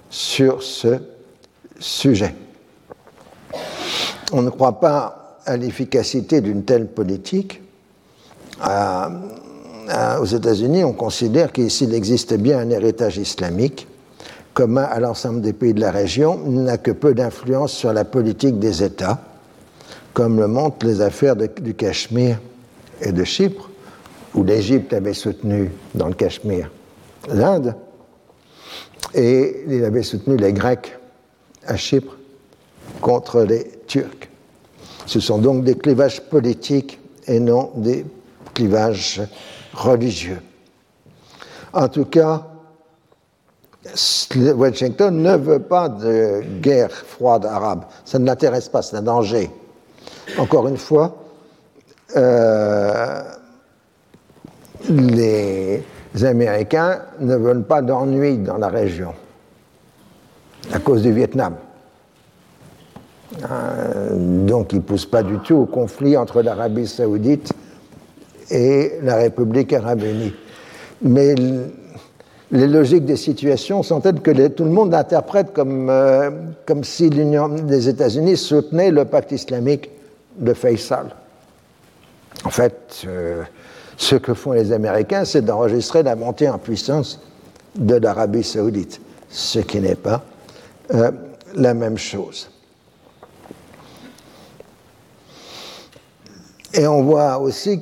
[0.10, 1.00] sur ce
[1.80, 2.34] sujet.
[4.32, 7.62] On ne croit pas à l'efficacité d'une telle politique
[8.62, 13.88] aux États-Unis, on considère qu'ici, il existe bien un héritage islamique
[14.54, 18.58] commun à l'ensemble des pays de la région, n'a que peu d'influence sur la politique
[18.58, 19.20] des États,
[20.16, 22.40] comme le montrent les affaires du Cachemire
[23.02, 23.70] et de Chypre,
[24.34, 26.72] où l'Égypte avait soutenu dans le Cachemire
[27.28, 27.76] l'Inde,
[29.14, 30.98] et il avait soutenu les Grecs
[31.68, 32.16] à Chypre
[33.02, 34.30] contre les Turcs.
[35.06, 38.06] Ce sont donc des clivages politiques et non des
[38.54, 39.22] clivage
[39.74, 40.42] religieux.
[41.74, 42.48] En tout cas,
[44.56, 47.84] Washington ne veut pas de guerre froide arabe.
[48.06, 49.52] Ça ne l'intéresse pas, c'est un danger.
[50.38, 51.16] Encore une fois,
[52.16, 53.22] euh,
[54.90, 55.84] les
[56.24, 59.14] Américains ne veulent pas d'ennui dans la région
[60.72, 61.56] à cause du Vietnam.
[63.50, 67.52] Euh, donc ils ne poussent pas du tout au conflit entre l'Arabie saoudite
[68.50, 70.34] et la République arabe unie.
[71.02, 71.36] Mais
[72.52, 76.30] les logiques des situations sont telles que tout le monde interprète comme, euh,
[76.66, 79.90] comme si des États-Unis soutenait le pacte islamique
[80.38, 81.16] de Faisal.
[82.44, 83.44] En fait, euh,
[83.98, 87.22] ce que font les Américains, c'est d'enregistrer la montée en puissance
[87.76, 90.24] de l'Arabie saoudite, ce qui n'est pas
[90.94, 91.12] euh,
[91.56, 92.50] la même chose.
[96.74, 97.82] Et on voit aussi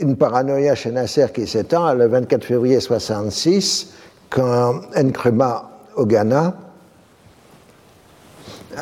[0.00, 3.92] une paranoïa chez Nasser qui s'étend le 24 février 1966,
[4.30, 6.54] quand Nkrumah au Ghana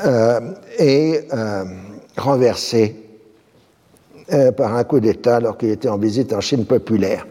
[0.05, 0.41] euh,
[0.79, 1.27] est
[2.17, 3.08] renversé
[4.33, 7.27] euh, par un coup d'État alors qu'il était en visite en Chine populaire.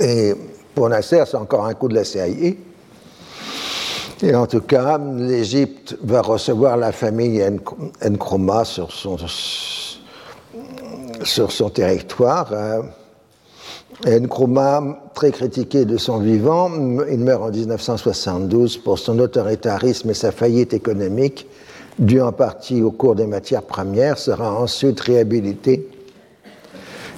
[0.00, 0.34] Et
[0.74, 2.26] pour Nasser, c'est encore un coup de la CIA.
[4.22, 7.44] Et en tout cas, l'Égypte va recevoir la famille
[8.04, 9.16] Nkrumah sur son,
[11.22, 12.52] sur son territoire.
[14.06, 16.70] Nkrumah, très critiqué de son vivant,
[17.10, 21.48] il meurt en 1972 pour son autoritarisme et sa faillite économique,
[21.98, 25.88] due en partie au cours des matières premières, sera ensuite réhabilité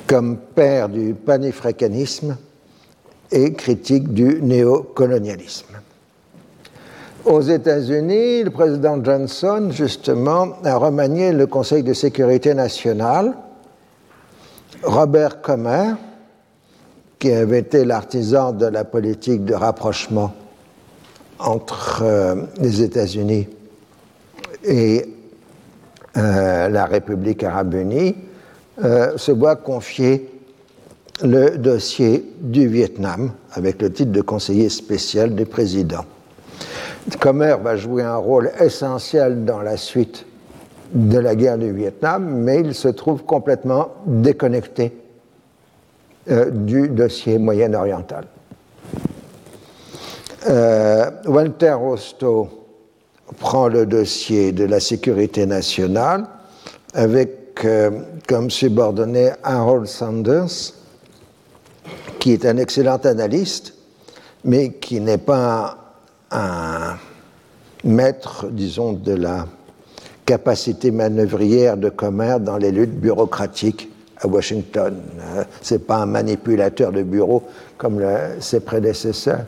[0.06, 2.36] comme père du panafricanisme
[3.30, 5.76] et critique du néocolonialisme.
[7.24, 13.34] Aux États-Unis, le président Johnson, justement, a remanié le Conseil de sécurité nationale.
[14.82, 15.94] Robert Comer,
[17.18, 20.32] qui avait été l'artisan de la politique de rapprochement
[21.38, 23.46] entre euh, les États-Unis
[24.64, 25.06] et
[26.16, 28.16] euh, la République arabe unie,
[28.82, 30.28] euh, se voit confier
[31.22, 36.04] le dossier du Vietnam avec le titre de conseiller spécial du président.
[37.20, 40.26] Comer va jouer un rôle essentiel dans la suite
[40.92, 44.92] de la guerre du Vietnam, mais il se trouve complètement déconnecté
[46.30, 48.24] euh, du dossier moyen-oriental.
[51.26, 52.59] Walter Rostow
[53.38, 56.26] prend le dossier de la sécurité nationale
[56.94, 57.90] avec euh,
[58.28, 60.72] comme subordonné Harold Sanders,
[62.18, 63.74] qui est un excellent analyste,
[64.44, 65.78] mais qui n'est pas
[66.30, 66.96] un
[67.84, 69.46] maître, disons, de la
[70.24, 74.96] capacité manœuvrière de commerce dans les luttes bureaucratiques à Washington.
[75.36, 77.42] Euh, Ce n'est pas un manipulateur de bureau
[77.78, 78.00] comme
[78.38, 79.44] ses prédécesseurs.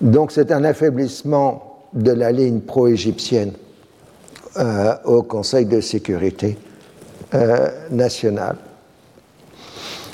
[0.00, 3.52] Donc c'est un affaiblissement de la ligne pro-égyptienne
[4.56, 6.58] euh, au Conseil de sécurité
[7.34, 8.56] euh, nationale.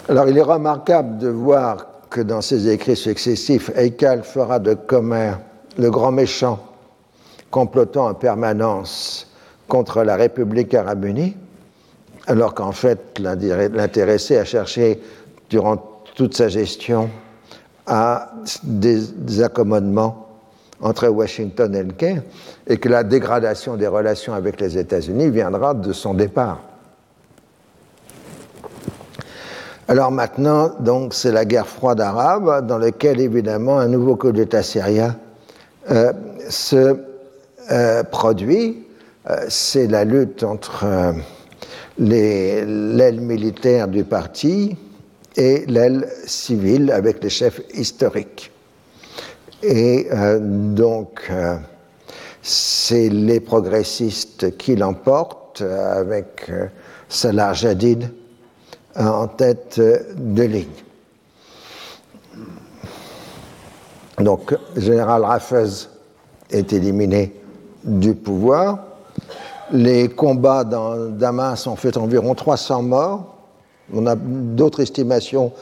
[0.09, 5.35] Alors il est remarquable de voir que dans ses écrits successifs, Eikal fera de Comer
[5.79, 6.59] le grand méchant
[7.51, 9.29] complotant en permanence
[9.69, 11.37] contre la République arabe unie,
[12.27, 15.01] alors qu'en fait l'intéressé a cherché
[15.49, 15.77] durant
[16.15, 17.11] toute sa gestion
[17.87, 18.31] à
[18.63, 20.30] des, accommodements
[20.81, 22.23] entre Washington et le Caire,
[22.67, 26.61] et que la dégradation des relations avec les États-Unis viendra de son départ.
[29.89, 34.63] Alors maintenant, donc, c'est la guerre froide arabe, dans laquelle évidemment un nouveau coup d'État
[34.63, 35.17] syrien
[35.91, 36.13] euh,
[36.49, 36.97] se
[37.73, 38.87] euh, produit.
[39.29, 40.87] Euh, c'est la lutte entre
[41.99, 44.77] l'aile militaire du parti
[45.37, 48.50] et l'aile civile avec les chefs historiques.
[49.63, 50.09] Et
[50.41, 51.31] donc,
[52.43, 56.51] c'est les progressistes qui l'emportent avec
[57.09, 58.11] Salah Jadid
[58.97, 60.67] en tête de ligne.
[64.19, 65.89] Donc, général Rafez
[66.51, 67.35] est éliminé
[67.85, 68.79] du pouvoir.
[69.73, 73.37] Les combats dans Damas ont fait environ 300 morts.
[73.93, 75.53] On a d'autres estimations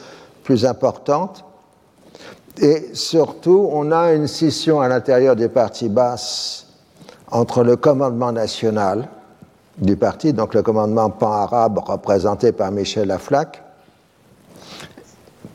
[0.43, 1.45] plus importantes.
[2.61, 6.67] Et surtout, on a une scission à l'intérieur des partis basses
[7.31, 9.07] entre le commandement national
[9.77, 13.61] du parti, donc le commandement pan-arabe représenté par Michel Aflaq,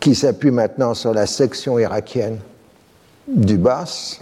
[0.01, 2.39] qui s'appuie maintenant sur la section irakienne
[3.27, 4.19] du Bas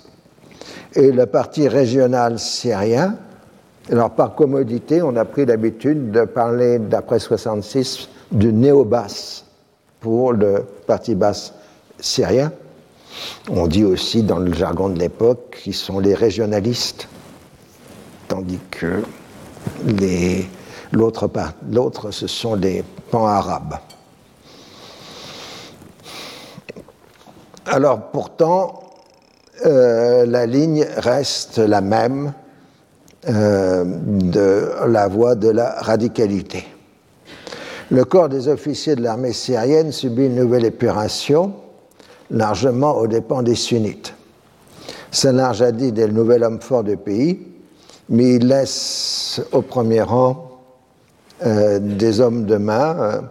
[0.95, 3.17] et le parti régional syrien.
[3.91, 9.43] Alors, par commodité, on a pris l'habitude de parler, d'après 66, du néo-Bas
[10.01, 11.53] pour le parti Bas
[11.99, 12.53] syrien.
[13.51, 17.09] On dit aussi, dans le jargon de l'époque, qu'ils sont les régionalistes,
[18.29, 19.03] tandis que
[20.93, 23.77] l'autre, ce sont les pans-arabes.
[27.67, 28.83] Alors, pourtant,
[29.67, 32.33] euh, la ligne reste la même
[33.29, 36.67] euh, de la voie de la radicalité.
[37.91, 41.55] Le corps des officiers de l'armée syrienne subit une nouvelle épuration,
[42.33, 44.15] largement aux dépens des sunnites.
[45.11, 47.47] Salah Jadid est le nouvel homme fort du pays,
[48.09, 50.61] mais il laisse au premier rang
[51.45, 53.23] euh, des hommes de main,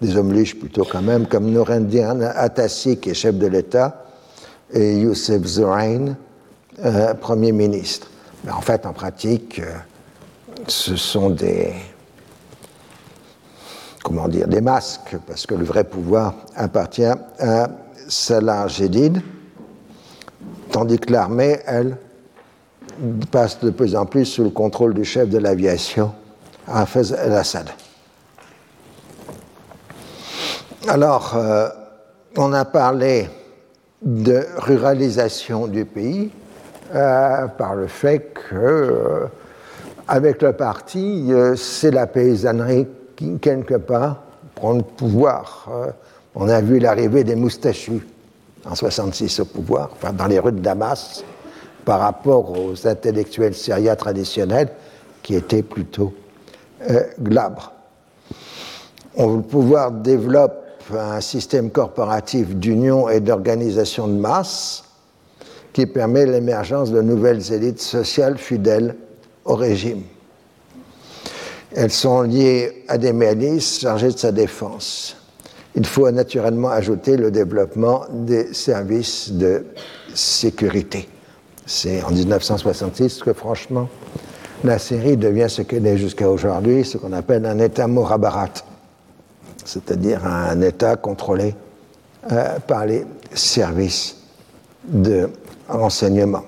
[0.00, 4.04] des hommes liches plutôt quand même, comme Noureddin Atassi, qui est chef de l'État,
[4.72, 6.16] et Youssef Zorain,
[6.84, 8.08] euh, Premier ministre.
[8.44, 9.74] Mais en fait, en pratique, euh,
[10.66, 11.72] ce sont des
[14.02, 17.68] comment dire, des masques, parce que le vrai pouvoir appartient à
[18.08, 18.66] Salah
[20.70, 21.96] tandis que l'armée, elle,
[23.30, 26.12] passe de plus en plus sous le contrôle du chef de l'aviation,
[26.66, 27.68] Hafez el-Assad.
[30.88, 31.68] Alors, euh,
[32.36, 33.28] on a parlé
[34.02, 36.30] de ruralisation du pays
[36.94, 39.26] euh, par le fait que, euh,
[40.06, 44.22] avec le parti, c'est la paysannerie qui, quelque part,
[44.54, 45.68] prend le pouvoir.
[46.36, 48.06] On a vu l'arrivée des moustachus
[48.64, 51.24] en 66 au pouvoir, enfin, dans les rues de Damas,
[51.84, 54.68] par rapport aux intellectuels syriens traditionnels
[55.22, 56.12] qui étaient plutôt
[57.20, 57.72] glabres.
[59.16, 60.62] On, le pouvoir développe
[60.94, 64.84] un système corporatif d'union et d'organisation de masse
[65.72, 68.94] qui permet l'émergence de nouvelles élites sociales fidèles
[69.44, 70.02] au régime.
[71.74, 75.16] Elles sont liées à des milices chargées de sa défense.
[75.76, 79.66] Il faut naturellement ajouter le développement des services de
[80.14, 81.08] sécurité.
[81.66, 83.88] C'est en 1966 que franchement,
[84.64, 88.52] la Syrie devient ce qu'elle est jusqu'à aujourd'hui, ce qu'on appelle un État morabarat
[89.66, 91.54] c'est-à-dire un État contrôlé
[92.30, 93.04] euh, par les
[93.34, 94.16] services
[94.84, 95.28] de
[95.68, 96.44] renseignement.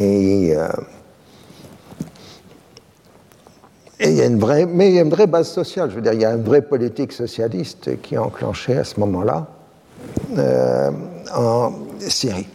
[0.00, 0.68] Euh,
[4.10, 5.90] il y a une vraie, mais il y a une vraie base sociale.
[5.90, 9.00] Je veux dire, il y a une vraie politique socialiste qui est enclenchée à ce
[9.00, 9.46] moment-là
[10.36, 10.90] euh,
[11.34, 12.46] en Syrie.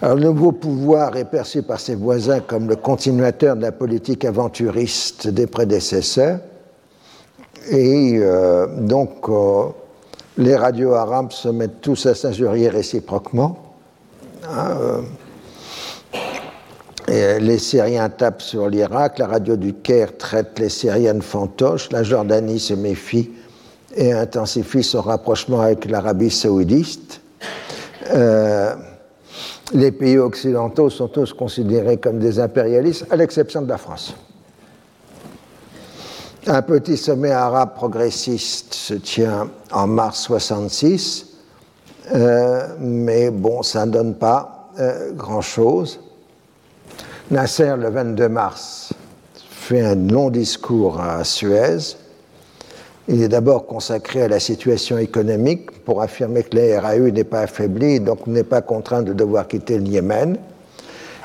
[0.00, 4.24] Alors, le nouveau pouvoir est perçu par ses voisins comme le continuateur de la politique
[4.24, 6.38] aventuriste des prédécesseurs
[7.70, 9.68] et euh, donc, euh,
[10.36, 13.58] les radios arabes se mettent tous à s'injurier réciproquement.
[14.44, 15.02] Hein,
[17.08, 22.58] les Syriens tapent sur l'Irak, la radio du Caire traite les Syriennes fantoches, la Jordanie
[22.58, 23.30] se méfie
[23.94, 27.20] et intensifie son rapprochement avec l'Arabie saoudite.
[29.72, 34.14] les pays occidentaux sont tous considérés comme des impérialistes, à l'exception de la France.
[36.46, 41.26] Un petit sommet arabe progressiste se tient en mars 66,
[42.12, 46.00] euh, mais bon, ça ne donne pas euh, grand-chose.
[47.30, 48.92] Nasser, le 22 mars,
[49.50, 51.96] fait un long discours à Suez.
[53.08, 57.40] Il est d'abord consacré à la situation économique pour affirmer que la RAU n'est pas
[57.40, 60.36] affaiblie, donc n'est pas contraint de devoir quitter le Yémen.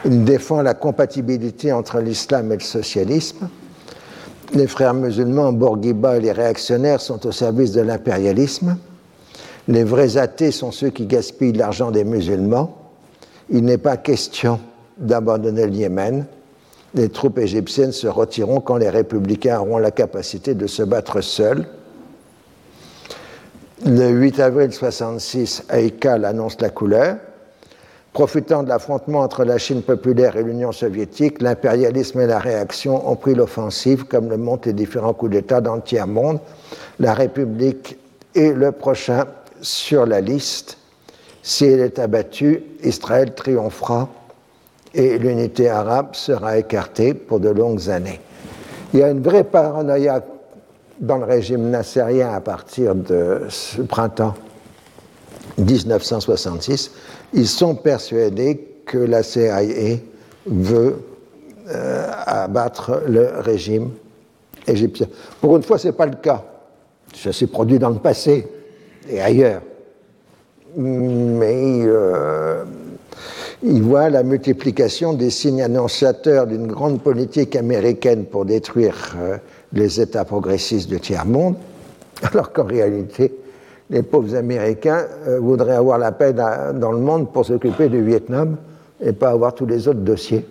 [0.05, 3.49] Il défend la compatibilité entre l'islam et le socialisme
[4.53, 8.77] les frères musulmans, Bourguiba et les réactionnaires sont au service de l'impérialisme.
[9.67, 12.76] Les vrais athées sont ceux qui gaspillent l'argent des musulmans.
[13.49, 14.59] Il n'est pas question
[14.99, 16.26] d'abandonner le Yémen.
[16.93, 21.65] Les troupes égyptiennes se retireront quand les républicains auront la capacité de se battre seuls.
[23.85, 27.17] Le 8 avril 1966, Haïkal annonce la couleur.
[28.11, 33.15] Profitant de l'affrontement entre la Chine populaire et l'Union soviétique, l'impérialisme et la réaction ont
[33.15, 36.39] pris l'offensive, comme le montrent les différents coups d'État dans le tiers-monde.
[36.99, 37.97] La République
[38.35, 39.26] est le prochain
[39.61, 40.77] sur la liste.
[41.43, 44.09] Si elle est abattue, Israël triomphera
[44.93, 48.19] et l'unité arabe sera écartée pour de longues années.
[48.93, 50.23] Il y a une vraie paranoïa
[50.99, 54.33] dans le régime nassérien à partir de ce printemps
[55.57, 56.91] 1966
[57.33, 59.97] ils sont persuadés que la CIA
[60.45, 60.95] veut
[61.69, 63.91] euh, abattre le régime
[64.65, 65.07] égyptien.
[65.41, 66.43] Pour une fois, ce n'est pas le cas.
[67.15, 68.47] Ça s'est produit dans le passé
[69.07, 69.61] et ailleurs.
[70.75, 72.63] Mais euh,
[73.64, 79.38] ils voient la multiplication des signes annonciateurs d'une grande politique américaine pour détruire euh,
[79.73, 81.56] les États progressistes du tiers-monde,
[82.23, 83.34] alors qu'en réalité,
[83.90, 88.56] les pauvres Américains euh, voudraient avoir la paix dans le monde pour s'occuper du Vietnam
[89.02, 90.45] et pas avoir tous les autres dossiers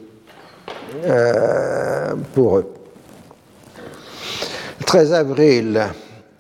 [1.05, 2.67] euh, pour eux.
[4.87, 5.67] 13 avril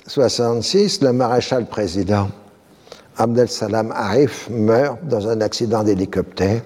[0.06, 2.28] 1966, le maréchal président
[3.18, 6.62] Abdel Salam Arif meurt dans un accident d'hélicoptère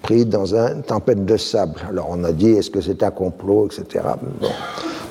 [0.00, 1.80] pris dans une tempête de sable.
[1.88, 4.04] Alors on a dit est-ce que c'est un complot, etc.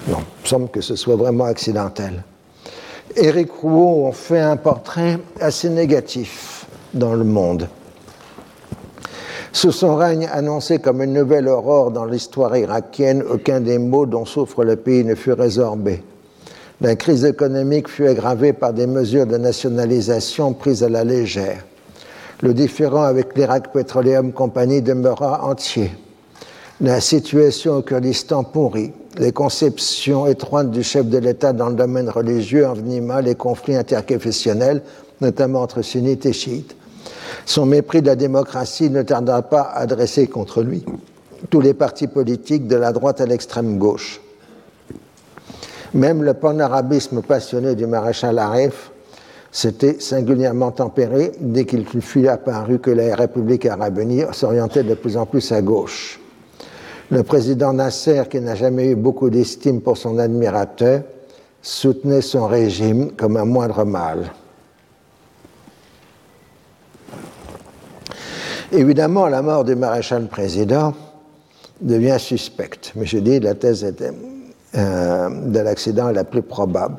[0.08, 2.24] non, il semble que ce soit vraiment accidentel.
[3.16, 7.68] Éric Rouault en fait un portrait assez négatif dans le monde.
[9.52, 14.26] Sous son règne annoncé comme une nouvelle aurore dans l'histoire irakienne, aucun des maux dont
[14.26, 16.04] souffre le pays ne fut résorbé.
[16.82, 21.66] La crise économique fut aggravée par des mesures de nationalisation prises à la légère.
[22.42, 25.92] Le différend avec l'Irak Petroleum Company demeura entier.
[26.80, 28.94] La situation au Kurdistan pourrit.
[29.18, 34.82] les conceptions étroites du chef de l'État dans le domaine religieux envenima les conflits interconfessionnels,
[35.20, 36.78] notamment entre sunnites et chiites.
[37.46, 40.86] Son mépris de la démocratie ne tarda pas à dresser contre lui
[41.50, 44.22] tous les partis politiques de la droite à l'extrême gauche.
[45.94, 48.92] Même le panarabisme passionné du maréchal Arif
[49.52, 55.18] s'était singulièrement tempéré dès qu'il fut apparu que la République arabe unie s'orientait de plus
[55.18, 56.20] en plus à gauche.
[57.10, 61.02] Le président Nasser, qui n'a jamais eu beaucoup d'estime pour son admirateur,
[61.62, 64.32] soutenait son régime comme un moindre mal.
[68.72, 70.94] Évidemment, la mort du maréchal président
[71.82, 73.84] devient suspecte, mais je dis la thèse
[74.76, 76.98] euh, de l'accident la plus probable.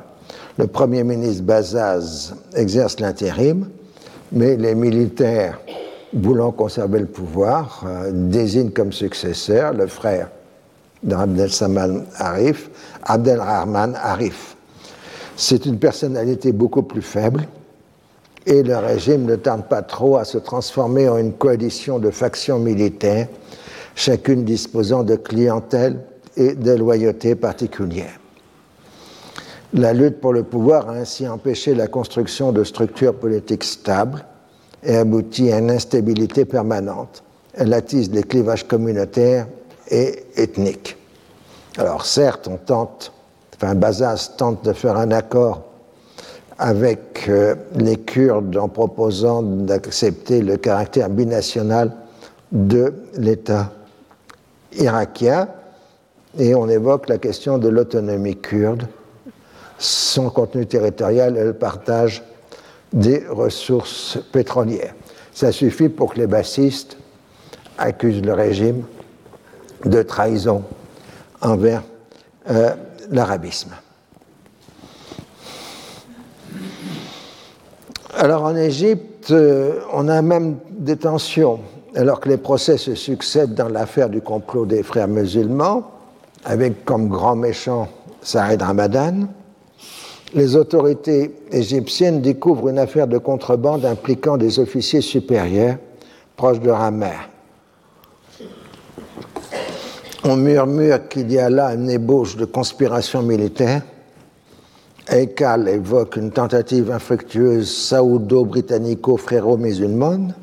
[0.57, 3.69] Le Premier ministre Bazaz exerce l'intérim,
[4.31, 5.59] mais les militaires,
[6.13, 10.29] voulant conserver le pouvoir, euh, désignent comme successeur le frère
[11.03, 12.69] d'Abdel Saman Arif,
[13.03, 14.57] Abdelrahman Arif.
[15.37, 17.47] C'est une personnalité beaucoup plus faible
[18.45, 22.59] et le régime ne tarde pas trop à se transformer en une coalition de factions
[22.59, 23.27] militaires,
[23.95, 25.99] chacune disposant de clientèle
[26.37, 28.19] et de loyauté particulières.
[29.73, 34.25] La lutte pour le pouvoir a ainsi empêché la construction de structures politiques stables
[34.83, 37.23] et abouti à une instabilité permanente.
[37.53, 39.47] Elle attise les clivages communautaires
[39.89, 40.97] et ethniques.
[41.77, 43.13] Alors certes, on tente,
[43.55, 45.63] enfin Bazas tente de faire un accord
[46.57, 51.91] avec euh, les Kurdes en proposant d'accepter le caractère binational
[52.51, 53.71] de l'État
[54.73, 55.47] irakien,
[56.37, 58.87] et on évoque la question de l'autonomie kurde,
[59.77, 62.23] son contenu territorial et le partage
[62.93, 64.93] des ressources pétrolières.
[65.33, 66.97] Ça suffit pour que les bassistes
[67.77, 68.83] accusent le régime
[69.85, 70.63] de trahison
[71.41, 71.83] envers
[72.49, 72.71] euh,
[73.09, 73.71] l'arabisme.
[78.13, 81.59] Alors en Égypte, euh, on a même des tensions,
[81.95, 85.89] alors que les procès se succèdent dans l'affaire du complot des frères musulmans,
[86.43, 87.87] avec comme grand méchant
[88.21, 89.27] Saïd Ramadan.
[90.33, 95.77] Les autorités égyptiennes découvrent une affaire de contrebande impliquant des officiers supérieurs
[96.37, 97.29] proches de Ramer.
[100.23, 103.81] On murmure qu'il y a là une ébauche de conspiration militaire
[105.09, 110.33] Ekal évoque une tentative infructueuse saoudo-britannico-fréro-musulmane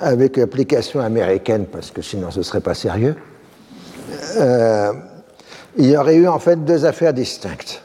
[0.00, 3.16] avec application américaine, parce que sinon ce ne serait pas sérieux.
[4.36, 4.92] Euh,
[5.76, 7.82] il y aurait eu en fait deux affaires distinctes.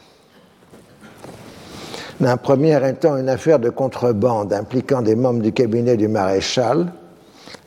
[2.20, 6.92] La première étant une affaire de contrebande impliquant des membres du cabinet du maréchal,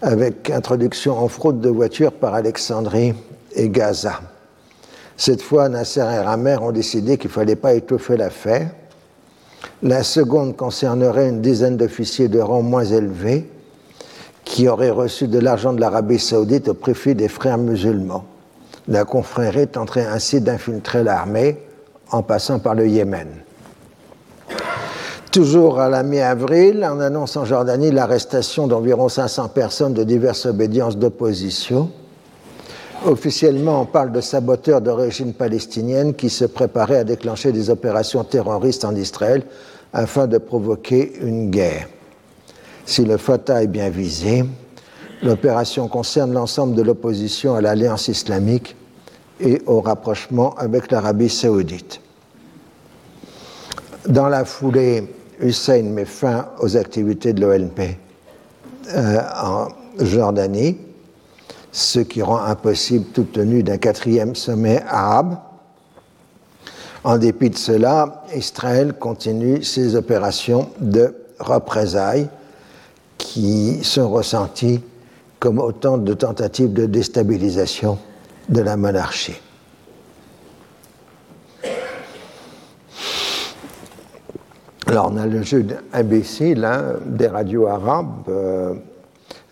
[0.02, 3.14] avec introduction en fraude de voitures par Alexandrie
[3.54, 4.22] et Gaza.
[5.18, 8.70] Cette fois, Nasser et Ramer ont décidé qu'il ne fallait pas étouffer l'affaire.
[9.82, 13.50] La seconde concernerait une dizaine d'officiers de rang moins élevé
[14.44, 18.26] qui auraient reçu de l'argent de l'Arabie saoudite au profit des frères musulmans.
[18.88, 21.58] La confrérie tenterait ainsi d'infiltrer l'armée
[22.12, 23.28] en passant par le Yémen.
[25.32, 30.98] Toujours à la mi-avril, on annonce en Jordanie l'arrestation d'environ 500 personnes de diverses obédiences
[30.98, 31.92] d'opposition
[33.06, 38.84] Officiellement, on parle de saboteurs d'origine palestinienne qui se préparaient à déclencher des opérations terroristes
[38.84, 39.44] en Israël
[39.94, 41.88] afin de provoquer une guerre.
[42.86, 44.44] Si le Fatah est bien visé,
[45.24, 48.76] l'opération concerne l'ensemble de l'opposition à l'alliance islamique
[49.40, 52.02] et au rapprochement avec l'Arabie saoudite.
[54.08, 57.98] Dans la foulée, Hussein met fin aux activités de l'OLP
[58.94, 59.68] euh, en
[60.00, 60.78] Jordanie
[61.72, 65.38] ce qui rend impossible toute tenue d'un quatrième sommet arabe.
[67.04, 72.30] En dépit de cela, Israël continue ses opérations de représailles
[73.18, 74.82] qui sont ressenties
[75.40, 77.98] comme autant de tentatives de déstabilisation
[78.50, 79.40] de la monarchie.
[84.88, 88.30] Alors on a le jeu imbécile hein, des radios arabes.
[88.30, 88.76] Euh,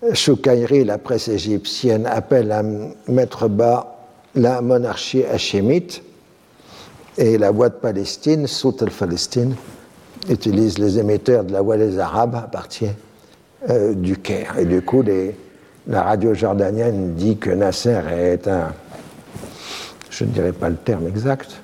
[0.01, 2.61] la presse égyptienne, appelle à
[3.07, 3.93] mettre bas
[4.35, 6.03] la monarchie hachémite
[7.17, 9.55] et la voix de Palestine, Sout al-Palestine,
[10.29, 12.89] utilise les émetteurs de la voix des Arabes à partir
[13.69, 14.57] euh, du Caire.
[14.57, 15.03] Et du coup,
[15.87, 18.73] la radio jordanienne dit que Nasser est un.
[20.09, 21.61] Je ne dirais pas le terme exact.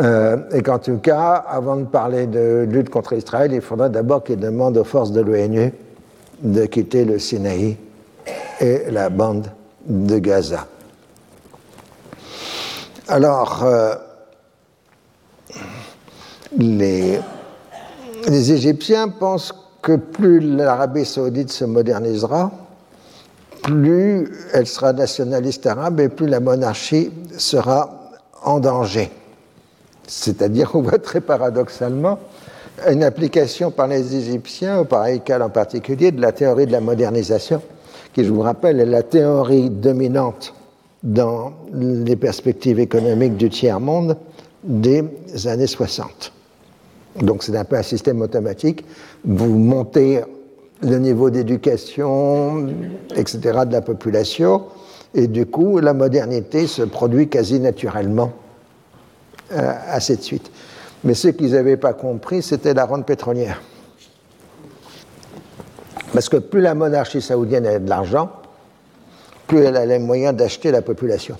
[0.00, 4.24] Euh, et qu'en tout cas, avant de parler de lutte contre Israël, il faudra d'abord
[4.24, 5.72] qu'il demande aux forces de l'ONU
[6.42, 7.76] de quitter le Sinaï
[8.60, 9.48] et la bande
[9.86, 10.66] de Gaza.
[13.08, 13.94] Alors, euh,
[16.56, 17.20] les
[18.28, 19.52] Égyptiens pensent
[19.82, 22.52] que plus l'Arabie saoudite se modernisera,
[23.62, 28.10] plus elle sera nationaliste arabe et plus la monarchie sera
[28.42, 29.10] en danger.
[30.06, 32.18] C'est-à-dire, on voit très paradoxalement
[32.88, 35.06] une application par les Égyptiens, au par
[35.40, 37.60] en particulier, de la théorie de la modernisation,
[38.12, 40.54] qui, je vous rappelle, est la théorie dominante
[41.02, 44.16] dans les perspectives économiques du tiers-monde
[44.64, 45.04] des
[45.46, 46.32] années 60.
[47.22, 48.84] Donc c'est un peu un système automatique.
[49.24, 50.20] Vous montez
[50.82, 52.68] le niveau d'éducation,
[53.14, 54.64] etc., de la population,
[55.14, 58.32] et du coup, la modernité se produit quasi naturellement
[59.52, 60.50] euh, ainsi de suite.
[61.02, 63.60] Mais ce qu'ils n'avaient pas compris, c'était la rente pétrolière.
[66.12, 68.30] Parce que plus la monarchie saoudienne avait de l'argent,
[69.46, 71.36] plus elle a les moyens d'acheter la population.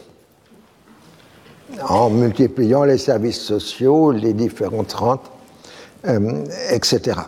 [1.88, 5.30] En multipliant les services sociaux, les différentes rentes,
[6.06, 7.20] euh, etc.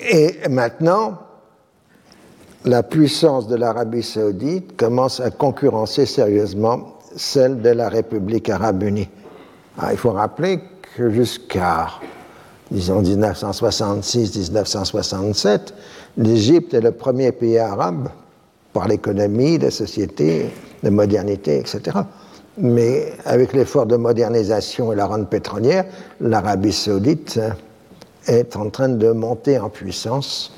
[0.00, 1.18] Et maintenant,
[2.64, 9.08] la puissance de l'Arabie saoudite commence à concurrencer sérieusement celle de la République arabe unie.
[9.90, 10.60] il faut rappeler
[10.96, 11.88] que jusqu'à,
[12.70, 15.72] disons, 1966-1967,
[16.16, 18.08] l'Égypte est le premier pays arabe
[18.72, 20.50] par l'économie, la société,
[20.82, 21.98] la modernité, etc.
[22.58, 25.84] Mais avec l'effort de modernisation et la rente pétrolière,
[26.20, 27.38] l'Arabie saoudite
[28.28, 30.52] est en train de monter en puissance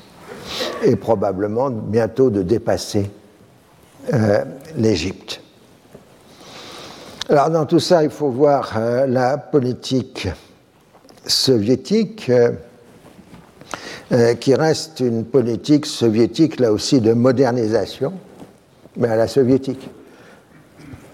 [0.83, 3.09] et probablement bientôt de dépasser
[4.13, 4.43] euh,
[4.75, 5.41] l'Égypte.
[7.29, 10.27] Alors dans tout ça, il faut voir euh, la politique
[11.25, 12.29] soviétique,
[14.11, 18.11] euh, qui reste une politique soviétique, là aussi, de modernisation,
[18.97, 19.89] mais à la soviétique.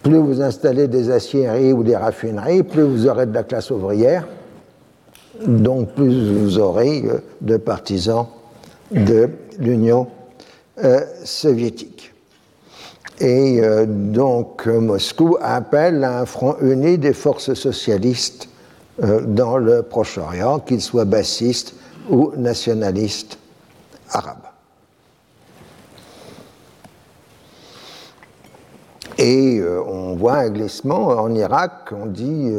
[0.02, 4.26] Plus vous installez des aciéries ou des raffineries, plus vous aurez de la classe ouvrière,
[5.46, 7.04] donc plus vous aurez
[7.42, 8.28] de partisans
[8.92, 10.08] de l'Union
[10.84, 12.14] euh, soviétique.
[13.20, 18.48] Et euh, donc Moscou appelle à un front uni des forces socialistes
[19.02, 21.74] euh, dans le Proche-Orient, qu'ils soient bassistes
[22.10, 23.40] ou nationalistes
[24.12, 24.38] arabes.
[29.18, 32.52] Et on voit un glissement en Irak, on dit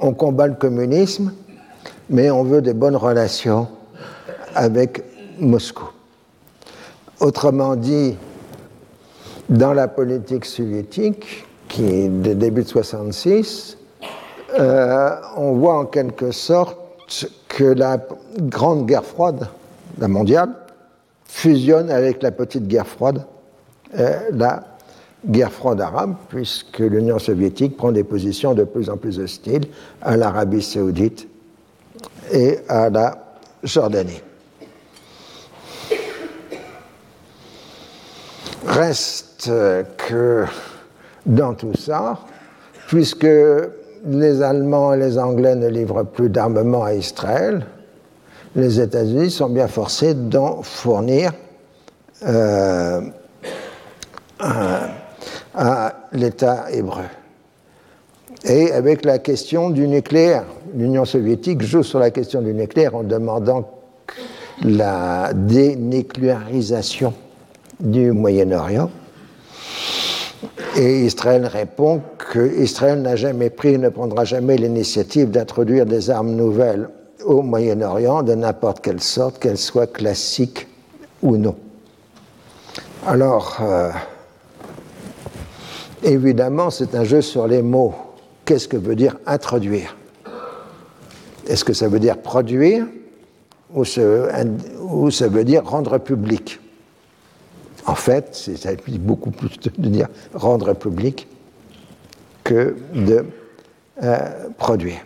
[0.00, 1.32] on combat le communisme,
[2.10, 3.68] mais on veut des bonnes relations
[4.54, 5.02] avec
[5.38, 5.90] Moscou.
[7.20, 8.16] Autrement dit,
[9.48, 13.76] dans la politique soviétique, qui est de début de 66,
[14.58, 16.78] euh, on voit en quelque sorte
[17.48, 17.98] que la
[18.38, 19.48] grande guerre froide,
[19.98, 20.50] la mondiale,
[21.24, 23.26] fusionne avec la petite guerre froide,
[23.98, 24.64] euh, la
[25.26, 29.66] guerre froide arabe, puisque l'Union soviétique prend des positions de plus en plus hostiles
[30.00, 31.28] à l'Arabie saoudite
[32.30, 33.18] et à la
[33.62, 34.22] Jordanie.
[38.66, 39.50] Reste
[39.96, 40.44] que
[41.26, 42.18] dans tout ça,
[42.88, 43.26] puisque
[44.06, 47.66] les Allemands et les Anglais ne livrent plus d'armement à Israël,
[48.54, 51.32] les États-Unis sont bien forcés d'en fournir
[52.26, 53.00] euh,
[55.54, 57.04] à l'État hébreu.
[58.44, 60.44] Et avec la question du nucléaire,
[60.74, 63.68] l'Union soviétique joue sur la question du nucléaire en demandant
[64.62, 67.14] la dénucléarisation
[67.80, 68.90] du Moyen-Orient.
[70.76, 72.00] Et Israël répond
[72.32, 76.88] qu'Israël n'a jamais pris et ne prendra jamais l'initiative d'introduire des armes nouvelles
[77.24, 80.68] au Moyen-Orient de n'importe quelle sorte, qu'elles soient classiques
[81.22, 81.56] ou non.
[83.06, 83.90] Alors, euh,
[86.04, 87.94] évidemment, c'est un jeu sur les mots.
[88.48, 89.94] Qu'est-ce que veut dire introduire?
[91.46, 92.86] Est-ce que ça veut dire produire
[93.74, 96.58] ou, ça veut dire rendre public?
[97.84, 101.28] En fait, ça implique beaucoup plus de dire rendre public
[102.42, 103.26] que de
[104.02, 104.18] euh,
[104.56, 105.04] produire.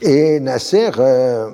[0.00, 1.50] Et Nasser, euh,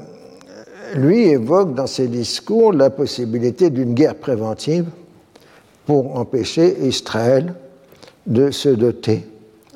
[0.94, 4.90] lui, évoque dans ses discours la possibilité d'une guerre préventive
[5.86, 7.54] pour empêcher Israël
[8.26, 9.26] de se doter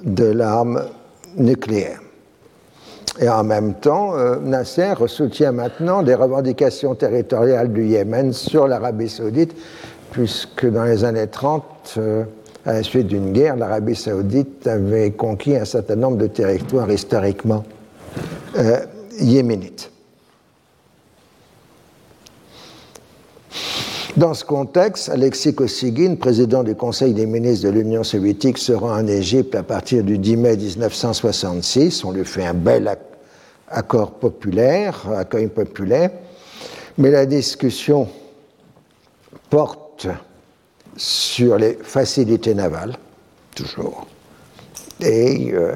[0.05, 0.83] de l'arme
[1.37, 2.01] nucléaire.
[3.21, 9.09] Et en même temps, euh, Nasser soutient maintenant des revendications territoriales du Yémen sur l'Arabie
[9.09, 9.55] saoudite,
[10.13, 11.65] puisque dans les années 30,
[11.97, 12.25] euh,
[12.65, 17.65] à la suite d'une guerre, l'Arabie saoudite avait conquis un certain nombre de territoires historiquement
[18.57, 18.79] euh,
[19.19, 19.91] yéménites.
[24.19, 28.91] Dans ce contexte, Alexis Kosygin, président du Conseil des ministres de l'Union soviétique, se rend
[28.91, 32.05] en Égypte à partir du 10 mai 1966.
[32.05, 32.99] On lui fait un bel
[33.69, 36.11] accord populaire, accueil populaire,
[36.99, 38.09] mais la discussion
[39.51, 40.09] porte
[40.97, 42.97] sur les facilités navales,
[43.55, 44.09] toujours,
[45.01, 45.75] et euh,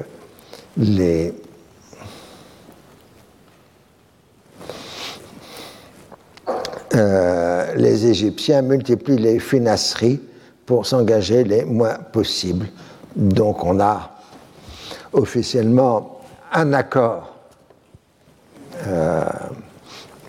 [0.75, 1.33] les
[6.95, 10.21] Euh, les Égyptiens multiplient les finasseries
[10.65, 12.67] pour s'engager les moins possibles.
[13.15, 14.11] Donc on a
[15.11, 16.21] officiellement
[16.51, 17.35] un accord
[18.85, 19.23] euh,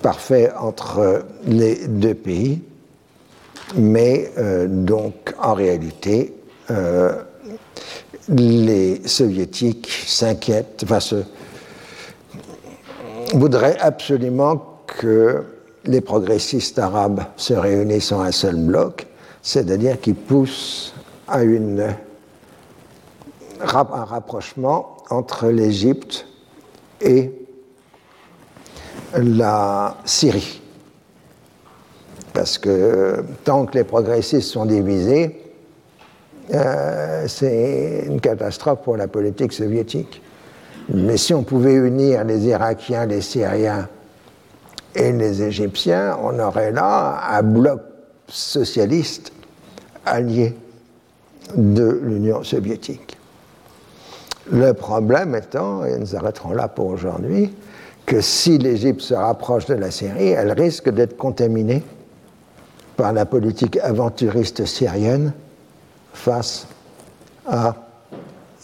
[0.00, 2.62] parfait entre les deux pays,
[3.76, 6.34] mais euh, donc en réalité,
[8.28, 11.16] les soviétiques s'inquiètent, enfin, se,
[13.34, 15.44] voudraient absolument que
[15.86, 19.06] les progressistes arabes se réunissent en un seul bloc,
[19.42, 20.94] c'est-à-dire qu'ils poussent
[21.28, 21.94] à un
[23.60, 26.26] rapprochement entre l'Égypte
[27.00, 27.32] et
[29.16, 30.60] la Syrie.
[32.32, 35.40] Parce que tant que les progressistes sont divisés,
[36.52, 40.20] euh, c'est une catastrophe pour la politique soviétique.
[40.92, 43.88] Mais si on pouvait unir les Irakiens, les Syriens
[44.94, 47.80] et les Égyptiens, on aurait là un bloc
[48.28, 49.32] socialiste
[50.06, 50.56] allié
[51.56, 53.16] de l'Union soviétique.
[54.50, 57.54] Le problème étant, et nous arrêterons là pour aujourd'hui,
[58.06, 61.82] que si l'Égypte se rapproche de la Syrie, elle risque d'être contaminée
[62.96, 65.32] par la politique aventuriste syrienne
[66.12, 66.66] face
[67.46, 67.74] à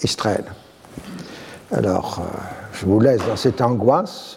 [0.02, 0.44] Israël.
[1.73, 2.39] Alors, euh,
[2.73, 4.36] je vous laisse dans cette angoisse.